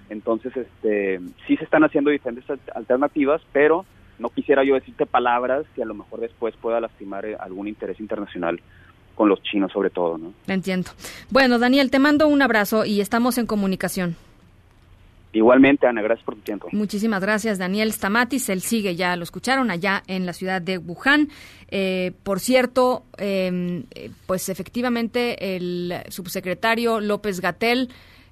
[0.10, 3.86] Entonces, este, sí se están haciendo diferentes alternativas, pero
[4.20, 8.00] no quisiera yo decirte palabras que a lo mejor después pueda lastimar eh, algún interés
[8.00, 8.60] internacional
[9.16, 10.34] con los chinos sobre todo, ¿no?
[10.48, 10.92] Entiendo.
[11.30, 14.16] Bueno, Daniel, te mando un abrazo y estamos en comunicación.
[15.34, 16.70] Igualmente, Ana, gracias por tu tiempo.
[16.72, 18.50] Muchísimas gracias, Daniel Stamatis.
[18.50, 21.30] Él sigue, ya lo escucharon, allá en la ciudad de Wuhan.
[21.70, 27.90] Eh, por cierto, em, eh, pues efectivamente el subsecretario López Gatel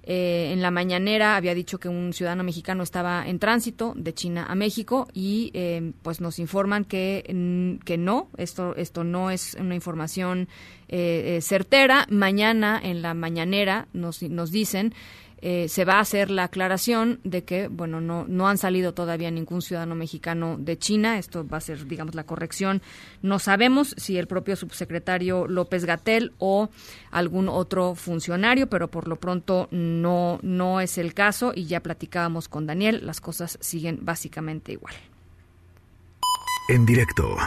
[0.08, 4.46] Eh, en la mañanera había dicho que un ciudadano mexicano estaba en tránsito de China
[4.48, 7.24] a México y eh, pues nos informan que,
[7.84, 10.48] que no, esto, esto no es una información
[10.90, 12.06] eh, certera.
[12.12, 14.94] Mañana en la mañanera nos, nos dicen
[15.48, 19.30] eh, se va a hacer la aclaración de que, bueno, no, no han salido todavía
[19.30, 21.20] ningún ciudadano mexicano de China.
[21.20, 22.82] Esto va a ser, digamos, la corrección.
[23.22, 26.72] No sabemos si el propio subsecretario López Gatel o
[27.12, 32.50] algún otro funcionario, pero por lo pronto no, no es el caso y ya platicábamos
[32.50, 33.06] con Daniel.
[33.06, 34.96] Las cosas siguen básicamente igual.
[36.70, 37.38] En directo.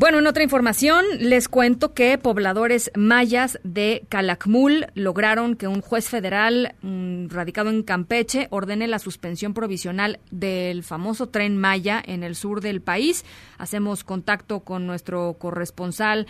[0.00, 6.08] Bueno, en otra información les cuento que pobladores mayas de Calakmul lograron que un juez
[6.08, 12.34] federal mm, radicado en Campeche ordene la suspensión provisional del famoso tren Maya en el
[12.34, 13.26] sur del país.
[13.58, 16.28] Hacemos contacto con nuestro corresponsal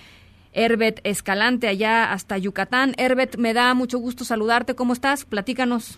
[0.53, 2.95] Herbert Escalante allá hasta Yucatán.
[2.99, 4.75] Herbert, me da mucho gusto saludarte.
[4.75, 5.25] ¿Cómo estás?
[5.25, 5.97] Platícanos.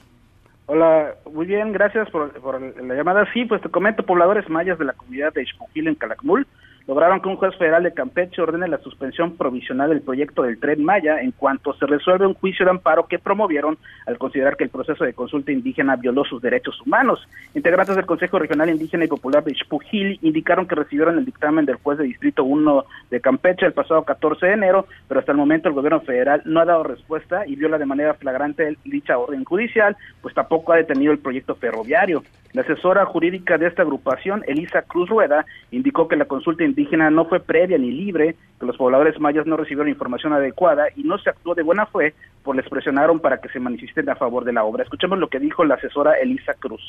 [0.67, 3.27] Hola, muy bien, gracias por, por la llamada.
[3.33, 6.47] Sí, pues te comento, pobladores mayas de la comunidad de Ixpujil en Calakmul
[6.87, 10.85] lograron que un juez federal de Campeche ordene la suspensión provisional del proyecto del Tren
[10.85, 14.71] Maya en cuanto se resuelve un juicio de amparo que promovieron al considerar que el
[14.71, 17.27] proceso de consulta indígena violó sus derechos humanos.
[17.55, 21.77] Integrantes del Consejo Regional Indígena y Popular de Xpujil indicaron que recibieron el dictamen del
[21.77, 25.69] juez de Distrito 1 de Campeche el pasado 14 de enero, pero hasta el momento
[25.69, 29.97] el gobierno federal no ha dado respuesta y viola de manera flagrante dicha orden judicial,
[30.21, 32.23] pues tampoco ha detenido el proyecto ferroviario.
[32.53, 37.25] La asesora jurídica de esta agrupación, Elisa Cruz Rueda, indicó que la consulta indígena no
[37.25, 41.31] fue previa ni libre, que los pobladores mayas no recibieron información adecuada y no se
[41.31, 44.65] actuó de buena fe, por les presionaron para que se manifiesten a favor de la
[44.65, 44.83] obra.
[44.83, 46.83] Escuchemos lo que dijo la asesora Elisa Cruz.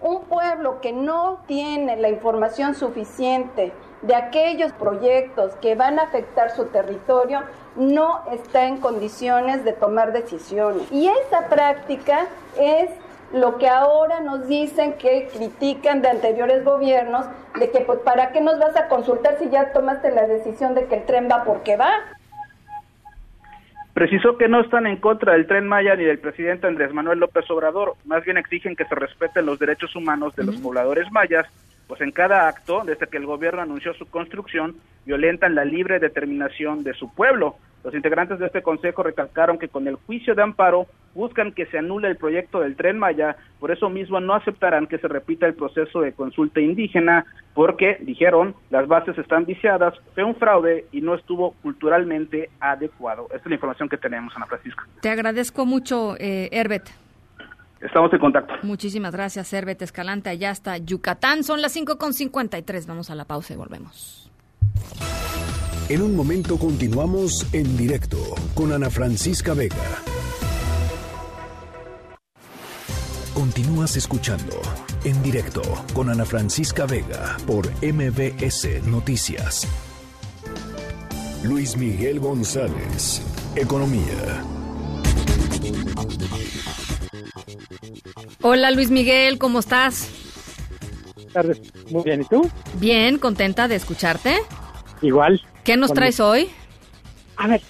[0.00, 6.50] Un pueblo que no tiene la información suficiente de aquellos proyectos que van a afectar
[6.50, 7.40] su territorio
[7.76, 10.90] no está en condiciones de tomar decisiones.
[10.90, 12.26] Y esa práctica
[12.58, 12.90] es
[13.36, 17.26] lo que ahora nos dicen que critican de anteriores gobiernos,
[17.58, 20.86] de que pues para qué nos vas a consultar si ya tomaste la decisión de
[20.86, 21.90] que el tren va porque va.
[23.92, 27.50] Precisó que no están en contra del tren Maya ni del presidente Andrés Manuel López
[27.50, 31.46] Obrador, más bien exigen que se respeten los derechos humanos de los pobladores mayas,
[31.86, 34.76] pues en cada acto, desde que el gobierno anunció su construcción,
[35.06, 37.56] violentan la libre determinación de su pueblo.
[37.86, 41.78] Los integrantes de este consejo recalcaron que con el juicio de amparo buscan que se
[41.78, 45.54] anule el proyecto del tren Maya, por eso mismo no aceptarán que se repita el
[45.54, 47.24] proceso de consulta indígena,
[47.54, 53.26] porque, dijeron, las bases están viciadas, fue un fraude y no estuvo culturalmente adecuado.
[53.26, 54.82] Esta es la información que tenemos, Ana Francisca.
[55.00, 56.92] Te agradezco mucho, eh, Herbet.
[57.80, 58.52] Estamos en contacto.
[58.64, 60.28] Muchísimas gracias, Herbet Escalante.
[60.28, 61.44] Allá hasta Yucatán.
[61.44, 62.84] Son las 5.53.
[62.88, 64.28] Vamos a la pausa y volvemos.
[65.88, 68.18] En un momento continuamos en directo
[68.56, 70.02] con Ana Francisca Vega.
[73.32, 74.60] Continúas escuchando
[75.04, 75.62] en directo
[75.94, 79.68] con Ana Francisca Vega por MBS Noticias.
[81.44, 83.22] Luis Miguel González,
[83.54, 84.42] Economía.
[88.42, 90.10] Hola Luis Miguel, ¿cómo estás?
[91.14, 91.60] Buenas tardes.
[91.92, 92.50] Muy bien, ¿y tú?
[92.80, 94.38] Bien, contenta de escucharte.
[95.00, 95.40] Igual.
[95.66, 96.46] ¿Qué nos traes hoy?
[97.36, 97.60] A ver,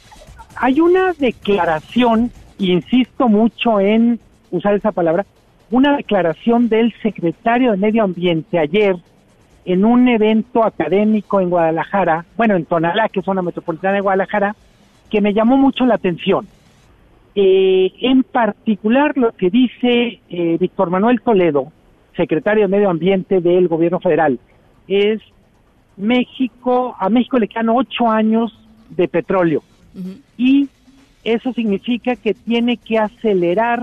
[0.57, 4.21] hay una declaración, insisto mucho en
[4.51, 5.25] usar esa palabra,
[5.71, 8.97] una declaración del secretario de Medio Ambiente ayer
[9.65, 14.55] en un evento académico en Guadalajara, bueno, en Tonalá, que es zona metropolitana de Guadalajara,
[15.09, 16.47] que me llamó mucho la atención.
[17.35, 21.73] Eh, en particular lo que dice eh, Víctor Manuel Toledo,
[22.15, 24.39] secretario de Medio Ambiente del Gobierno Federal,
[24.87, 25.23] es
[25.97, 28.59] México, a México le quedan ocho años
[28.91, 29.63] de petróleo
[30.37, 30.69] y
[31.25, 33.83] eso significa que tiene que acelerar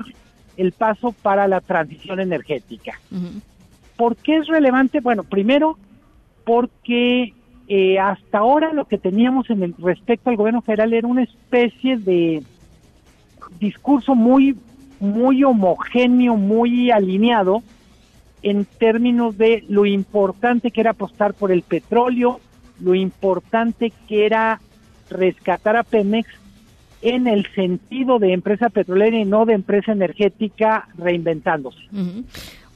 [0.56, 3.00] el paso para la transición energética.
[3.98, 5.00] ¿Por qué es relevante?
[5.00, 5.78] Bueno, primero
[6.46, 7.34] porque
[7.68, 11.98] eh, hasta ahora lo que teníamos en el respecto al gobierno federal era una especie
[11.98, 12.44] de
[13.60, 14.58] discurso muy
[15.00, 17.62] muy homogéneo, muy alineado
[18.44, 22.40] en términos de lo importante que era apostar por el petróleo,
[22.82, 24.60] lo importante que era
[25.10, 26.30] rescatar a Pemex
[27.02, 31.80] en el sentido de empresa petrolera y no de empresa energética reinventándose.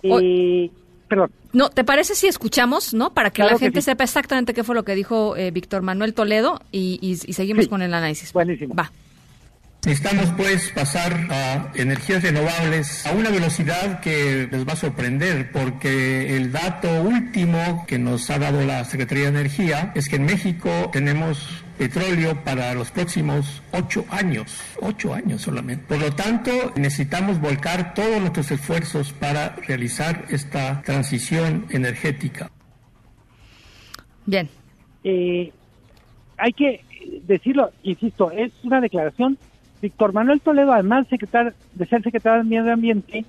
[0.04, 0.70] Eh,
[1.08, 1.32] perdón.
[1.54, 3.14] No, ¿te parece si escuchamos, no?
[3.14, 6.62] Para que la gente sepa exactamente qué fue lo que dijo eh, Víctor Manuel Toledo
[6.72, 8.32] y, seguimos con el análisis.
[8.34, 8.74] Buenísimo.
[8.76, 8.92] Va
[9.88, 16.36] Necesitamos pues pasar a energías renovables a una velocidad que les va a sorprender porque
[16.36, 20.90] el dato último que nos ha dado la Secretaría de Energía es que en México
[20.92, 25.86] tenemos petróleo para los próximos ocho años, ocho años solamente.
[25.88, 32.52] Por lo tanto, necesitamos volcar todos nuestros esfuerzos para realizar esta transición energética.
[34.26, 34.50] Bien.
[35.06, 35.50] Eh,
[36.36, 36.84] hay que
[37.24, 39.38] decirlo, insisto, es una declaración.
[39.82, 43.26] Víctor Manuel Toledo, además secretario, de ser secretario de Medio Ambiente,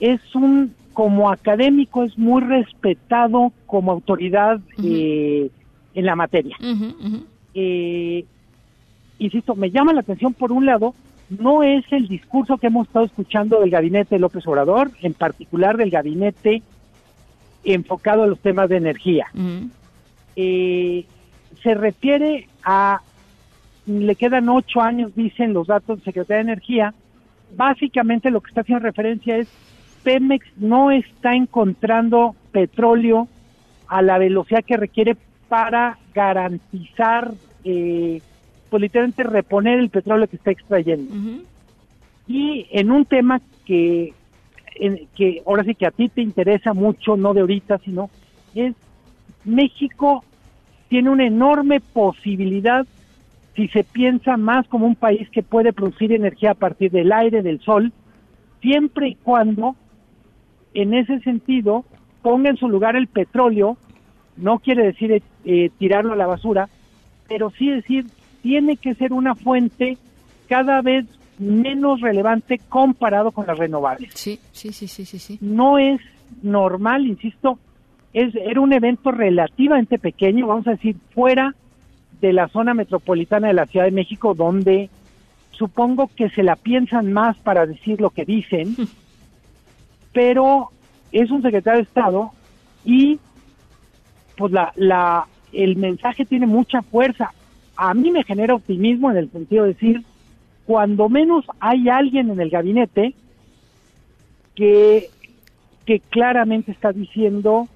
[0.00, 5.50] es un, como académico, es muy respetado como autoridad eh,
[5.94, 6.56] en la materia.
[7.54, 8.24] Eh,
[9.18, 10.94] insisto, me llama la atención por un lado,
[11.28, 15.76] no es el discurso que hemos estado escuchando del gabinete de López Obrador, en particular
[15.76, 16.62] del gabinete
[17.64, 19.26] enfocado a los temas de energía.
[20.36, 21.06] Eh,
[21.62, 23.00] se refiere a,
[23.86, 26.94] le quedan ocho años, dicen los datos de Secretaría de Energía,
[27.56, 29.48] básicamente lo que está haciendo referencia es
[30.02, 33.28] Pemex no está encontrando petróleo
[33.88, 35.16] a la velocidad que requiere
[35.48, 37.32] para garantizar,
[37.64, 38.20] eh,
[38.70, 41.14] pues literalmente reponer el petróleo que está extrayendo.
[42.26, 44.12] Y en un tema que,
[44.76, 48.10] en, que ahora sí que a ti te interesa mucho, no de ahorita, sino
[48.54, 48.74] es
[49.44, 50.24] México
[50.88, 52.86] tiene una enorme posibilidad
[53.54, 57.42] si se piensa más como un país que puede producir energía a partir del aire,
[57.42, 57.92] del sol,
[58.60, 59.76] siempre y cuando
[60.74, 61.84] en ese sentido
[62.22, 63.76] ponga en su lugar el petróleo,
[64.36, 66.68] no quiere decir eh, tirarlo a la basura,
[67.28, 68.06] pero sí decir,
[68.42, 69.98] tiene que ser una fuente
[70.48, 71.06] cada vez
[71.38, 74.10] menos relevante comparado con las renovables.
[74.14, 75.18] Sí, sí, sí, sí, sí.
[75.18, 75.38] sí.
[75.40, 76.00] No es
[76.42, 77.58] normal, insisto,
[78.12, 81.54] es, era un evento relativamente pequeño, vamos a decir, fuera
[82.20, 84.90] de la zona metropolitana de la Ciudad de México, donde
[85.52, 88.76] supongo que se la piensan más para decir lo que dicen,
[90.12, 90.70] pero
[91.12, 92.30] es un secretario de Estado
[92.84, 93.18] y
[94.36, 97.32] pues la, la, el mensaje tiene mucha fuerza.
[97.76, 100.02] A mí me genera optimismo en el sentido de decir,
[100.66, 103.14] cuando menos hay alguien en el gabinete
[104.54, 105.08] que,
[105.84, 107.68] que claramente está diciendo,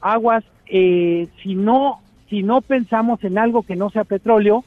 [0.00, 4.64] aguas, eh, si no si no pensamos en algo que no sea petróleo,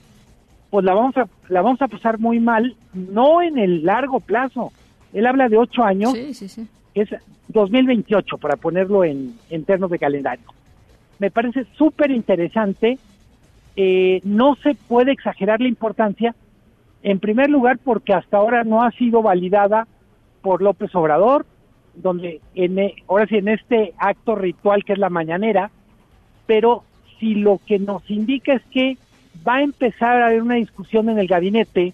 [0.69, 4.71] pues la vamos a la vamos a pasar muy mal, no en el largo plazo.
[5.13, 6.67] Él habla de ocho años, Sí, sí, sí.
[6.93, 7.09] es
[7.49, 10.45] 2028 para ponerlo en, en términos de calendario.
[11.19, 12.97] Me parece súper interesante.
[13.75, 16.35] eh, no se puede exagerar la importancia,
[17.03, 19.87] en primer lugar porque hasta ahora no ha sido validada
[20.41, 21.45] por López Obrador,
[21.95, 25.71] donde en, e- ahora sí en este acto ritual que es la mañanera,
[26.47, 26.83] pero
[27.21, 28.97] si lo que nos indica es que
[29.47, 31.93] va a empezar a haber una discusión en el gabinete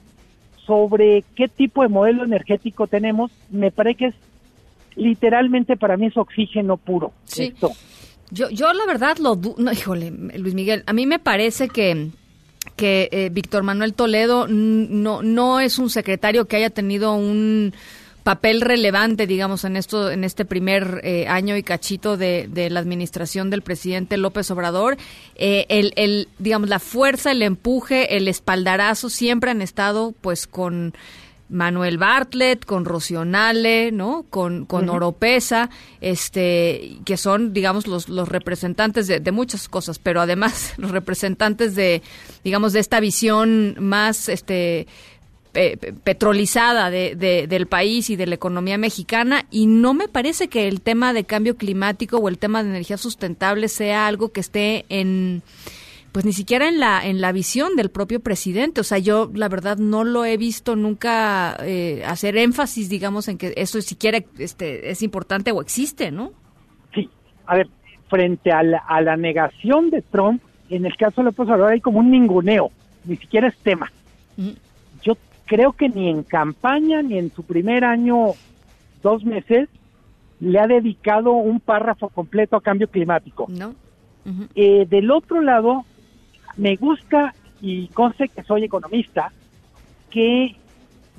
[0.65, 4.15] sobre qué tipo de modelo energético tenemos, me parece que es
[4.95, 7.11] literalmente para mí es oxígeno puro.
[7.25, 7.43] Sí.
[7.53, 7.71] Esto.
[8.31, 12.09] Yo, yo la verdad lo du no, híjole, Luis Miguel, a mí me parece que
[12.75, 17.73] que eh, Víctor Manuel Toledo no no es un secretario que haya tenido un
[18.27, 22.81] papel relevante, digamos, en esto, en este primer eh, año y cachito de, de la
[22.81, 24.97] administración del presidente López Obrador.
[25.35, 30.93] Eh, el, el, digamos, la fuerza, el empuje, el espaldarazo siempre han estado, pues, con
[31.47, 34.25] Manuel Bartlett, con Rocionale, ¿no?
[34.29, 34.97] Con, con Ujú.
[34.97, 35.69] Oropesa,
[36.01, 41.75] este, que son, digamos, los, los representantes de, de muchas cosas, pero además los representantes
[41.75, 42.01] de,
[42.43, 44.85] digamos, de esta visión más, este,
[45.57, 50.07] pe- pe- petrolizada de, de- del país y de la economía mexicana y no me
[50.07, 54.29] parece que el tema de cambio climático o el tema de energía sustentable sea algo
[54.31, 55.41] que esté en
[56.11, 58.81] pues ni siquiera en la en la visión del propio presidente.
[58.81, 63.37] O sea yo la verdad no lo he visto nunca eh, hacer énfasis digamos en
[63.39, 66.33] que eso siquiera este es importante o existe no
[66.93, 67.09] Sí,
[67.47, 67.67] a ver,
[68.09, 71.81] frente a la, a la negación de Trump, en el caso de López Obrador hay
[71.81, 72.69] como un ninguneo,
[73.05, 73.91] ni siquiera es tema.
[75.47, 78.33] Creo que ni en campaña ni en su primer año,
[79.01, 79.69] dos meses,
[80.39, 83.47] le ha dedicado un párrafo completo a cambio climático.
[83.49, 83.73] no
[84.55, 85.85] Eh, del otro lado,
[86.57, 89.31] me gusta, y conste que soy economista,
[90.11, 90.55] que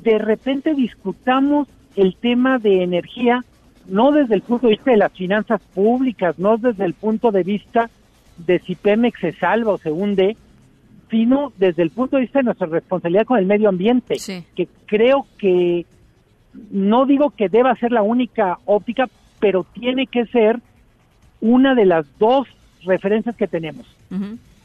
[0.03, 3.43] de repente discutamos el tema de energía
[3.89, 7.43] no desde el punto de vista de las finanzas públicas, no desde el punto de
[7.43, 7.91] vista
[8.37, 10.37] de si Pemex se salva o se hunde,
[11.11, 14.17] sino desde el punto de vista de nuestra responsabilidad con el medio ambiente,
[14.55, 15.87] que creo que
[16.71, 19.09] no digo que deba ser la única óptica,
[19.41, 20.61] pero tiene que ser
[21.41, 22.49] una de las dos
[22.85, 23.87] referencias que tenemos.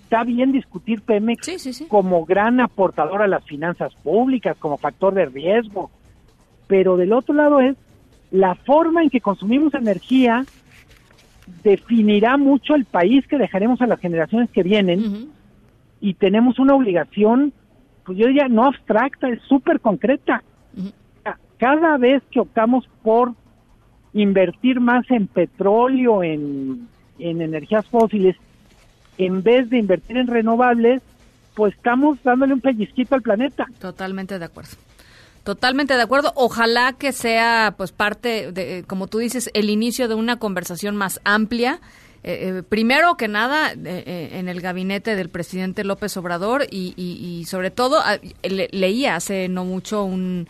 [0.03, 5.89] está bien discutir Pemex como gran aportador a las finanzas públicas, como factor de riesgo,
[6.67, 7.75] pero del otro lado es
[8.31, 10.45] la forma en que consumimos energía
[11.63, 15.29] definirá mucho el país que dejaremos a las generaciones que vienen
[16.03, 17.53] y tenemos una obligación,
[18.05, 20.43] pues yo diría, no abstracta, es súper concreta.
[21.57, 23.31] Cada vez que optamos por
[24.11, 26.89] invertir más en petróleo, en,
[27.19, 28.35] en energías fósiles,
[29.17, 31.01] en vez de invertir en renovables,
[31.55, 33.65] pues estamos dándole un pellizquito al planeta.
[33.79, 34.71] Totalmente de acuerdo.
[35.45, 36.33] Totalmente de acuerdo.
[36.35, 41.21] Ojalá que sea, pues, parte de, como tú dices, el inicio de una conversación más
[41.23, 41.79] amplia.
[42.23, 47.43] Eh, eh, primero que nada, eh, en el gabinete del presidente López Obrador y, y,
[47.45, 50.47] sobre todo, ah, leía hace no mucho un,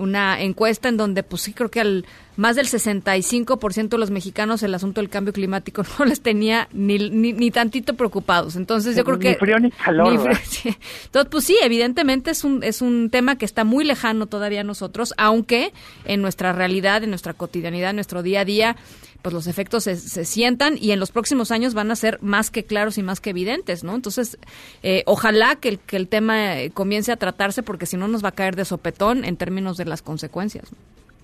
[0.00, 2.06] una encuesta en donde, pues sí, creo que al
[2.36, 7.10] más del 65% de los mexicanos el asunto del cambio climático no les tenía ni,
[7.10, 8.56] ni, tantito preocupados.
[8.56, 9.30] Entonces yo creo que...
[9.30, 10.08] Ni frío ni calor.
[10.64, 14.64] Entonces, pues sí, evidentemente es un, es un tema que está muy lejano todavía a
[14.64, 15.72] nosotros, aunque
[16.06, 18.76] en nuestra realidad, en nuestra cotidianidad, en nuestro día a día,
[19.22, 22.64] pues los efectos se, sientan y en los próximos años van a ser más que
[22.64, 23.94] claros y más que evidentes, ¿no?
[23.94, 24.38] Entonces,
[24.82, 28.24] eh, ojalá que el, que el tema eh, comience a tratarse porque si no nos
[28.24, 30.74] va a caer de sopetón en términos de las consecuencias.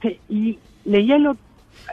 [0.02, 1.16] Sí, y leía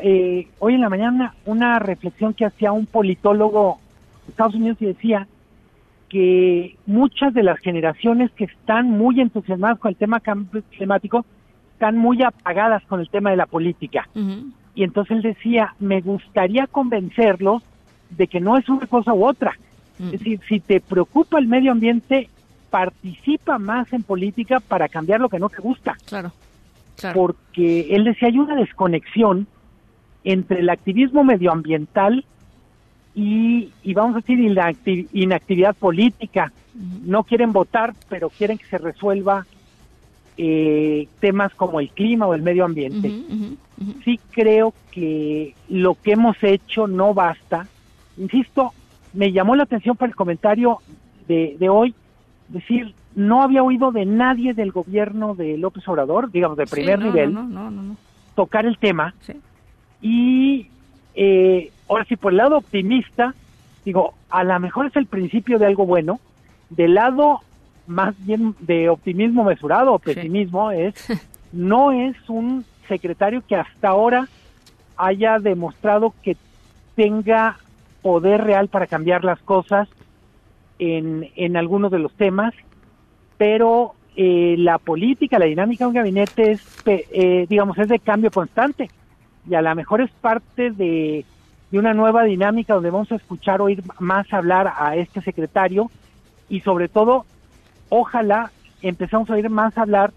[0.01, 3.80] eh, hoy en la mañana una reflexión que hacía un politólogo
[4.26, 5.28] de Estados Unidos y decía
[6.10, 10.22] que muchas de las generaciones que están muy entusiasmadas con el tema
[10.78, 11.26] climático
[11.74, 14.08] están muy apagadas con el tema de la política.
[14.76, 17.63] Y entonces él decía, me gustaría convencerlos
[18.09, 19.57] de que no es una cosa u otra.
[19.99, 22.28] Es decir, si te preocupa el medio ambiente,
[22.69, 25.95] participa más en política para cambiar lo que no te gusta.
[26.05, 26.32] Claro
[27.13, 29.47] porque él decía hay una desconexión
[30.24, 32.24] entre el activismo medioambiental
[33.15, 36.51] y, vamos a decir la inactividad política.
[37.03, 39.45] No quieren votar, pero quieren que se resuelva
[40.38, 43.11] eh, temas como el clima o el medio ambiente.
[44.05, 47.67] Sí creo que lo que hemos hecho no basta.
[48.17, 48.71] Insisto,
[49.13, 50.79] me llamó la atención para el comentario
[51.27, 51.93] de, de hoy,
[52.47, 57.38] decir, no había oído de nadie del gobierno de López Obrador, digamos, de primer nivel,
[58.36, 59.13] tocar el tema.
[60.01, 60.67] Y
[61.15, 63.34] eh, ahora sí, por el lado optimista,
[63.86, 66.19] digo, a lo mejor es el principio de algo bueno.
[66.69, 67.41] Del lado
[67.88, 70.93] más bien de optimismo mesurado o pesimismo es,
[71.51, 74.27] no es un secretario que hasta ahora
[74.97, 76.38] haya demostrado que
[76.95, 77.57] tenga
[78.01, 79.88] poder real para cambiar las cosas
[80.79, 82.53] en, en algunos de los temas
[83.38, 88.31] pero eh, la política, la dinámica de un gabinete es, eh, digamos, es de cambio
[88.31, 88.89] constante
[89.49, 91.25] y a lo mejor es parte de,
[91.71, 95.89] una nueva dinámica donde vamos a escuchar, oír más hablar a este secretario
[96.47, 97.25] y sobre todo,
[97.89, 100.11] ojalá empezamos a oír más hablar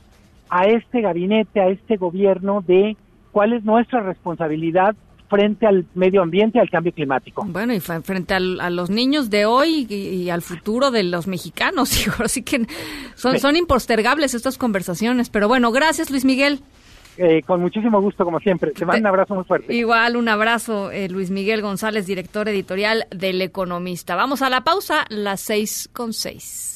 [0.49, 2.97] a este gabinete, a este gobierno de
[3.33, 4.95] cuál es nuestra responsabilidad
[5.29, 7.45] frente al medio ambiente y al cambio climático.
[7.49, 12.43] Bueno, y frente a los niños de hoy y, al futuro de los mexicanos, así
[12.43, 12.67] que
[13.15, 15.31] son, son impostergables estas conversaciones.
[15.31, 16.61] Pero bueno, gracias Luis Miguel.
[17.19, 18.73] Eh, con muchísimo gusto, como siempre.
[18.73, 19.75] Te mando un abrazo muy fuerte.
[19.75, 24.17] Igual, un abrazo, eh, Luis Miguel González, director editorial del Economista.
[24.17, 26.76] Vamos a la pausa, las seis con seis.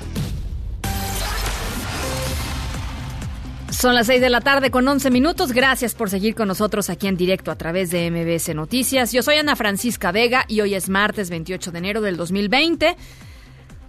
[3.81, 5.53] Son las 6 de la tarde con 11 minutos.
[5.53, 9.11] Gracias por seguir con nosotros aquí en directo a través de MBS Noticias.
[9.11, 12.95] Yo soy Ana Francisca Vega y hoy es martes 28 de enero del 2020.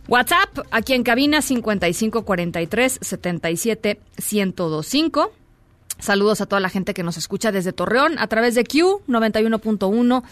[0.09, 5.31] WhatsApp, aquí en cabina 5543 77 1025.
[5.99, 10.23] Saludos a toda la gente que nos escucha desde Torreón a través de Q 91.1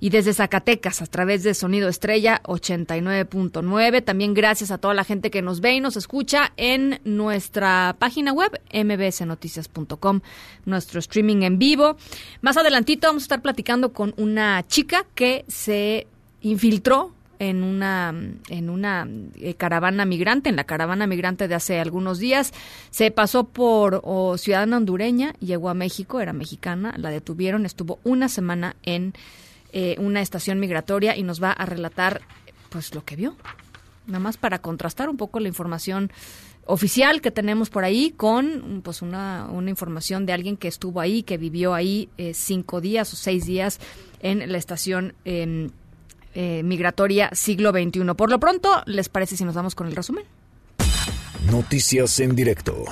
[0.00, 4.04] y desde Zacatecas a través de Sonido Estrella 89.9.
[4.04, 8.32] También gracias a toda la gente que nos ve y nos escucha en nuestra página
[8.32, 10.20] web mbsnoticias.com,
[10.64, 11.96] nuestro streaming en vivo.
[12.40, 16.06] Más adelantito vamos a estar platicando con una chica que se
[16.42, 18.14] infiltró en una
[18.48, 22.52] en una eh, caravana migrante, en la caravana migrante de hace algunos días,
[22.90, 24.02] se pasó por
[24.38, 29.12] ciudadana hondureña, llegó a México, era mexicana, la detuvieron, estuvo una semana en
[29.78, 32.22] eh, una estación migratoria y nos va a relatar
[32.70, 33.36] pues lo que vio,
[34.06, 36.10] nada más para contrastar un poco la información
[36.64, 41.22] oficial que tenemos por ahí con pues una, una información de alguien que estuvo ahí,
[41.22, 43.78] que vivió ahí eh, cinco días o seis días
[44.20, 45.68] en la estación em,
[46.34, 48.14] eh, migratoria siglo XXI.
[48.16, 50.24] Por lo pronto, ¿les parece si nos vamos con el resumen?
[51.50, 52.82] Noticias en directo.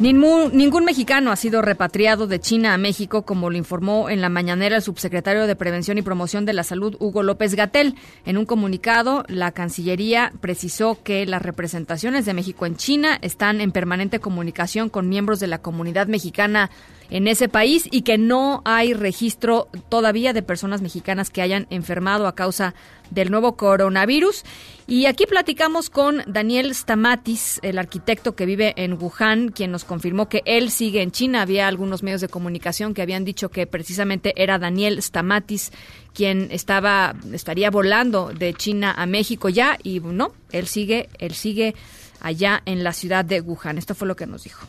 [0.00, 4.74] Ningún, mexicano ha sido repatriado de China a México, como lo informó en la mañanera
[4.74, 7.94] el subsecretario de Prevención y Promoción de la Salud, Hugo López Gatel.
[8.26, 13.70] En un comunicado, la Cancillería precisó que las representaciones de México en China están en
[13.70, 16.70] permanente comunicación con miembros de la comunidad mexicana
[17.14, 22.26] en ese país y que no hay registro todavía de personas mexicanas que hayan enfermado
[22.26, 22.74] a causa
[23.12, 24.42] del nuevo coronavirus.
[24.88, 30.28] Y aquí platicamos con Daniel Stamatis, el arquitecto que vive en Wuhan, quien nos confirmó
[30.28, 31.42] que él sigue en China.
[31.42, 35.70] Había algunos medios de comunicación que habían dicho que precisamente era Daniel Stamatis
[36.14, 41.76] quien estaba estaría volando de China a México ya y no, él sigue, él sigue
[42.20, 43.78] allá en la ciudad de Wuhan.
[43.78, 44.66] Esto fue lo que nos dijo.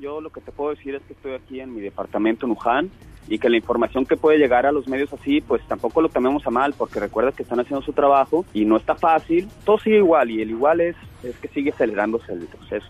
[0.00, 2.90] Yo lo que te puedo decir es que estoy aquí en mi departamento en
[3.28, 6.46] y que la información que puede llegar a los medios así, pues tampoco lo tomemos
[6.46, 9.48] a mal, porque recuerda que están haciendo su trabajo y no está fácil.
[9.64, 12.88] Todo sigue igual y el igual es, es que sigue acelerándose el proceso.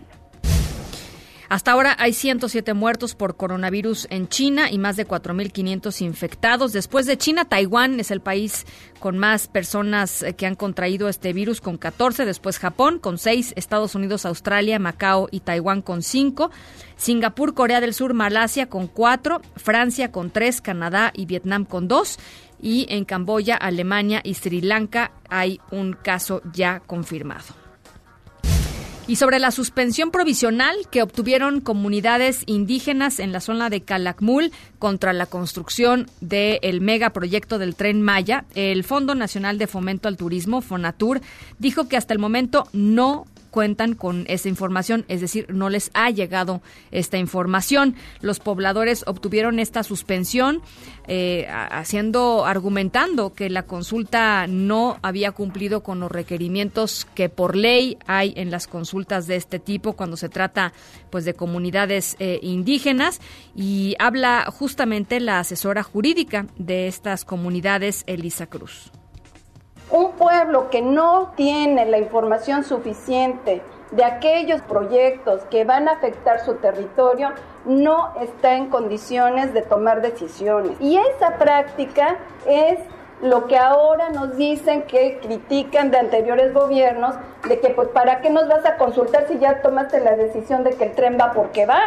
[1.49, 6.73] Hasta ahora hay 107 muertos por coronavirus en China y más de 4.500 infectados.
[6.73, 8.67] Después de China, Taiwán es el país
[8.99, 12.25] con más personas eh, que han contraído este virus, con 14.
[12.25, 13.55] Después Japón, con 6.
[13.57, 16.51] Estados Unidos, Australia, Macao y Taiwán, con 5.
[16.97, 19.43] Singapur, Corea del Sur, Malasia, con 4.
[19.57, 20.61] Francia, con 3.
[20.61, 22.19] Canadá y Vietnam, con 2
[22.63, 27.64] y en Camboya, Alemania y Sri Lanka hay un caso ya confirmado
[29.07, 35.13] y sobre la suspensión provisional que obtuvieron comunidades indígenas en la zona de Calakmul contra
[35.13, 41.21] la construcción del megaproyecto del tren Maya, el Fondo Nacional de Fomento al Turismo, FONATUR,
[41.59, 46.11] dijo que hasta el momento no cuentan con esa información, es decir, no les ha
[46.11, 47.95] llegado esta información.
[48.21, 50.61] Los pobladores obtuvieron esta suspensión
[51.07, 57.97] eh, haciendo, argumentando que la consulta no había cumplido con los requerimientos que por ley
[58.09, 60.73] hay en las consultas de este tipo cuando se trata
[61.11, 63.21] pues de comunidades eh, indígenas
[63.55, 68.91] y habla justamente la asesora jurídica de estas comunidades, Elisa Cruz
[69.95, 76.45] un pueblo que no tiene la información suficiente de aquellos proyectos que van a afectar
[76.45, 77.31] su territorio
[77.65, 80.77] no está en condiciones de tomar decisiones.
[80.81, 82.81] Y esa práctica es
[83.23, 87.15] lo que ahora nos dicen que critican de anteriores gobiernos,
[87.49, 90.71] de que pues para qué nos vas a consultar si ya tomaste la decisión de
[90.71, 91.81] que el tren va porque va.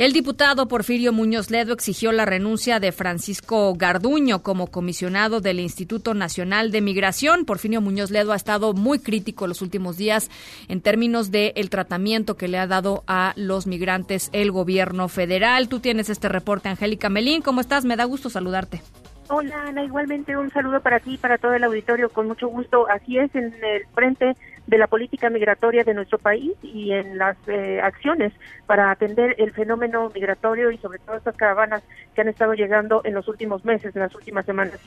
[0.00, 6.14] El diputado Porfirio Muñoz Ledo exigió la renuncia de Francisco Garduño como comisionado del Instituto
[6.14, 7.44] Nacional de Migración.
[7.44, 10.30] Porfirio Muñoz Ledo ha estado muy crítico los últimos días
[10.68, 15.68] en términos del el tratamiento que le ha dado a los migrantes el gobierno federal.
[15.68, 17.42] Tú tienes este reporte, Angélica Melín.
[17.42, 17.84] ¿Cómo estás?
[17.84, 18.80] Me da gusto saludarte.
[19.28, 22.88] Hola Ana, igualmente un saludo para ti y para todo el auditorio, con mucho gusto.
[22.88, 24.34] Así es, en el frente
[24.70, 28.32] de la política migratoria de nuestro país y en las eh, acciones
[28.66, 31.82] para atender el fenómeno migratorio y sobre todo estas caravanas
[32.14, 34.78] que han estado llegando en los últimos meses, en las últimas semanas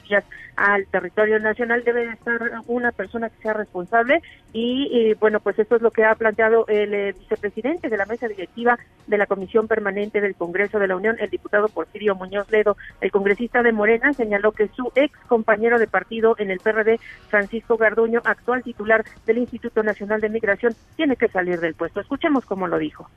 [0.55, 4.21] al territorio nacional, debe estar una persona que sea responsable
[4.53, 8.29] y, bueno, pues esto es lo que ha planteado el eh, vicepresidente de la mesa
[8.29, 12.77] directiva de la Comisión Permanente del Congreso de la Unión, el diputado Porfirio Muñoz Ledo.
[13.01, 17.75] El congresista de Morena señaló que su ex compañero de partido en el PRD, Francisco
[17.75, 22.01] Garduño, actual titular del Instituto Nacional de Migración, tiene que salir del puesto.
[22.01, 23.09] Escuchemos cómo lo dijo.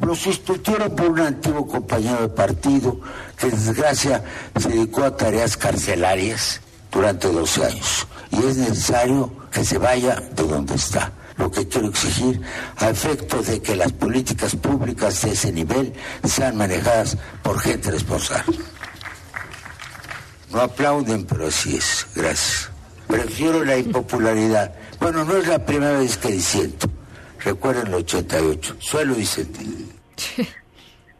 [0.00, 3.00] Lo sustituyeron por un antiguo compañero de partido
[3.38, 4.24] que, desgracia,
[4.56, 6.60] se dedicó a tareas carcelarias
[6.90, 8.06] durante 12 años.
[8.30, 11.12] Y es necesario que se vaya de donde está.
[11.36, 12.40] Lo que quiero exigir
[12.78, 15.92] a efecto de que las políticas públicas de ese nivel
[16.24, 18.58] sean manejadas por gente responsable.
[20.50, 22.06] No aplauden, pero así es.
[22.14, 22.70] Gracias.
[23.08, 24.74] Prefiero la impopularidad.
[25.00, 26.86] Bueno, no es la primera vez que disiento.
[27.42, 28.76] Recuerden el 88.
[28.78, 29.88] Suelo disentir.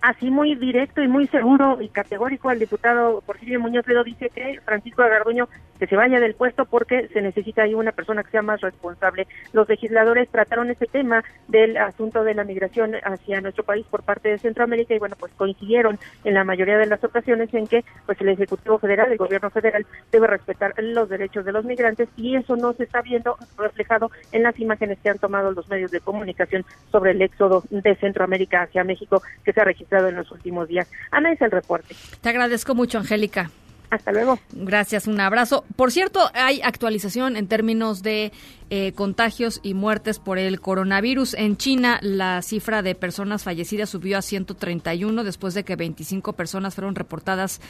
[0.01, 4.61] así muy directo y muy seguro y categórico al diputado Porfirio Muñoz Ledo dice que
[4.65, 5.49] Francisco Garduño
[5.79, 9.27] que se vaya del puesto porque se necesita ahí una persona que sea más responsable.
[9.53, 14.29] Los legisladores trataron este tema del asunto de la migración hacia nuestro país por parte
[14.29, 18.21] de Centroamérica y bueno, pues coincidieron en la mayoría de las ocasiones en que pues
[18.21, 22.57] el Ejecutivo Federal, el Gobierno Federal debe respetar los derechos de los migrantes y eso
[22.57, 26.65] no se está viendo reflejado en las imágenes que han tomado los medios de comunicación
[26.91, 30.91] sobre el éxodo de Centroamérica hacia México que se ha registrado en los últimos días.
[31.11, 31.95] Ana es el reporte.
[32.21, 33.51] Te agradezco mucho, Angélica.
[33.91, 34.39] Hasta luego.
[34.53, 35.65] Gracias, un abrazo.
[35.77, 38.33] Por cierto, hay actualización en términos de
[38.69, 41.33] eh, contagios y muertes por el coronavirus.
[41.35, 46.75] En China, la cifra de personas fallecidas subió a 131 después de que 25 personas
[46.75, 47.63] fueron reportadas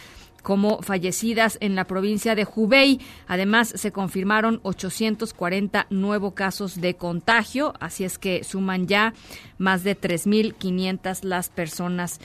[0.43, 3.01] como fallecidas en la provincia de Hubei.
[3.29, 9.15] Además, se confirmaron 840 nuevos casos de contagio, así es que suman ya
[9.57, 12.21] más de 3.500 las personas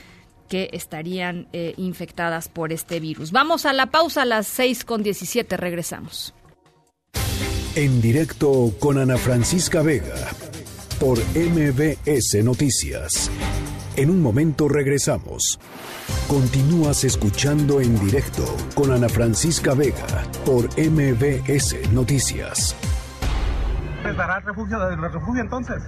[0.48, 3.32] que estarían eh, infectadas por este virus.
[3.32, 6.34] Vamos a la pausa a las 6 con 17, regresamos.
[7.74, 10.14] En directo con Ana Francisca Vega
[11.00, 13.30] por MBS Noticias.
[13.96, 15.58] En un momento regresamos.
[16.28, 18.44] Continúas escuchando en directo
[18.74, 22.76] con Ana Francisca Vega por MBS Noticias.
[24.04, 25.82] ¿Les dará refugio, refugio entonces?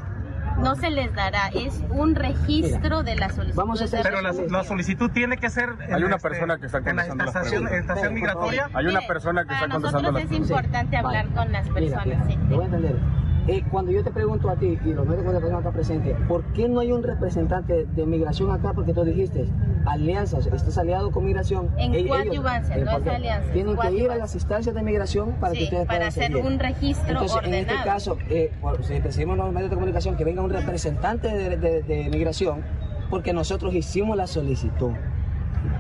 [0.59, 3.57] No se les dará, es un registro de la solicitud.
[3.57, 5.71] Vamos a hacer, pero la, solicitud tiene que ser.
[5.93, 8.71] Hay una este, persona que está contestando en la estación, estación migratoria.
[8.73, 10.03] Hay una persona que está contestando.
[10.03, 12.27] Para nosotros es importante hablar con las personas.
[12.27, 12.39] sí.
[12.49, 13.26] voy a entender.
[13.49, 16.69] Eh, cuando yo te pregunto a ti y los medios de acá presentes, ¿por qué
[16.69, 18.73] no hay un representante de migración acá?
[18.73, 19.47] Porque tú dijiste,
[19.85, 21.71] alianzas, estás aliado con migración.
[21.77, 23.53] En ellos, coadyuvancia, no es alianza.
[23.53, 27.09] Tienen que ir a las instancias de migración para que ustedes para hacer un registro
[27.09, 27.63] Entonces, ordenado.
[27.63, 28.51] en este caso, eh,
[28.83, 32.65] si pedimos los medios de comunicación que venga un representante de, de, de migración,
[33.11, 34.91] porque nosotros hicimos la solicitud.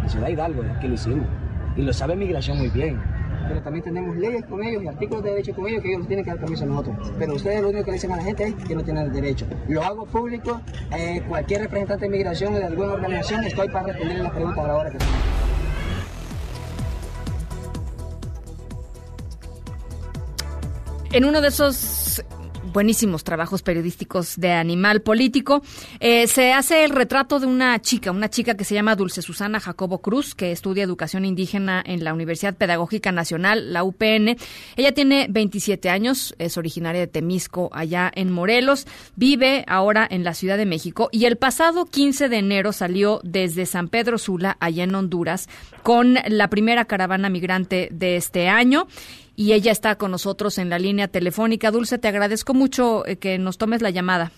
[0.02, 1.26] En Ciudad Hidalgo, que lo hicimos.
[1.76, 3.15] Y lo sabe migración muy bien
[3.48, 6.08] pero también tenemos leyes con ellos y artículos de derecho con ellos que ellos nos
[6.08, 7.12] tienen que dar permiso a nosotros.
[7.18, 9.12] Pero ustedes lo único que le dicen a la gente es que no tienen el
[9.12, 9.46] derecho.
[9.68, 10.60] Lo hago público,
[10.96, 14.68] eh, cualquier representante de migración o de alguna organización, estoy para responder las preguntas a
[14.68, 15.08] la hora que sea.
[21.12, 22.05] En uno de esos
[22.76, 25.62] buenísimos trabajos periodísticos de Animal Político.
[25.98, 29.60] Eh, se hace el retrato de una chica, una chica que se llama Dulce Susana
[29.60, 34.36] Jacobo Cruz, que estudia educación indígena en la Universidad Pedagógica Nacional, la UPN.
[34.76, 40.34] Ella tiene 27 años, es originaria de Temisco, allá en Morelos, vive ahora en la
[40.34, 44.84] Ciudad de México y el pasado 15 de enero salió desde San Pedro Sula, allá
[44.84, 45.48] en Honduras,
[45.82, 48.86] con la primera caravana migrante de este año
[49.36, 51.70] y ella está con nosotros en la línea telefónica.
[51.70, 54.30] Dulce, te agradezco mucho eh, que nos tomes la llamada.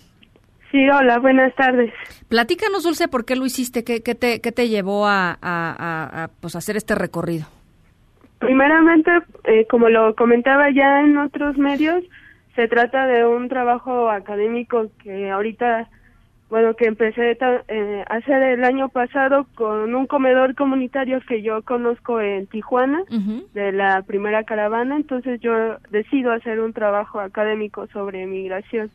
[0.70, 1.92] Sí, hola, buenas tardes.
[2.28, 3.84] Platícanos, Dulce, ¿por qué lo hiciste?
[3.84, 7.46] ¿Qué, qué, te, qué te, llevó a, a, a pues, hacer este recorrido?
[8.38, 9.10] Primeramente,
[9.44, 12.04] eh, como lo comentaba ya en otros medios,
[12.54, 15.88] se trata de un trabajo académico que ahorita
[16.50, 21.62] bueno, que empecé eh, a hacer el año pasado con un comedor comunitario que yo
[21.62, 23.02] conozco en Tijuana,
[23.52, 25.52] de la primera caravana, entonces yo
[25.90, 28.90] decido hacer un trabajo académico sobre migración.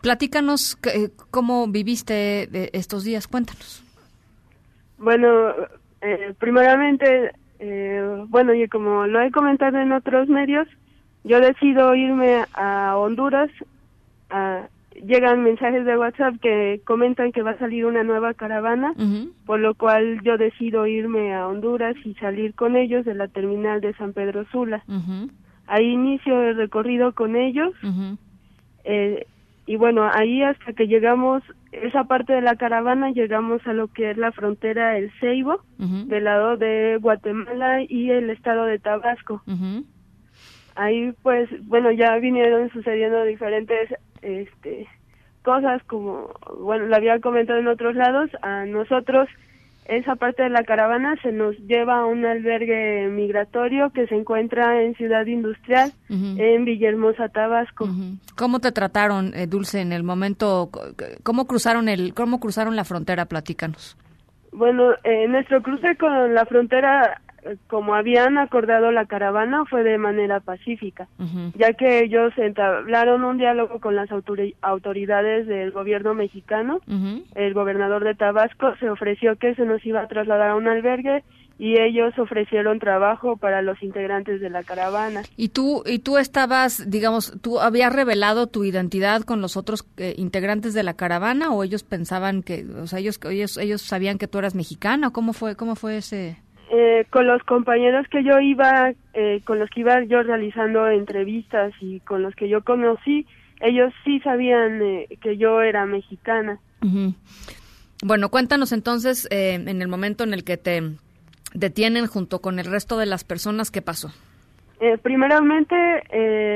[0.00, 3.82] Platícanos eh, cómo viviste estos días, cuéntanos.
[4.98, 5.54] Bueno,
[6.00, 10.68] eh, primeramente, eh, bueno, y como lo he comentado en otros medios,
[11.24, 13.50] yo decido irme a Honduras
[14.30, 14.68] a
[15.06, 18.94] llegan mensajes de WhatsApp que comentan que va a salir una nueva caravana,
[19.46, 23.80] por lo cual yo decido irme a Honduras y salir con ellos de la terminal
[23.80, 24.82] de San Pedro Sula.
[25.66, 27.74] Ahí inicio el recorrido con ellos.
[28.84, 29.26] Eh,
[29.66, 31.42] y bueno, ahí hasta que llegamos,
[31.72, 36.24] esa parte de la caravana, llegamos a lo que es la frontera El Ceibo, del
[36.24, 39.42] lado de Guatemala y el estado de Tabasco.
[40.74, 43.92] Ahí pues, bueno, ya vinieron sucediendo diferentes
[44.22, 44.86] este
[45.42, 49.28] cosas como bueno lo había comentado en otros lados a nosotros
[49.88, 54.82] esa parte de la caravana se nos lleva a un albergue migratorio que se encuentra
[54.82, 57.88] en Ciudad Industrial, en Villahermosa, Tabasco.
[58.36, 60.68] ¿Cómo te trataron, eh, Dulce, en el momento?
[61.22, 63.24] ¿Cómo cruzaron el, cómo cruzaron la frontera?
[63.24, 63.96] Platícanos.
[64.52, 67.22] Bueno, eh, nuestro cruce con la frontera
[67.66, 71.08] como habían acordado la caravana, fue de manera pacífica,
[71.54, 76.80] ya que ellos entablaron un diálogo con las autoridades del gobierno mexicano.
[77.34, 81.22] El gobernador de Tabasco se ofreció que se nos iba a trasladar a un albergue
[81.58, 85.22] y ellos ofrecieron trabajo para los integrantes de la caravana.
[85.36, 90.14] ¿Y tú y tú estabas, digamos, tú habías revelado tu identidad con los otros eh,
[90.16, 94.28] integrantes de la caravana o ellos pensaban que, o sea, ellos ellos ellos sabían que
[94.28, 96.38] tú eras mexicana, ¿cómo fue cómo fue ese
[96.70, 101.72] eh, con los compañeros que yo iba, eh, con los que iba yo realizando entrevistas
[101.80, 103.26] y con los que yo conocí,
[103.60, 106.60] ellos sí sabían eh, que yo era mexicana.
[108.04, 110.82] Bueno, cuéntanos entonces en el momento en el que te
[111.54, 114.12] detienen junto con el resto de las personas, ¿qué pasó?
[115.02, 115.74] primeramente,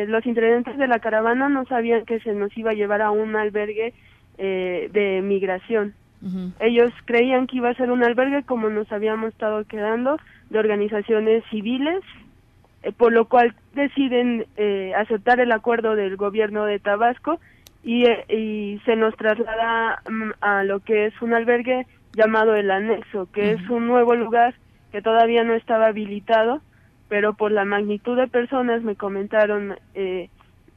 [0.07, 3.35] los integrantes de la caravana no sabían que se nos iba a llevar a un
[3.35, 3.95] albergue
[4.39, 5.95] de migración.
[6.61, 10.19] Ellos creían que iba a ser un albergue como nos habíamos estado quedando
[10.51, 12.01] de organizaciones civiles,
[12.85, 17.41] eh, por lo cual deciden eh, aceptar el acuerdo del gobierno de Tabasco
[17.83, 22.71] y, eh, y se nos traslada mm, a lo que es un albergue llamado el
[22.71, 24.55] anexo, que es un nuevo lugar
[24.91, 26.61] que todavía no estaba habilitado,
[27.09, 30.29] pero por la magnitud de personas me comentaron, eh,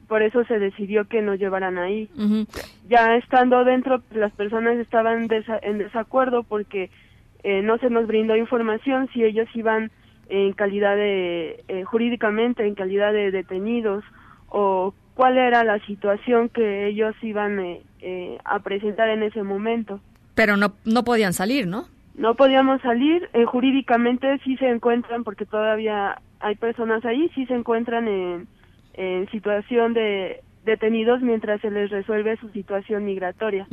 [0.06, 2.10] por eso se decidió que nos llevaran ahí.
[2.88, 6.90] Ya estando dentro, pues, las personas estaban desa- en desacuerdo porque
[7.44, 9.92] eh, no se nos brindó información si ellos iban
[10.30, 14.04] en calidad de, eh, jurídicamente, en calidad de detenidos,
[14.50, 20.00] o cuál era la situación que ellos iban eh, eh, a presentar en ese momento.
[20.34, 21.86] Pero no, no podían salir, ¿no?
[22.16, 27.54] No podíamos salir, eh, jurídicamente sí se encuentran, porque todavía hay personas ahí, sí se
[27.54, 28.48] encuentran en,
[28.98, 33.68] en situación de detenidos mientras se les resuelve su situación migratoria.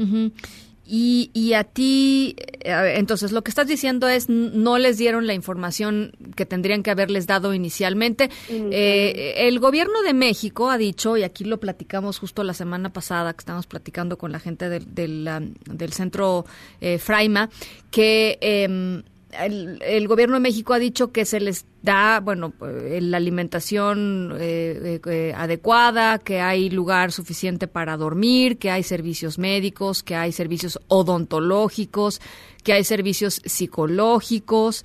[0.84, 5.32] Y, y a ti, eh, entonces lo que estás diciendo es no les dieron la
[5.32, 8.30] información que tendrían que haberles dado inicialmente.
[8.50, 13.32] Eh, el gobierno de México ha dicho, y aquí lo platicamos justo la semana pasada,
[13.32, 16.46] que estábamos platicando con la gente del, del, del centro
[16.80, 17.48] eh, Fraima,
[17.92, 23.00] que em, el, el gobierno de México ha dicho que se les da, bueno, eh,
[23.00, 29.38] la alimentación eh, eh, eh, adecuada, que hay lugar suficiente para dormir, que hay servicios
[29.38, 32.20] médicos, que hay servicios odontológicos,
[32.62, 34.84] que hay servicios psicológicos.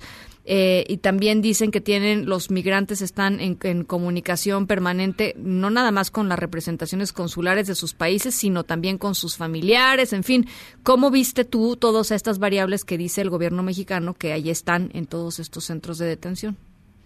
[0.50, 6.10] Eh, y también dicen que tienen los migrantes están en, comunicación permanente no nada más
[6.10, 10.46] con las representaciones consulares de sus países sino también con sus familiares en fin.
[10.82, 15.04] Cómo viste tú todas estas variables que dice el gobierno mexicano que ahí están en
[15.04, 16.56] todos estos centros de detención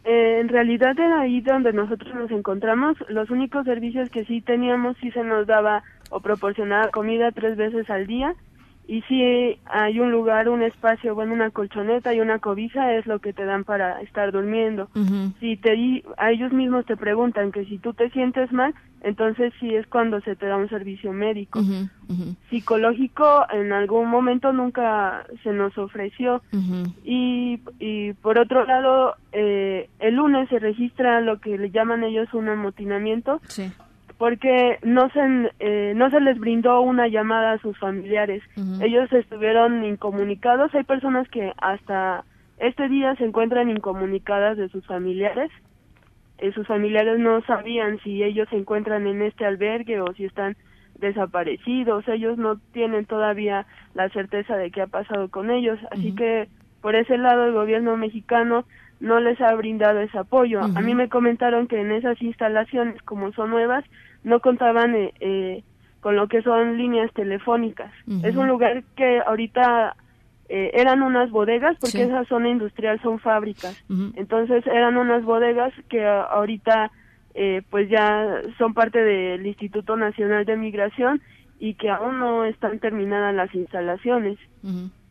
[0.05, 2.97] Eh, en realidad era ahí donde nosotros nos encontramos.
[3.09, 7.91] Los únicos servicios que sí teníamos sí se nos daba o proporcionaba comida tres veces
[7.91, 8.37] al día
[8.93, 13.21] y si hay un lugar, un espacio, bueno, una colchoneta y una cobija es lo
[13.21, 14.91] que te dan para estar durmiendo.
[15.41, 19.53] Si te di- a ellos mismos te preguntan que si tú te sientes mal, entonces
[19.59, 21.61] sí es cuando se te da un servicio médico.
[22.51, 26.43] Psicológico en algún momento nunca se nos ofreció.
[27.05, 32.33] Y, y por otro lado, eh, el lunes se registra lo que le llaman ellos
[32.35, 33.41] un amotinamiento,
[34.23, 38.41] porque no se, eh, no se les brindó una llamada a sus familiares.
[38.81, 40.73] Ellos estuvieron incomunicados.
[40.77, 42.25] Hay personas que hasta
[42.59, 45.51] este día se encuentran incomunicadas de sus familiares.
[46.39, 50.57] Eh, sus familiares no sabían si ellos se encuentran en este albergue o si están
[51.01, 52.07] desaparecidos.
[52.07, 55.81] Ellos no tienen todavía la certeza de qué ha pasado con ellos.
[55.91, 56.47] Así que
[56.81, 58.67] por ese lado el gobierno mexicano
[59.09, 60.61] no les ha brindado ese apoyo.
[60.79, 63.85] A mí me comentaron que en esas instalaciones, como son nuevas,
[64.23, 65.63] no contaban eh, eh,
[66.01, 67.93] con lo que son líneas telefónicas.
[68.25, 69.95] Es un lugar que ahorita
[70.49, 72.11] eh, eran unas bodegas, porque Sí.
[72.11, 73.77] esa zona industrial son fábricas.
[74.17, 76.91] Entonces eran unas bodegas que a- ahorita
[77.35, 81.23] eh, pues ya son parte del Instituto Nacional de Migración
[81.59, 84.39] y que aún no están terminadas las instalaciones.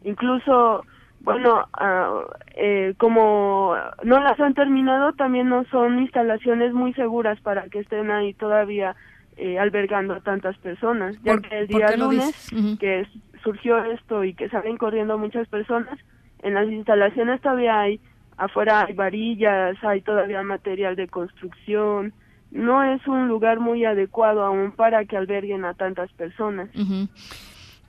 [0.03, 0.85] Incluso,
[1.23, 2.22] bueno, ah,
[2.56, 8.10] eh, como no las han terminado, también no son instalaciones muy seguras para que estén
[8.11, 8.95] ahí todavía
[9.38, 11.15] eh, albergando a tantas personas.
[11.23, 13.07] Ya ¿Por- que el día lunes que
[13.43, 15.98] surgió esto y que salen corriendo muchas personas,
[16.43, 17.99] en las instalaciones todavía hay,
[18.38, 22.14] afuera hay varillas, hay todavía material de construcción.
[22.52, 26.69] No es un lugar muy adecuado aún para que alberguen a tantas personas.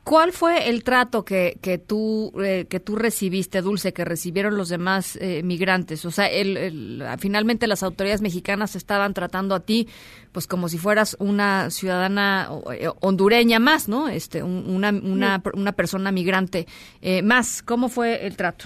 [0.05, 4.69] ¿Cuál fue el trato que, que tú eh, que tú recibiste, Dulce, que recibieron los
[4.69, 6.05] demás eh, migrantes?
[6.05, 9.89] O sea, el, el- finalmente las autoridades mexicanas estaban tratando a ti,
[10.33, 14.09] pues como si fueras una ciudadana eh, hondureña más, ¿no?
[14.09, 16.67] Este, un- una, una, una persona migrante
[17.01, 17.63] eh, más.
[17.63, 18.65] ¿Cómo fue el trato?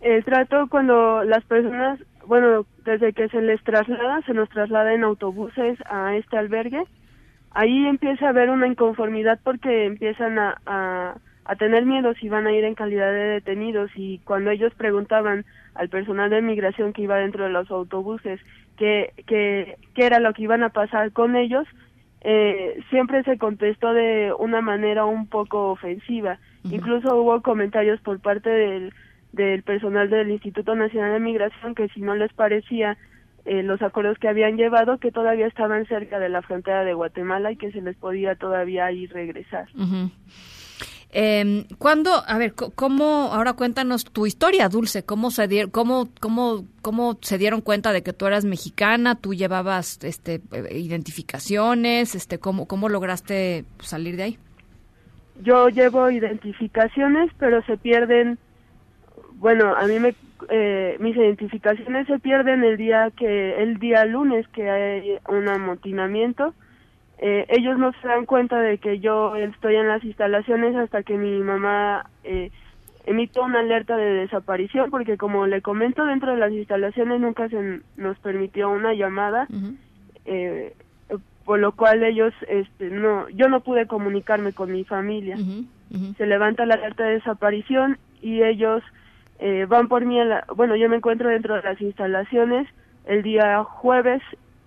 [0.00, 5.02] El trato cuando las personas, bueno, desde que se les traslada, se nos traslada en
[5.02, 6.84] autobuses a este albergue,
[7.54, 12.46] ahí empieza a haber una inconformidad porque empiezan a, a, a tener miedo si van
[12.46, 17.02] a ir en calidad de detenidos y cuando ellos preguntaban al personal de migración que
[17.02, 18.40] iba dentro de los autobuses
[18.76, 21.66] qué que, qué era lo que iban a pasar con ellos,
[22.22, 26.38] eh, siempre se contestó de una manera un poco ofensiva.
[26.64, 28.94] Incluso hubo comentarios por parte del,
[29.32, 32.96] del personal del Instituto Nacional de Migración que si no les parecía
[33.44, 37.52] eh, los acuerdos que habían llevado, que todavía estaban cerca de la frontera de Guatemala
[37.52, 39.68] y que se les podía todavía ir regresar.
[41.14, 46.64] Eh, ¿Cuándo, a ver, cómo, ahora cuéntanos tu historia, Dulce, cómo se dieron, cómo, cómo,
[46.80, 50.40] cómo se dieron cuenta de que tú eras mexicana, tú llevabas, este,
[50.70, 54.38] identificaciones, este, cómo, cómo lograste salir de ahí?
[55.40, 58.38] yo llevo identificaciones, pero se pierden,
[59.34, 60.14] bueno, a mí me,
[60.48, 66.54] eh, mis identificaciones se pierden el día que, el día lunes que hay un amotinamiento.
[67.18, 71.16] Eh, ellos no se dan cuenta de que yo estoy en las instalaciones hasta que
[71.16, 72.50] mi mamá eh,
[73.06, 77.80] emite una alerta de desaparición, porque como le comento, dentro de las instalaciones nunca se
[77.96, 79.46] nos permitió una llamada.
[80.24, 80.74] eh,
[81.44, 85.36] por lo cual ellos este no yo no pude comunicarme con mi familia
[86.16, 88.82] se levanta la alerta de desaparición y ellos
[89.38, 92.68] eh, van por mí a la, bueno yo me encuentro dentro de las instalaciones
[93.06, 94.22] el día jueves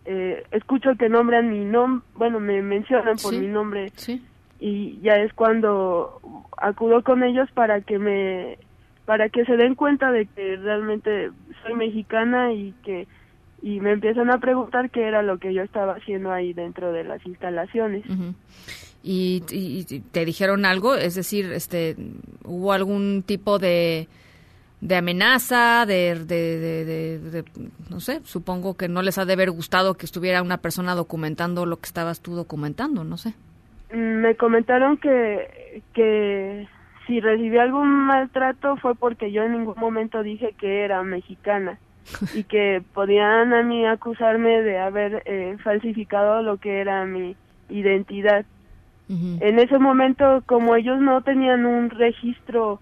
[0.06, 3.40] eh, escucho que nombran mi nombre bueno me mencionan por Sí.
[3.40, 4.22] mi nombre Sí.
[4.60, 6.20] y ya es cuando
[6.58, 8.58] acudo con ellos para que me
[9.06, 11.30] para que se den cuenta de que realmente
[11.64, 13.08] soy mexicana y que
[13.62, 17.04] y me empiezan a preguntar qué era lo que yo estaba haciendo ahí dentro de
[17.04, 18.04] las instalaciones.
[19.04, 21.96] Y, y- y te dijeron algo, es decir, este,
[22.44, 24.08] hubo algún tipo de
[24.88, 27.46] de amenaza, de, de, de- de- de-
[27.90, 31.66] no sé, supongo que no les ha de haber gustado que estuviera una persona documentando
[31.66, 33.34] lo que estabas tú documentando, no sé.
[33.92, 36.68] Mm, Me comentaron que que
[37.08, 41.78] si recibí algún maltrato fue porque yo en ningún momento dije que era mexicana
[42.34, 47.36] y que podían a mí acusarme de haber eh, falsificado lo que era mi
[47.70, 48.46] identidad.
[49.08, 52.80] En ese momento, como ellos no tenían un registro,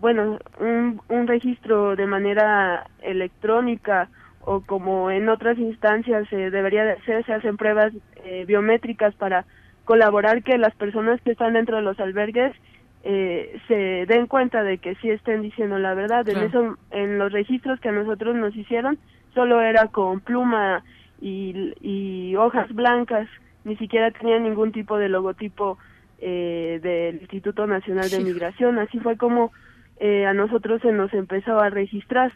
[0.00, 4.08] bueno, un, un registro de manera electrónica
[4.40, 7.92] o como en otras instancias se debería de hacer, se hacen pruebas
[8.24, 9.44] eh, biométricas para
[9.84, 12.52] colaborar que las personas que están dentro de los albergues
[13.04, 16.28] eh, se den cuenta de que sí estén diciendo la verdad.
[16.28, 18.98] En eso, en los registros que a nosotros nos hicieron,
[19.34, 20.82] solo era con pluma
[21.20, 23.28] y, y hojas blancas,
[23.64, 25.78] ni siquiera tenía ningún tipo de logotipo
[26.18, 28.24] eh, del Instituto Nacional de Sí.
[28.24, 28.78] Migración.
[28.78, 29.52] Así fue como
[29.98, 32.32] eh, a nosotros se nos empezó a registrar.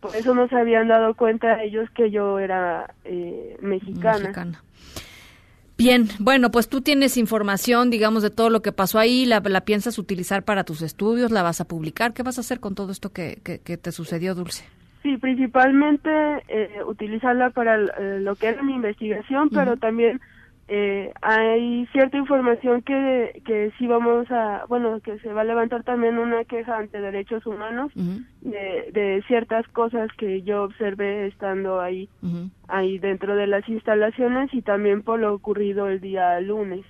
[0.00, 4.18] Por eso no se habían dado cuenta ellos que yo era eh, mexicana.
[4.18, 4.62] Mexicana.
[5.76, 9.60] Bien, bueno, pues tú tienes información, digamos, de todo lo que pasó ahí, la, la
[9.60, 12.90] piensas utilizar para tus estudios, la vas a publicar, ¿qué vas a hacer con todo
[12.90, 14.64] esto que, que, que te sucedió, Dulce?
[15.04, 16.10] Sí, principalmente
[16.48, 20.20] eh, utilizarla para eh, lo que era mi investigación, pero también
[20.68, 25.82] eh, hay cierta información que, que sí vamos a, bueno, que se va a levantar
[25.82, 32.08] también una queja ante derechos humanos de, de ciertas cosas que yo observé estando ahí,
[32.68, 36.84] ahí dentro de las instalaciones y también por lo ocurrido el día lunes.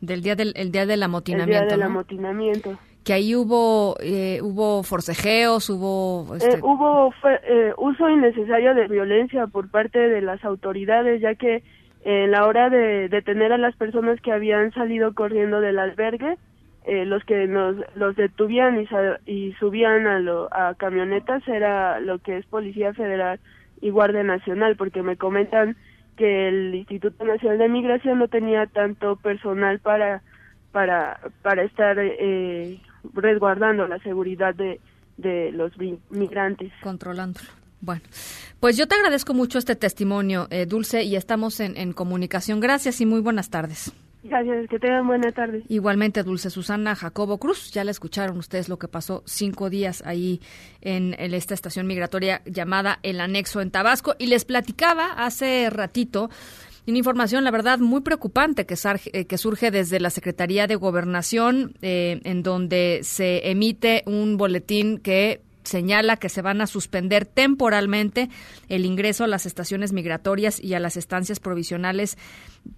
[0.00, 1.86] Del día del, el día del el amotinamiento, día del ¿no?
[1.86, 2.78] amotinamiento.
[3.04, 6.34] Que ahí hubo, eh, hubo forcejeos, hubo...
[6.34, 11.36] este, Eh, hubo fue- eh, uso innecesario de violencia por parte de las autoridades, ya
[11.36, 11.62] que
[12.08, 16.36] en la hora de detener a las personas que habían salido corriendo del albergue,
[16.84, 18.80] eh, los que nos los detuvían
[19.26, 23.40] y, subían a, lo, a camionetas era lo que es Policía Federal
[23.80, 25.76] y Guardia Nacional, porque me comentan
[26.16, 30.22] que el Instituto Nacional de Migración no tenía tanto personal para
[30.70, 32.78] para para estar eh,
[33.14, 34.78] resguardando la seguridad de,
[35.16, 36.72] de los mi- migrantes.
[36.82, 37.48] Controlándolo.
[37.80, 38.02] Bueno,
[38.66, 42.58] pues yo te agradezco mucho este testimonio, eh, Dulce, y estamos en, en comunicación.
[42.58, 43.92] Gracias y muy buenas tardes.
[44.24, 45.62] Gracias, que tengan buena tarde.
[45.68, 50.40] Igualmente, Dulce Susana Jacobo Cruz, ya la escucharon ustedes lo que pasó cinco días ahí
[50.80, 54.16] en, en esta estación migratoria llamada El Anexo en Tabasco.
[54.18, 56.28] Y les platicaba hace ratito
[56.88, 60.74] una información, la verdad, muy preocupante que, sarge- eh, que surge desde la Secretaría de
[60.74, 67.26] Gobernación, eh, en donde se emite un boletín que señala que se van a suspender
[67.26, 68.30] temporalmente
[68.68, 72.16] el ingreso a las estaciones migratorias y a las estancias provisionales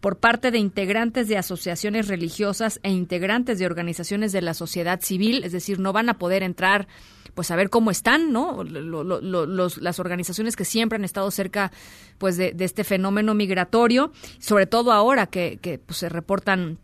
[0.00, 5.44] por parte de integrantes de asociaciones religiosas e integrantes de organizaciones de la sociedad civil,
[5.44, 6.88] es decir, no van a poder entrar
[7.34, 8.64] pues a ver cómo están, ¿no?
[8.64, 11.70] Las organizaciones que siempre han estado cerca
[12.18, 14.10] pues de, de este fenómeno migratorio,
[14.40, 16.78] sobre todo ahora que, que pues, se reportan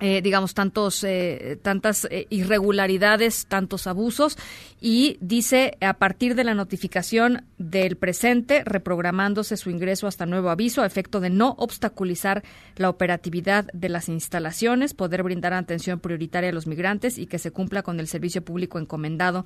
[0.00, 4.38] eh, digamos, tantos, eh, tantas eh, irregularidades, tantos abusos,
[4.80, 10.82] y dice, a partir de la notificación del presente, reprogramándose su ingreso hasta nuevo aviso,
[10.82, 12.42] a efecto de no obstaculizar
[12.76, 17.50] la operatividad de las instalaciones, poder brindar atención prioritaria a los migrantes y que se
[17.50, 19.44] cumpla con el servicio público encomendado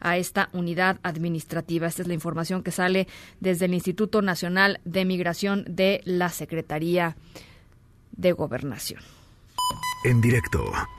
[0.00, 1.88] a esta unidad administrativa.
[1.88, 3.08] Esta es la información que sale
[3.40, 7.16] desde el Instituto Nacional de Migración de la Secretaría
[8.12, 9.00] de Gobernación.
[10.06, 10.95] En directo.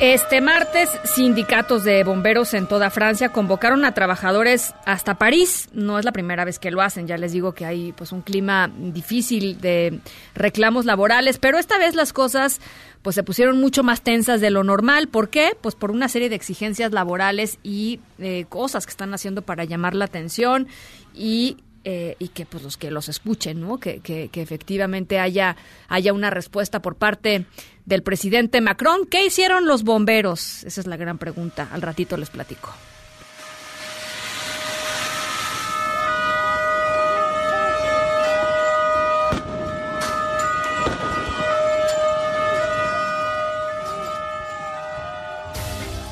[0.00, 5.68] Este martes, sindicatos de bomberos en toda Francia convocaron a trabajadores hasta París.
[5.74, 8.22] No es la primera vez que lo hacen, ya les digo que hay pues un
[8.22, 10.00] clima difícil de
[10.34, 12.62] reclamos laborales, pero esta vez las cosas
[13.02, 15.08] pues se pusieron mucho más tensas de lo normal.
[15.08, 15.50] ¿Por qué?
[15.60, 19.94] Pues por una serie de exigencias laborales y eh, cosas que están haciendo para llamar
[19.94, 20.66] la atención
[21.14, 23.78] y eh, y que pues los que los escuchen, ¿no?
[23.78, 25.56] Que, que, que, efectivamente haya,
[25.88, 27.46] haya una respuesta por parte
[27.90, 29.04] del presidente Macron.
[29.04, 30.64] ¿Qué hicieron los bomberos?
[30.64, 31.68] Esa es la gran pregunta.
[31.72, 32.72] Al ratito les platico.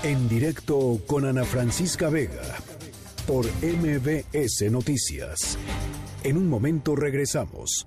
[0.03, 2.43] En directo con Ana Francisca Vega
[3.27, 5.59] por MBS Noticias.
[6.25, 7.87] En un momento regresamos.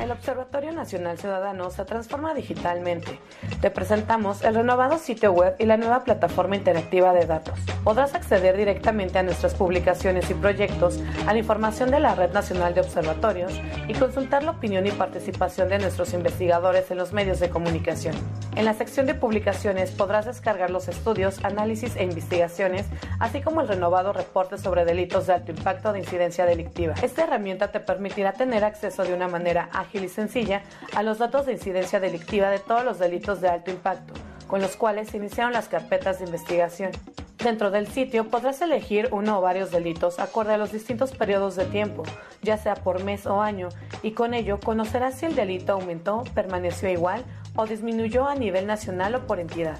[0.00, 3.20] El Observatorio Nacional Ciudadano se transforma digitalmente.
[3.60, 7.58] Te presentamos el renovado sitio web y la nueva plataforma interactiva de datos.
[7.84, 12.74] Podrás acceder directamente a nuestras publicaciones y proyectos, a la información de la Red Nacional
[12.74, 13.52] de Observatorios
[13.86, 18.16] y consultar la opinión y participación de nuestros investigadores en los medios de comunicación.
[18.56, 22.86] En la sección de publicaciones podrás descargar los estudios, análisis e investigaciones,
[23.20, 26.94] así como el renovado reporte sobre delitos de alto impacto de incidencia delictiva.
[27.02, 30.62] Esta herramienta te permitirá tener acceso de una manera ágil y sencilla
[30.94, 34.14] a los datos de incidencia delictiva de todos los delitos de alto impacto,
[34.46, 36.92] con los cuales se iniciaron las carpetas de investigación.
[37.42, 41.66] Dentro del sitio podrás elegir uno o varios delitos acorde a los distintos periodos de
[41.66, 42.02] tiempo,
[42.42, 43.68] ya sea por mes o año,
[44.02, 47.22] y con ello conocerás si el delito aumentó, permaneció igual
[47.54, 49.78] o disminuyó a nivel nacional o por entidad.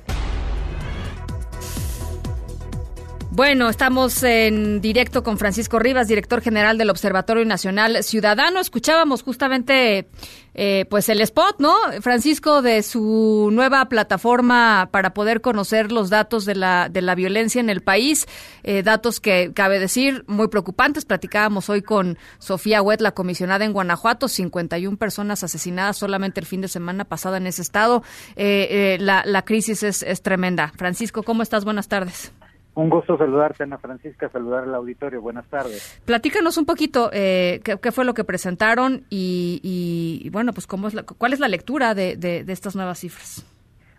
[3.35, 8.61] Bueno, estamos en directo con Francisco Rivas, director general del Observatorio Nacional Ciudadano.
[8.61, 10.06] Escuchábamos justamente
[10.55, 11.74] eh, pues el spot, ¿no?
[12.01, 17.59] Francisco, de su nueva plataforma para poder conocer los datos de la, de la violencia
[17.59, 18.28] en el país,
[18.62, 21.05] eh, datos que cabe decir muy preocupantes.
[21.05, 26.61] Platicábamos hoy con Sofía Huet, la comisionada en Guanajuato, 51 personas asesinadas solamente el fin
[26.61, 28.05] de semana pasado en ese estado.
[28.36, 30.73] Eh, la, la crisis es, es tremenda.
[30.77, 31.65] Francisco, ¿cómo estás?
[31.65, 32.31] Buenas tardes.
[32.75, 35.21] Un gusto saludarte, Ana Francisca, saludar al auditorio.
[35.21, 36.01] Buenas tardes.
[36.05, 40.95] Platícanos un poquito eh, qué, fue lo que presentaron y, y bueno, pues cómo es
[40.95, 43.47] la, cuál es la lectura de, de, de, estas nuevas cifras.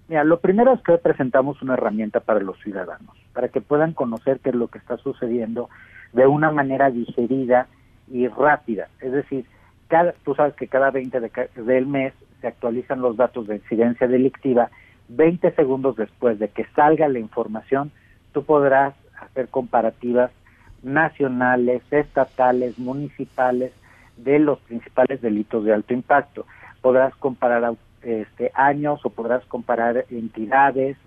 [0.09, 4.39] Mira, lo primero es que presentamos una herramienta para los ciudadanos, para que puedan conocer
[4.41, 5.69] qué es lo que está sucediendo
[6.11, 7.67] de una manera digerida
[8.11, 8.89] y rápida.
[8.99, 9.45] Es decir,
[9.87, 14.07] cada, tú sabes que cada 20 de, del mes se actualizan los datos de incidencia
[14.07, 14.69] delictiva
[15.07, 17.91] 20 segundos después de que salga la información
[18.35, 20.29] tú podrás hacer comparativas
[20.83, 23.71] nacionales, estatales, municipales
[24.17, 26.45] de los principales delitos de alto impacto.
[26.81, 30.97] Podrás comparar este, años o podrás comparar entidades.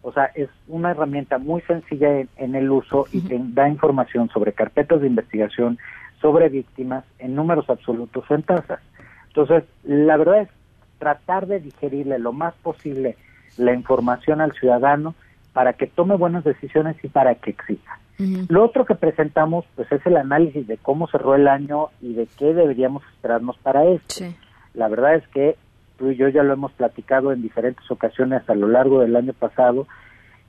[0.00, 4.54] O sea, es una herramienta muy sencilla en, el uso y te da información sobre
[4.54, 5.78] carpetas de investigación,
[6.22, 8.80] sobre víctimas, en números absolutos o en tasas.
[9.26, 10.48] Entonces, la verdad es
[10.98, 13.16] tratar de digerirle lo más posible
[13.58, 15.14] la información al ciudadano
[15.52, 17.98] para que tome buenas decisiones y para que exija.
[18.48, 22.26] Lo otro que presentamos pues es el análisis de cómo cerró el año y de
[22.36, 24.24] qué deberíamos esperarnos para esto.
[24.74, 25.56] La verdad es que
[25.98, 29.34] tú y yo ya lo hemos platicado en diferentes ocasiones a lo largo del año
[29.34, 29.86] pasado.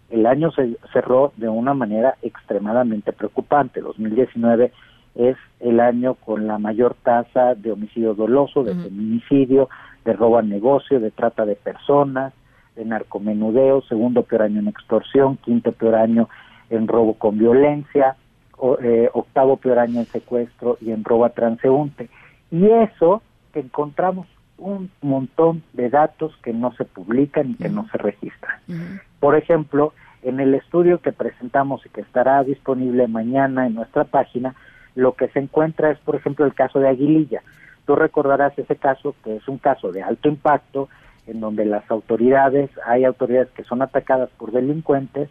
[0.09, 3.81] El año se cerró de una manera extremadamente preocupante.
[3.81, 4.71] 2019
[5.15, 9.69] es el año con la mayor tasa de homicidio doloso, de feminicidio,
[10.05, 12.34] de robo a negocio, de trata de personas,
[12.80, 16.30] de narcomenudeo, segundo peor año en extorsión, quinto peor año
[16.69, 18.15] en robo con violencia,
[18.81, 22.10] eh, octavo peor año en secuestro y en robo a transeúnte.
[22.51, 23.22] Y eso
[23.53, 24.27] que encontramos
[24.57, 28.60] un montón de datos que no se publican y que no se registran.
[29.19, 34.56] Por ejemplo, en el estudio que presentamos y que estará disponible mañana en nuestra página,
[34.95, 37.41] lo que se encuentra es, por ejemplo, el caso de Aguililla.
[37.85, 40.89] Tú recordarás ese caso, que es un caso de alto impacto,
[41.30, 45.30] en donde las autoridades, hay autoridades que son atacadas por delincuentes,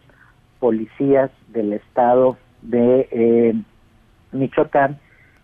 [0.60, 3.54] policías del estado de eh,
[4.32, 4.98] Michoacán,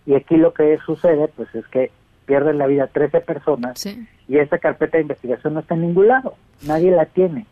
[0.06, 1.90] y aquí lo que sucede pues es que
[2.26, 3.86] pierden la vida 13 personas
[4.28, 6.34] y esa carpeta de investigación no está en ningún lado,
[6.66, 7.46] nadie la tiene.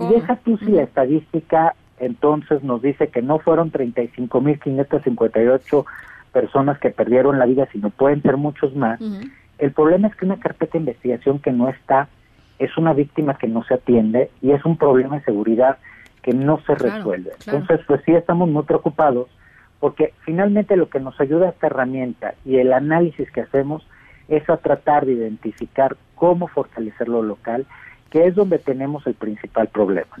[0.00, 5.84] Y deja tú si la estadística entonces nos dice que no fueron 35.558
[6.32, 9.00] personas que perdieron la vida, sino pueden ser muchos más.
[9.58, 12.08] El problema es que una carpeta de investigación que no está
[12.58, 15.78] es una víctima que no se atiende y es un problema de seguridad
[16.22, 17.32] que no se resuelve.
[17.46, 19.28] Entonces, pues sí estamos muy preocupados
[19.80, 23.86] porque finalmente lo que nos ayuda esta herramienta y el análisis que hacemos
[24.28, 27.66] es a tratar de identificar cómo fortalecer lo local,
[28.10, 30.16] que es donde tenemos el principal problema.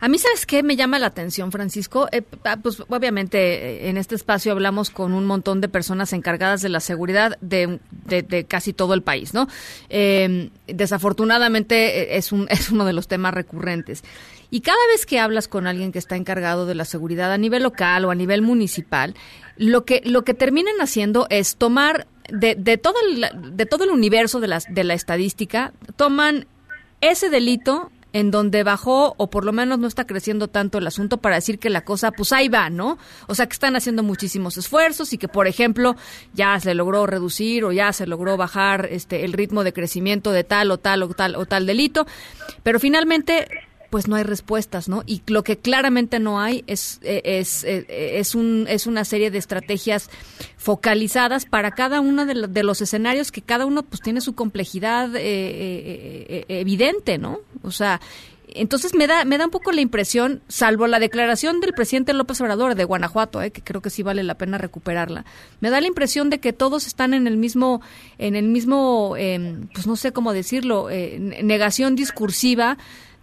[0.00, 2.08] A mí, ¿sabes qué me llama la atención, Francisco?
[2.12, 6.68] Eh, ah, pues obviamente en este espacio hablamos con un montón de personas encargadas de
[6.68, 9.48] la seguridad de, de, casi todo el país, ¿no?
[9.88, 14.04] Em, desafortunadamente eh, es, un, es uno de los temas recurrentes.
[14.50, 17.64] Y cada vez que hablas con alguien que está encargado de la seguridad a nivel
[17.64, 19.14] local o a nivel municipal,
[19.56, 23.90] lo que, lo que terminan haciendo es tomar de, de, todo, el, de todo el
[23.90, 26.46] universo de, las, de la estadística, toman
[27.00, 31.18] ese delito en donde bajó o por lo menos no está creciendo tanto el asunto
[31.18, 32.98] para decir que la cosa pues ahí va, ¿no?
[33.26, 35.96] O sea que están haciendo muchísimos esfuerzos y que por ejemplo
[36.32, 40.44] ya se logró reducir o ya se logró bajar este el ritmo de crecimiento de
[40.44, 42.06] tal o tal o tal o tal delito,
[42.62, 45.02] pero finalmente pues no hay respuestas, ¿no?
[45.06, 47.86] Y lo que claramente no hay es, eh, es, eh,
[48.18, 50.10] es, un, es una serie de estrategias
[50.56, 56.44] focalizadas para cada uno de, los escenarios que cada uno pues tiene su complejidad eh,
[56.48, 57.38] evidente, ¿no?
[57.62, 58.00] O sea,
[58.48, 62.40] entonces me da, me da un poco la impresión, salvo la declaración del presidente López
[62.40, 65.24] Obrador de Guanajuato, que creo que sí vale la pena recuperarla,
[65.60, 67.80] me da la impresión de que todos están en el mismo,
[68.18, 72.78] en el mismo, em, pues no sé cómo decirlo, negación discursiva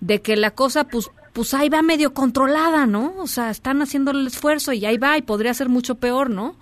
[0.06, 3.14] de que la cosa pues pues ahí va medio controlada, ¿no?
[3.18, 6.56] O sea, están haciendo el esfuerzo y ahí va y podría ser mucho peor, ¿no?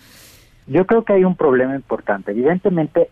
[0.66, 2.32] Yo creo que hay un problema importante.
[2.32, 3.12] Evidentemente,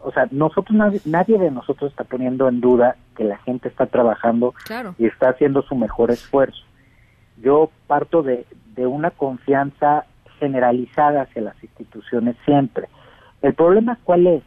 [0.00, 0.76] o sea, nosotros
[1.06, 4.52] nadie, de nosotros está poniendo en duda que la gente está trabajando
[4.98, 6.62] y está haciendo su mejor esfuerzo.
[7.40, 8.44] Yo parto de,
[8.74, 10.04] de una confianza
[10.40, 12.88] generalizada hacia las instituciones siempre.
[13.40, 14.42] El problema cuál es?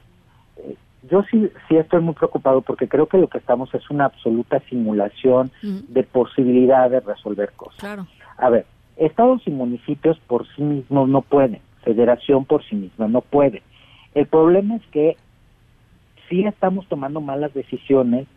[1.09, 4.59] Yo sí, sí estoy muy preocupado porque creo que lo que estamos es una absoluta
[4.69, 7.79] simulación de posibilidad de resolver cosas.
[7.79, 8.07] Claro.
[8.37, 8.65] A ver,
[8.97, 13.61] estados y municipios por sí mismos no pueden, federación por sí misma no puede.
[14.13, 15.17] El problema es que
[16.29, 18.27] sí estamos tomando malas decisiones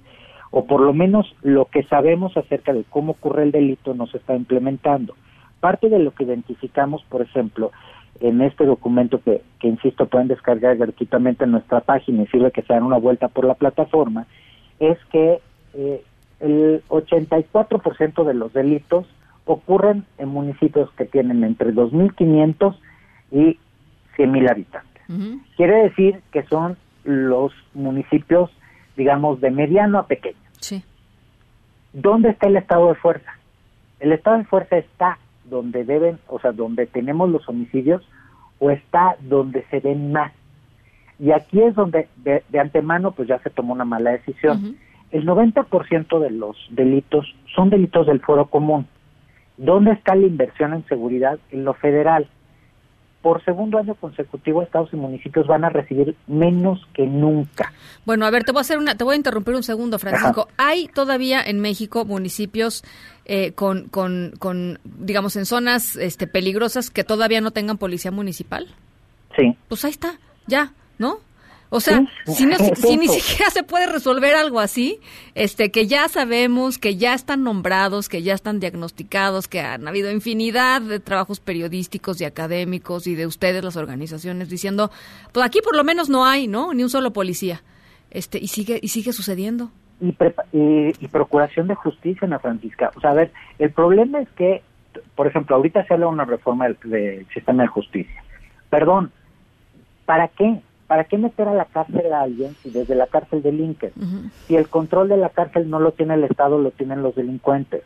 [0.50, 4.18] o por lo menos lo que sabemos acerca de cómo ocurre el delito no se
[4.18, 5.14] está implementando.
[5.60, 7.72] Parte de lo que identificamos, por ejemplo,
[8.20, 12.62] en este documento que, que, insisto, pueden descargar gratuitamente en nuestra página y sirve que
[12.62, 14.26] se dan una vuelta por la plataforma,
[14.80, 15.40] es que
[15.74, 16.02] eh,
[16.40, 19.06] el 84% de los delitos
[19.44, 22.76] ocurren en municipios que tienen entre 2.500
[23.30, 23.58] y
[24.16, 24.88] 100.000 habitantes.
[25.56, 28.50] Quiere decir que son los municipios,
[28.96, 30.36] digamos, de mediano a pequeño.
[30.60, 30.84] Sí.
[31.94, 33.32] ¿Dónde está el estado de fuerza?
[34.00, 35.18] El estado de fuerza está
[35.48, 38.02] donde deben, o sea, donde tenemos los homicidios
[38.58, 40.32] o está donde se ven más.
[41.18, 44.76] Y aquí es donde de, antemano pues ya se tomó una mala decisión.
[45.10, 48.86] El 90% de los delitos son delitos del foro común.
[49.56, 51.38] ¿Dónde está la inversión en seguridad?
[51.50, 52.28] En lo federal
[53.22, 57.72] por segundo año consecutivo estados y municipios van a recibir menos que nunca.
[58.04, 60.48] Bueno, a ver, te voy a hacer una, te voy a interrumpir un segundo, Francisco.
[60.56, 62.84] ¿Hay todavía en México municipios
[63.24, 68.68] eh, con, con, con, digamos, en zonas este, peligrosas que todavía no tengan policía municipal?
[69.36, 69.56] Sí.
[69.68, 71.18] Pues ahí está, ya, ¿no?
[71.70, 75.00] O sea, si, ni siquiera se puede resolver algo así,
[75.34, 80.10] este, que ya sabemos, que ya están nombrados, que ya están diagnosticados, que han habido
[80.10, 84.90] infinidad de trabajos periodísticos y académicos y de ustedes, las organizaciones, diciendo,
[85.32, 86.72] pues aquí por lo menos no hay, ¿no?
[86.72, 87.62] Ni un solo policía.
[88.10, 89.70] Este, y sigue, y sigue sucediendo.
[90.00, 90.14] Y,
[90.52, 92.92] y, procuración de justicia, Ana Francisca.
[92.96, 94.62] O sea, a ver, el problema es que,
[95.14, 98.24] por ejemplo, ahorita se habla de una reforma del, del sistema de justicia.
[98.70, 99.12] Perdón,
[100.06, 100.62] ¿para qué?
[100.88, 103.92] ¿Para qué meter a la cárcel a alguien si desde la cárcel delinquen?
[104.46, 107.82] Si el control de la cárcel no lo tiene el Estado, lo tienen los delincuentes.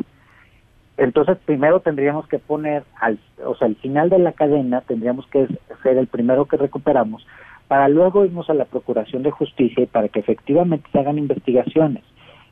[0.96, 5.48] Entonces, primero tendríamos que poner, al, o sea, al final de la cadena, tendríamos que
[5.82, 7.26] ser el primero que recuperamos,
[7.66, 12.04] para luego irnos a la Procuración de Justicia y para que efectivamente se hagan investigaciones.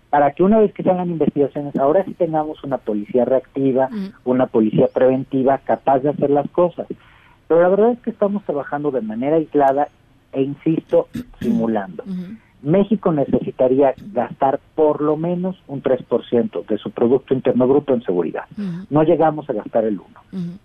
[0.08, 3.88] Para que una vez que se hagan investigaciones, ahora sí tengamos una policía reactiva,
[4.24, 6.88] una policía preventiva capaz de hacer las cosas.
[7.46, 9.88] Pero la verdad es que estamos trabajando de manera aislada
[10.32, 11.08] e insisto,
[11.40, 12.04] simulando.
[12.62, 18.44] México necesitaría gastar por lo menos un 3% de su Producto Interno Bruto en seguridad.
[18.90, 20.04] No llegamos a gastar el 1%.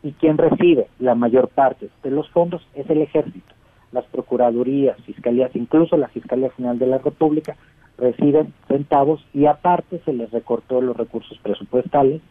[0.04, 3.54] Y quien recibe la mayor parte de los fondos es el ejército.
[3.92, 7.56] Las procuradurías, fiscalías, incluso la Fiscalía General de la República,
[7.98, 12.22] reciben centavos y aparte se les recortó los recursos presupuestales.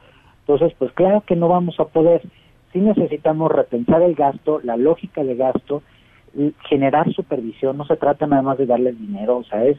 [0.40, 2.20] Entonces, pues claro que no vamos a poder.
[2.74, 5.82] Sí necesitamos repensar el gasto, la lógica de gasto
[6.68, 9.76] generar supervisión, no se trata nada más de darles dinero, o sea, es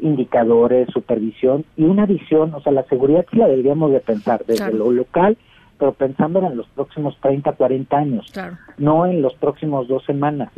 [0.00, 4.72] indicadores, supervisión y una visión, o sea, la seguridad sí la deberíamos de pensar desde
[4.72, 5.36] lo local,
[5.78, 8.56] pero pensando en los próximos 30, 40 años, Claro.
[8.78, 10.50] no en los próximos dos semanas.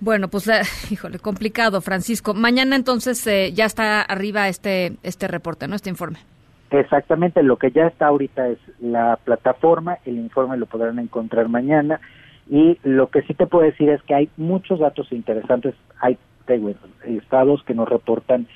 [0.00, 2.34] Bueno, pues, la- híjole, complicado, Francisco.
[2.34, 5.74] Mañana entonces eh, ya está arriba este, este reporte, ¿no?
[5.74, 6.18] Este informe.
[6.70, 11.98] Exactamente, lo que ya está ahorita es la plataforma, el informe lo podrán encontrar mañana
[12.50, 16.16] y lo que sí te puedo decir es que hay muchos datos interesantes, hay
[17.04, 18.46] estados que nos reportan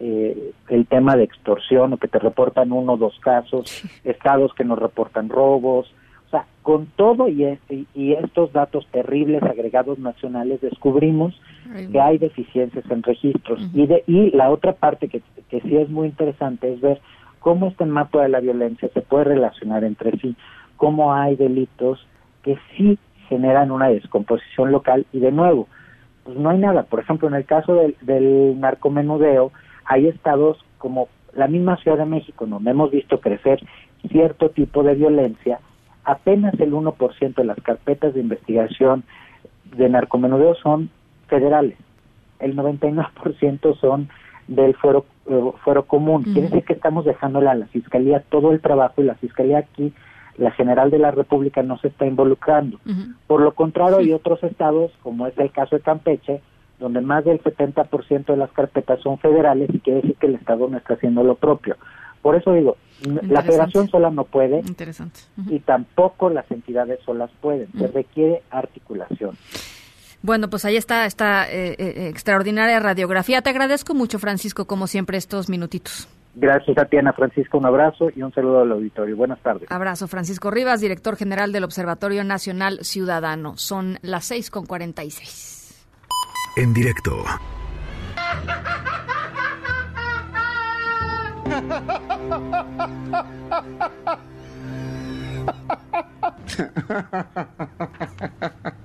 [0.00, 4.64] eh, el tema de extorsión o que te reportan uno o dos casos, estados que
[4.64, 5.92] nos reportan robos,
[6.26, 11.38] o sea, con todo y, es- y- y estos datos terribles agregados nacionales descubrimos
[11.92, 13.60] que hay deficiencias en registros.
[13.74, 17.00] y, de, y la otra parte que, que sí es muy interesante es ver
[17.40, 20.34] cómo este mapa de la violencia se puede relacionar entre sí,
[20.76, 22.04] cómo hay delitos
[22.42, 22.98] que sí
[23.28, 25.68] generan una descomposición local y de nuevo,
[26.24, 26.84] pues no hay nada.
[26.84, 29.52] Por ejemplo, en el caso del, del narcomenudeo,
[29.84, 33.60] hay estados como la misma Ciudad de México, donde hemos visto crecer
[34.08, 35.60] cierto tipo de violencia,
[36.04, 39.04] apenas el 1% de las carpetas de investigación
[39.76, 40.90] de narcomenudeo son
[41.26, 41.76] federales,
[42.38, 44.08] el 99% son
[44.46, 46.22] del fuero, eh, fuero común.
[46.22, 49.92] Quiere decir que estamos dejándole a la Fiscalía todo el trabajo y la Fiscalía aquí,
[50.36, 52.78] la General de la República, no se está involucrando.
[53.26, 56.40] Por lo contrario, hay otros estados, como es el caso de Campeche,
[56.78, 60.68] donde más del 70% de las carpetas son federales y quiere decir que el Estado
[60.68, 61.76] no está haciendo lo propio.
[62.20, 62.76] Por eso digo,
[63.28, 65.20] la federación sola no puede Interesante.
[65.48, 67.68] y tampoco las entidades solas pueden.
[67.78, 69.36] Se requiere articulación.
[70.22, 73.42] Bueno, pues ahí está esta eh, eh, extraordinaria radiografía.
[73.42, 76.08] Te agradezco mucho, Francisco, como siempre, estos minutitos.
[76.36, 77.58] Gracias a ti, Ana Francisco.
[77.58, 79.16] Un abrazo y un saludo al auditorio.
[79.16, 79.70] Buenas tardes.
[79.70, 83.56] Abrazo, Francisco Rivas, director general del Observatorio Nacional Ciudadano.
[83.56, 85.86] Son las 6 con 46.
[86.56, 87.24] En directo.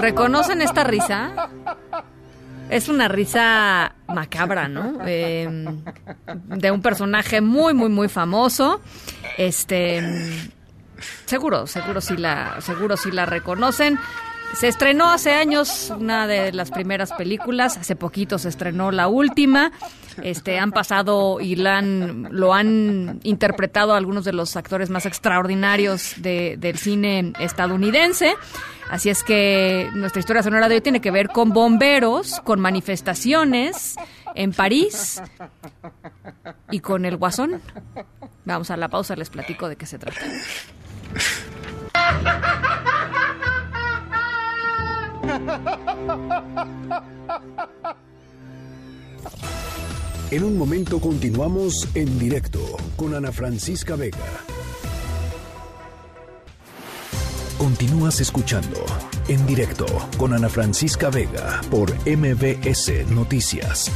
[0.00, 1.48] ¿Reconocen esta risa?
[2.68, 4.98] Es una risa macabra, ¿no?
[5.06, 5.48] Eh,
[6.46, 8.80] de un personaje muy, muy, muy famoso.
[9.38, 10.02] Este,
[11.26, 13.98] seguro, seguro sí la, seguro sí la reconocen.
[14.54, 19.70] Se estrenó hace años una de las primeras películas, hace poquito se estrenó la última.
[20.22, 26.14] Este, han pasado y la han, lo han interpretado algunos de los actores más extraordinarios
[26.18, 28.34] de- del cine estadounidense.
[28.90, 33.96] Así es que nuestra historia sonora de hoy tiene que ver con bomberos, con manifestaciones
[34.34, 35.20] en París
[36.70, 37.60] y con el guasón.
[38.44, 40.20] Vamos a la pausa, les platico de qué se trata.
[50.30, 52.60] En un momento continuamos en directo
[52.96, 54.18] con Ana Francisca Vega.
[57.58, 58.84] Continúas escuchando
[59.28, 59.86] en directo
[60.18, 63.90] con Ana Francisca Vega por MBS Noticias.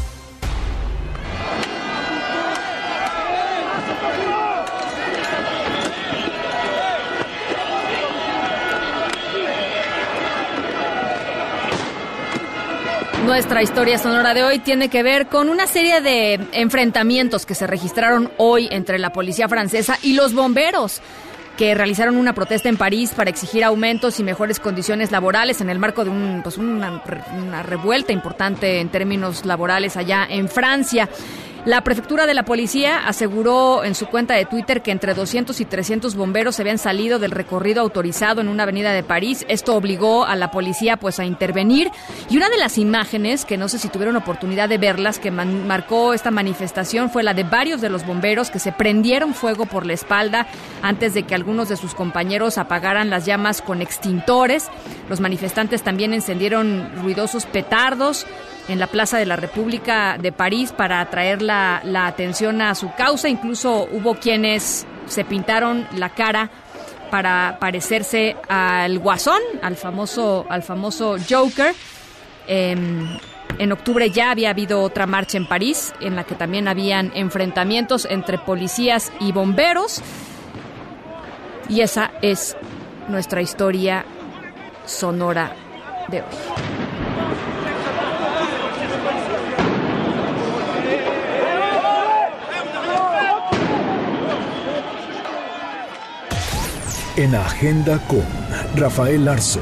[13.27, 17.67] Nuestra historia sonora de hoy tiene que ver con una serie de enfrentamientos que se
[17.67, 21.03] registraron hoy entre la policía francesa y los bomberos
[21.61, 25.79] que realizaron una protesta en París para exigir aumentos y mejores condiciones laborales en el
[25.79, 27.03] marco de un, pues una,
[27.37, 31.11] una revuelta importante en términos laborales allá en Francia.
[31.67, 35.67] La prefectura de la policía aseguró en su cuenta de Twitter que entre 200 y
[35.67, 39.45] 300 bomberos se habían salido del recorrido autorizado en una avenida de París.
[39.47, 41.91] Esto obligó a la policía pues a intervenir
[42.31, 46.15] y una de las imágenes que no sé si tuvieron oportunidad de verlas que marcó
[46.15, 49.93] esta manifestación fue la de varios de los bomberos que se prendieron fuego por la
[49.93, 50.47] espalda
[50.81, 54.69] antes de que algunos de sus compañeros apagaran las llamas con extintores.
[55.11, 58.27] Los manifestantes también encendieron ruidosos petardos
[58.71, 63.29] en la Plaza de la República de París para atraer la, atención a su causa.
[63.29, 66.51] Incluso hubo quienes se pintaron la cara
[67.11, 71.75] para parecerse al Guasón, al famoso, al famoso Joker.
[72.47, 73.19] Em,
[73.59, 78.07] en octubre ya había habido otra marcha en París en la que también habían enfrentamientos
[78.09, 80.01] entre policías y bomberos.
[81.69, 82.57] Y esa es
[83.09, 84.05] nuestra historia
[84.87, 85.57] sonora
[86.09, 87.00] de hoy.
[97.21, 98.25] En Agenda con
[98.77, 99.61] Rafael Arce.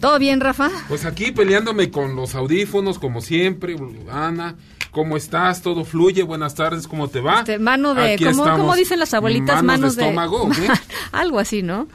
[0.00, 0.70] ¿Todo bien, Rafa?
[0.88, 3.76] Pues aquí peleándome con los audífonos, como siempre,
[4.10, 4.56] Ana.
[4.90, 5.60] ¿Cómo estás?
[5.60, 6.22] ¿Todo fluye?
[6.22, 7.40] Buenas tardes, ¿cómo te va?
[7.40, 8.60] Este, mano de, Aquí ¿cómo, estamos.
[8.60, 9.56] cómo dicen las abuelitas?
[9.56, 10.48] Manos Manos de estómago.
[11.12, 11.86] Algo así, ¿no?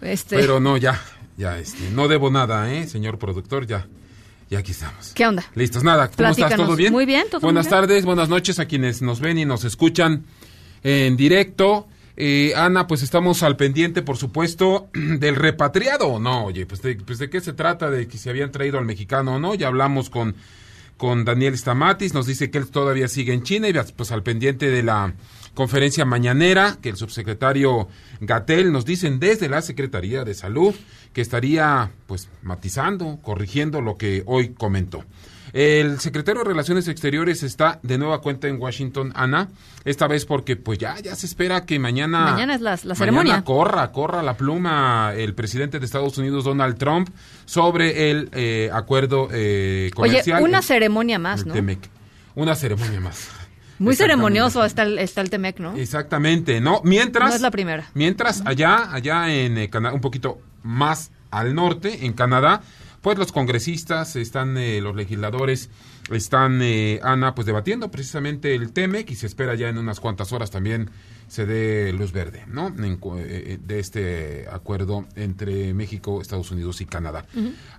[0.00, 0.98] Este, Pero no, ya,
[1.36, 3.66] ya, este, no debo nada, ¿eh, señor productor?
[3.66, 3.86] Ya,
[4.48, 5.12] ya aquí estamos.
[5.14, 5.44] ¿Qué onda?
[5.54, 6.10] Listos, nada.
[6.10, 6.56] ¿Cómo estás?
[6.56, 6.90] ¿Todo bien?
[6.90, 7.80] Muy bien, todo Buenas muy bien.
[7.82, 10.24] tardes, buenas noches a quienes nos ven y nos escuchan
[10.82, 11.86] en directo.
[12.20, 16.46] Eh, Ana, pues estamos al pendiente, por supuesto, del repatriado o no.
[16.46, 19.36] Oye, pues de, pues de qué se trata, de que se habían traído al mexicano
[19.36, 19.54] o no.
[19.54, 20.34] Ya hablamos con,
[20.96, 24.68] con Daniel Stamatis, nos dice que él todavía sigue en China y pues al pendiente
[24.68, 25.14] de la
[25.58, 27.88] conferencia mañanera que el subsecretario
[28.20, 30.72] Gatel nos dicen desde la Secretaría de Salud
[31.12, 35.04] que estaría pues matizando, corrigiendo lo que hoy comentó.
[35.52, 39.48] El secretario de Relaciones Exteriores está de nueva cuenta en Washington, Ana,
[39.84, 42.20] esta vez porque pues ya, ya se espera que mañana...
[42.30, 43.42] Mañana es la, la mañana ceremonia.
[43.44, 47.08] corra, corra la pluma el presidente de Estados Unidos, Donald Trump,
[47.46, 50.42] sobre el eh, acuerdo eh, Oye, comercial.
[50.44, 51.52] una el- ceremonia más, ¿no?
[51.52, 51.80] TEMEC.
[52.36, 53.28] Una ceremonia más.
[53.78, 55.76] Muy ceremonioso está el, está el Temec, ¿no?
[55.76, 56.80] Exactamente, ¿no?
[56.84, 57.28] Mientras...
[57.30, 57.88] No es la primera.
[57.94, 62.62] Mientras allá, allá en eh, Cana- un poquito más al norte, en Canadá,
[63.00, 65.70] pues los congresistas, están eh, los legisladores,
[66.10, 70.32] están, eh, Ana, pues debatiendo precisamente el TEMEC y se espera ya en unas cuantas
[70.32, 70.90] horas también
[71.28, 72.68] se dé luz verde, ¿no?
[72.68, 77.24] En cu- eh, de este acuerdo entre México, Estados Unidos y Canadá.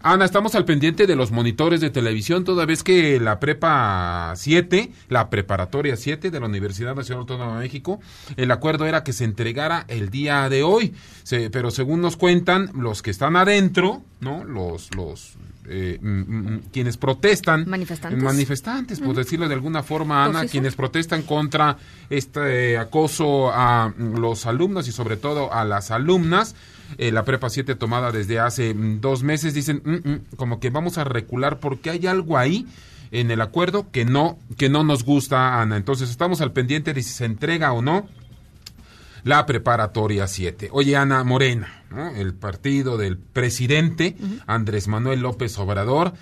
[0.02, 4.92] Ana, estamos al pendiente de los monitores de televisión, toda vez que la prepa 7,
[5.10, 8.00] la preparatoria 7 de la Universidad Nacional Autónoma de México,
[8.38, 10.94] el acuerdo era que se entregara el día de hoy,
[11.24, 14.44] Se- pero según nos cuentan, los que están adentro, ¿no?
[14.44, 15.34] Los, los
[15.70, 16.08] eh, mm,
[16.54, 18.22] mm, quienes protestan, Manifestantes.
[18.24, 21.78] manifestantes, por decirlo de alguna forma, Ana, quienes protestan contra
[22.10, 26.56] este acoso a mm, los alumnos y sobre todo a las alumnas.
[26.98, 30.72] eh, la prepa 7 tomada desde hace mm, dos meses, dicen "Mm, mm", como que
[30.72, 32.66] vamos a recular porque hay algo ahí
[33.12, 35.78] en el acuerdo que no, que no nos gusta, Ana.
[35.78, 38.08] Entonces estamos al pendiente de si se entrega o no
[39.24, 40.70] la preparatoria 7.
[40.72, 42.10] Oye, Ana Morena, ¿no?
[42.10, 44.16] el partido del presidente
[44.48, 46.14] Andrés Manuel López Obrador,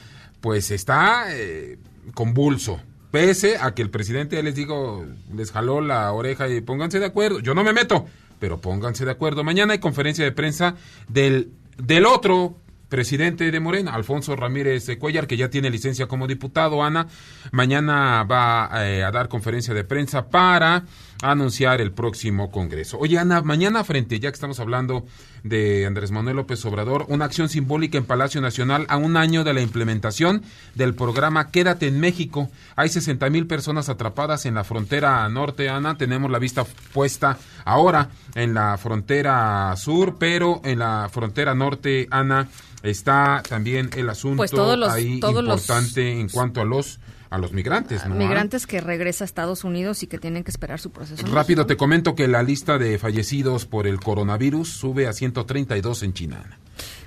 [0.42, 1.78] pues está eh,
[2.14, 2.80] convulso.
[3.12, 7.06] Pese a que el presidente, ya les digo, les jaló la oreja y pónganse de
[7.06, 7.40] acuerdo.
[7.40, 8.06] Yo no me meto,
[8.40, 9.44] pero pónganse de acuerdo.
[9.44, 10.76] Mañana hay conferencia de prensa
[11.08, 12.58] del, del otro
[12.90, 17.08] presidente de Morena, Alfonso Ramírez Cuellar, que ya tiene licencia como diputado, Ana.
[17.52, 20.84] Mañana va eh, a dar conferencia de prensa para
[21.22, 22.98] anunciar el próximo Congreso.
[23.00, 25.06] Oye, Ana, mañana frente, ya que estamos hablando
[25.44, 29.54] de Andrés Manuel López Obrador, una acción simbólica en Palacio Nacional a un año de
[29.54, 30.44] la implementación
[30.76, 32.50] del programa Quédate en México.
[32.76, 35.98] Hay 60 mil personas atrapadas en la frontera norte, Ana.
[35.98, 42.48] Tenemos la vista puesta ahora en la frontera sur, pero en la frontera norte, Ana,
[42.84, 47.00] está también el asunto Pues todos los- ahí todos los- importante en cuanto a los
[47.30, 48.16] a los migrantes, ¿no?
[48.16, 51.26] Migrantes que regresa a Estados Unidos y que tienen que esperar su proceso.
[51.28, 56.14] Rápido te comento que la lista de fallecidos por el coronavirus sube a 132 en
[56.14, 56.60] China.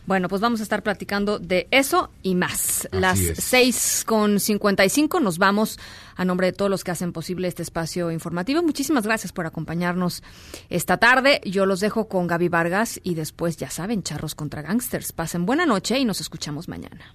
[0.06, 2.88] Bueno, pues vamos a estar platicando de eso y más.
[2.90, 3.44] Las es.
[3.44, 5.78] seis con 55 nos vamos
[6.16, 8.62] a nombre de todos los que hacen posible este espacio informativo.
[8.62, 10.22] Muchísimas gracias por acompañarnos
[10.68, 11.40] esta tarde.
[11.44, 15.12] Yo los dejo con Gaby Vargas y después, ya saben, charros contra gangsters.
[15.12, 17.14] Pasen buena noche y nos escuchamos mañana.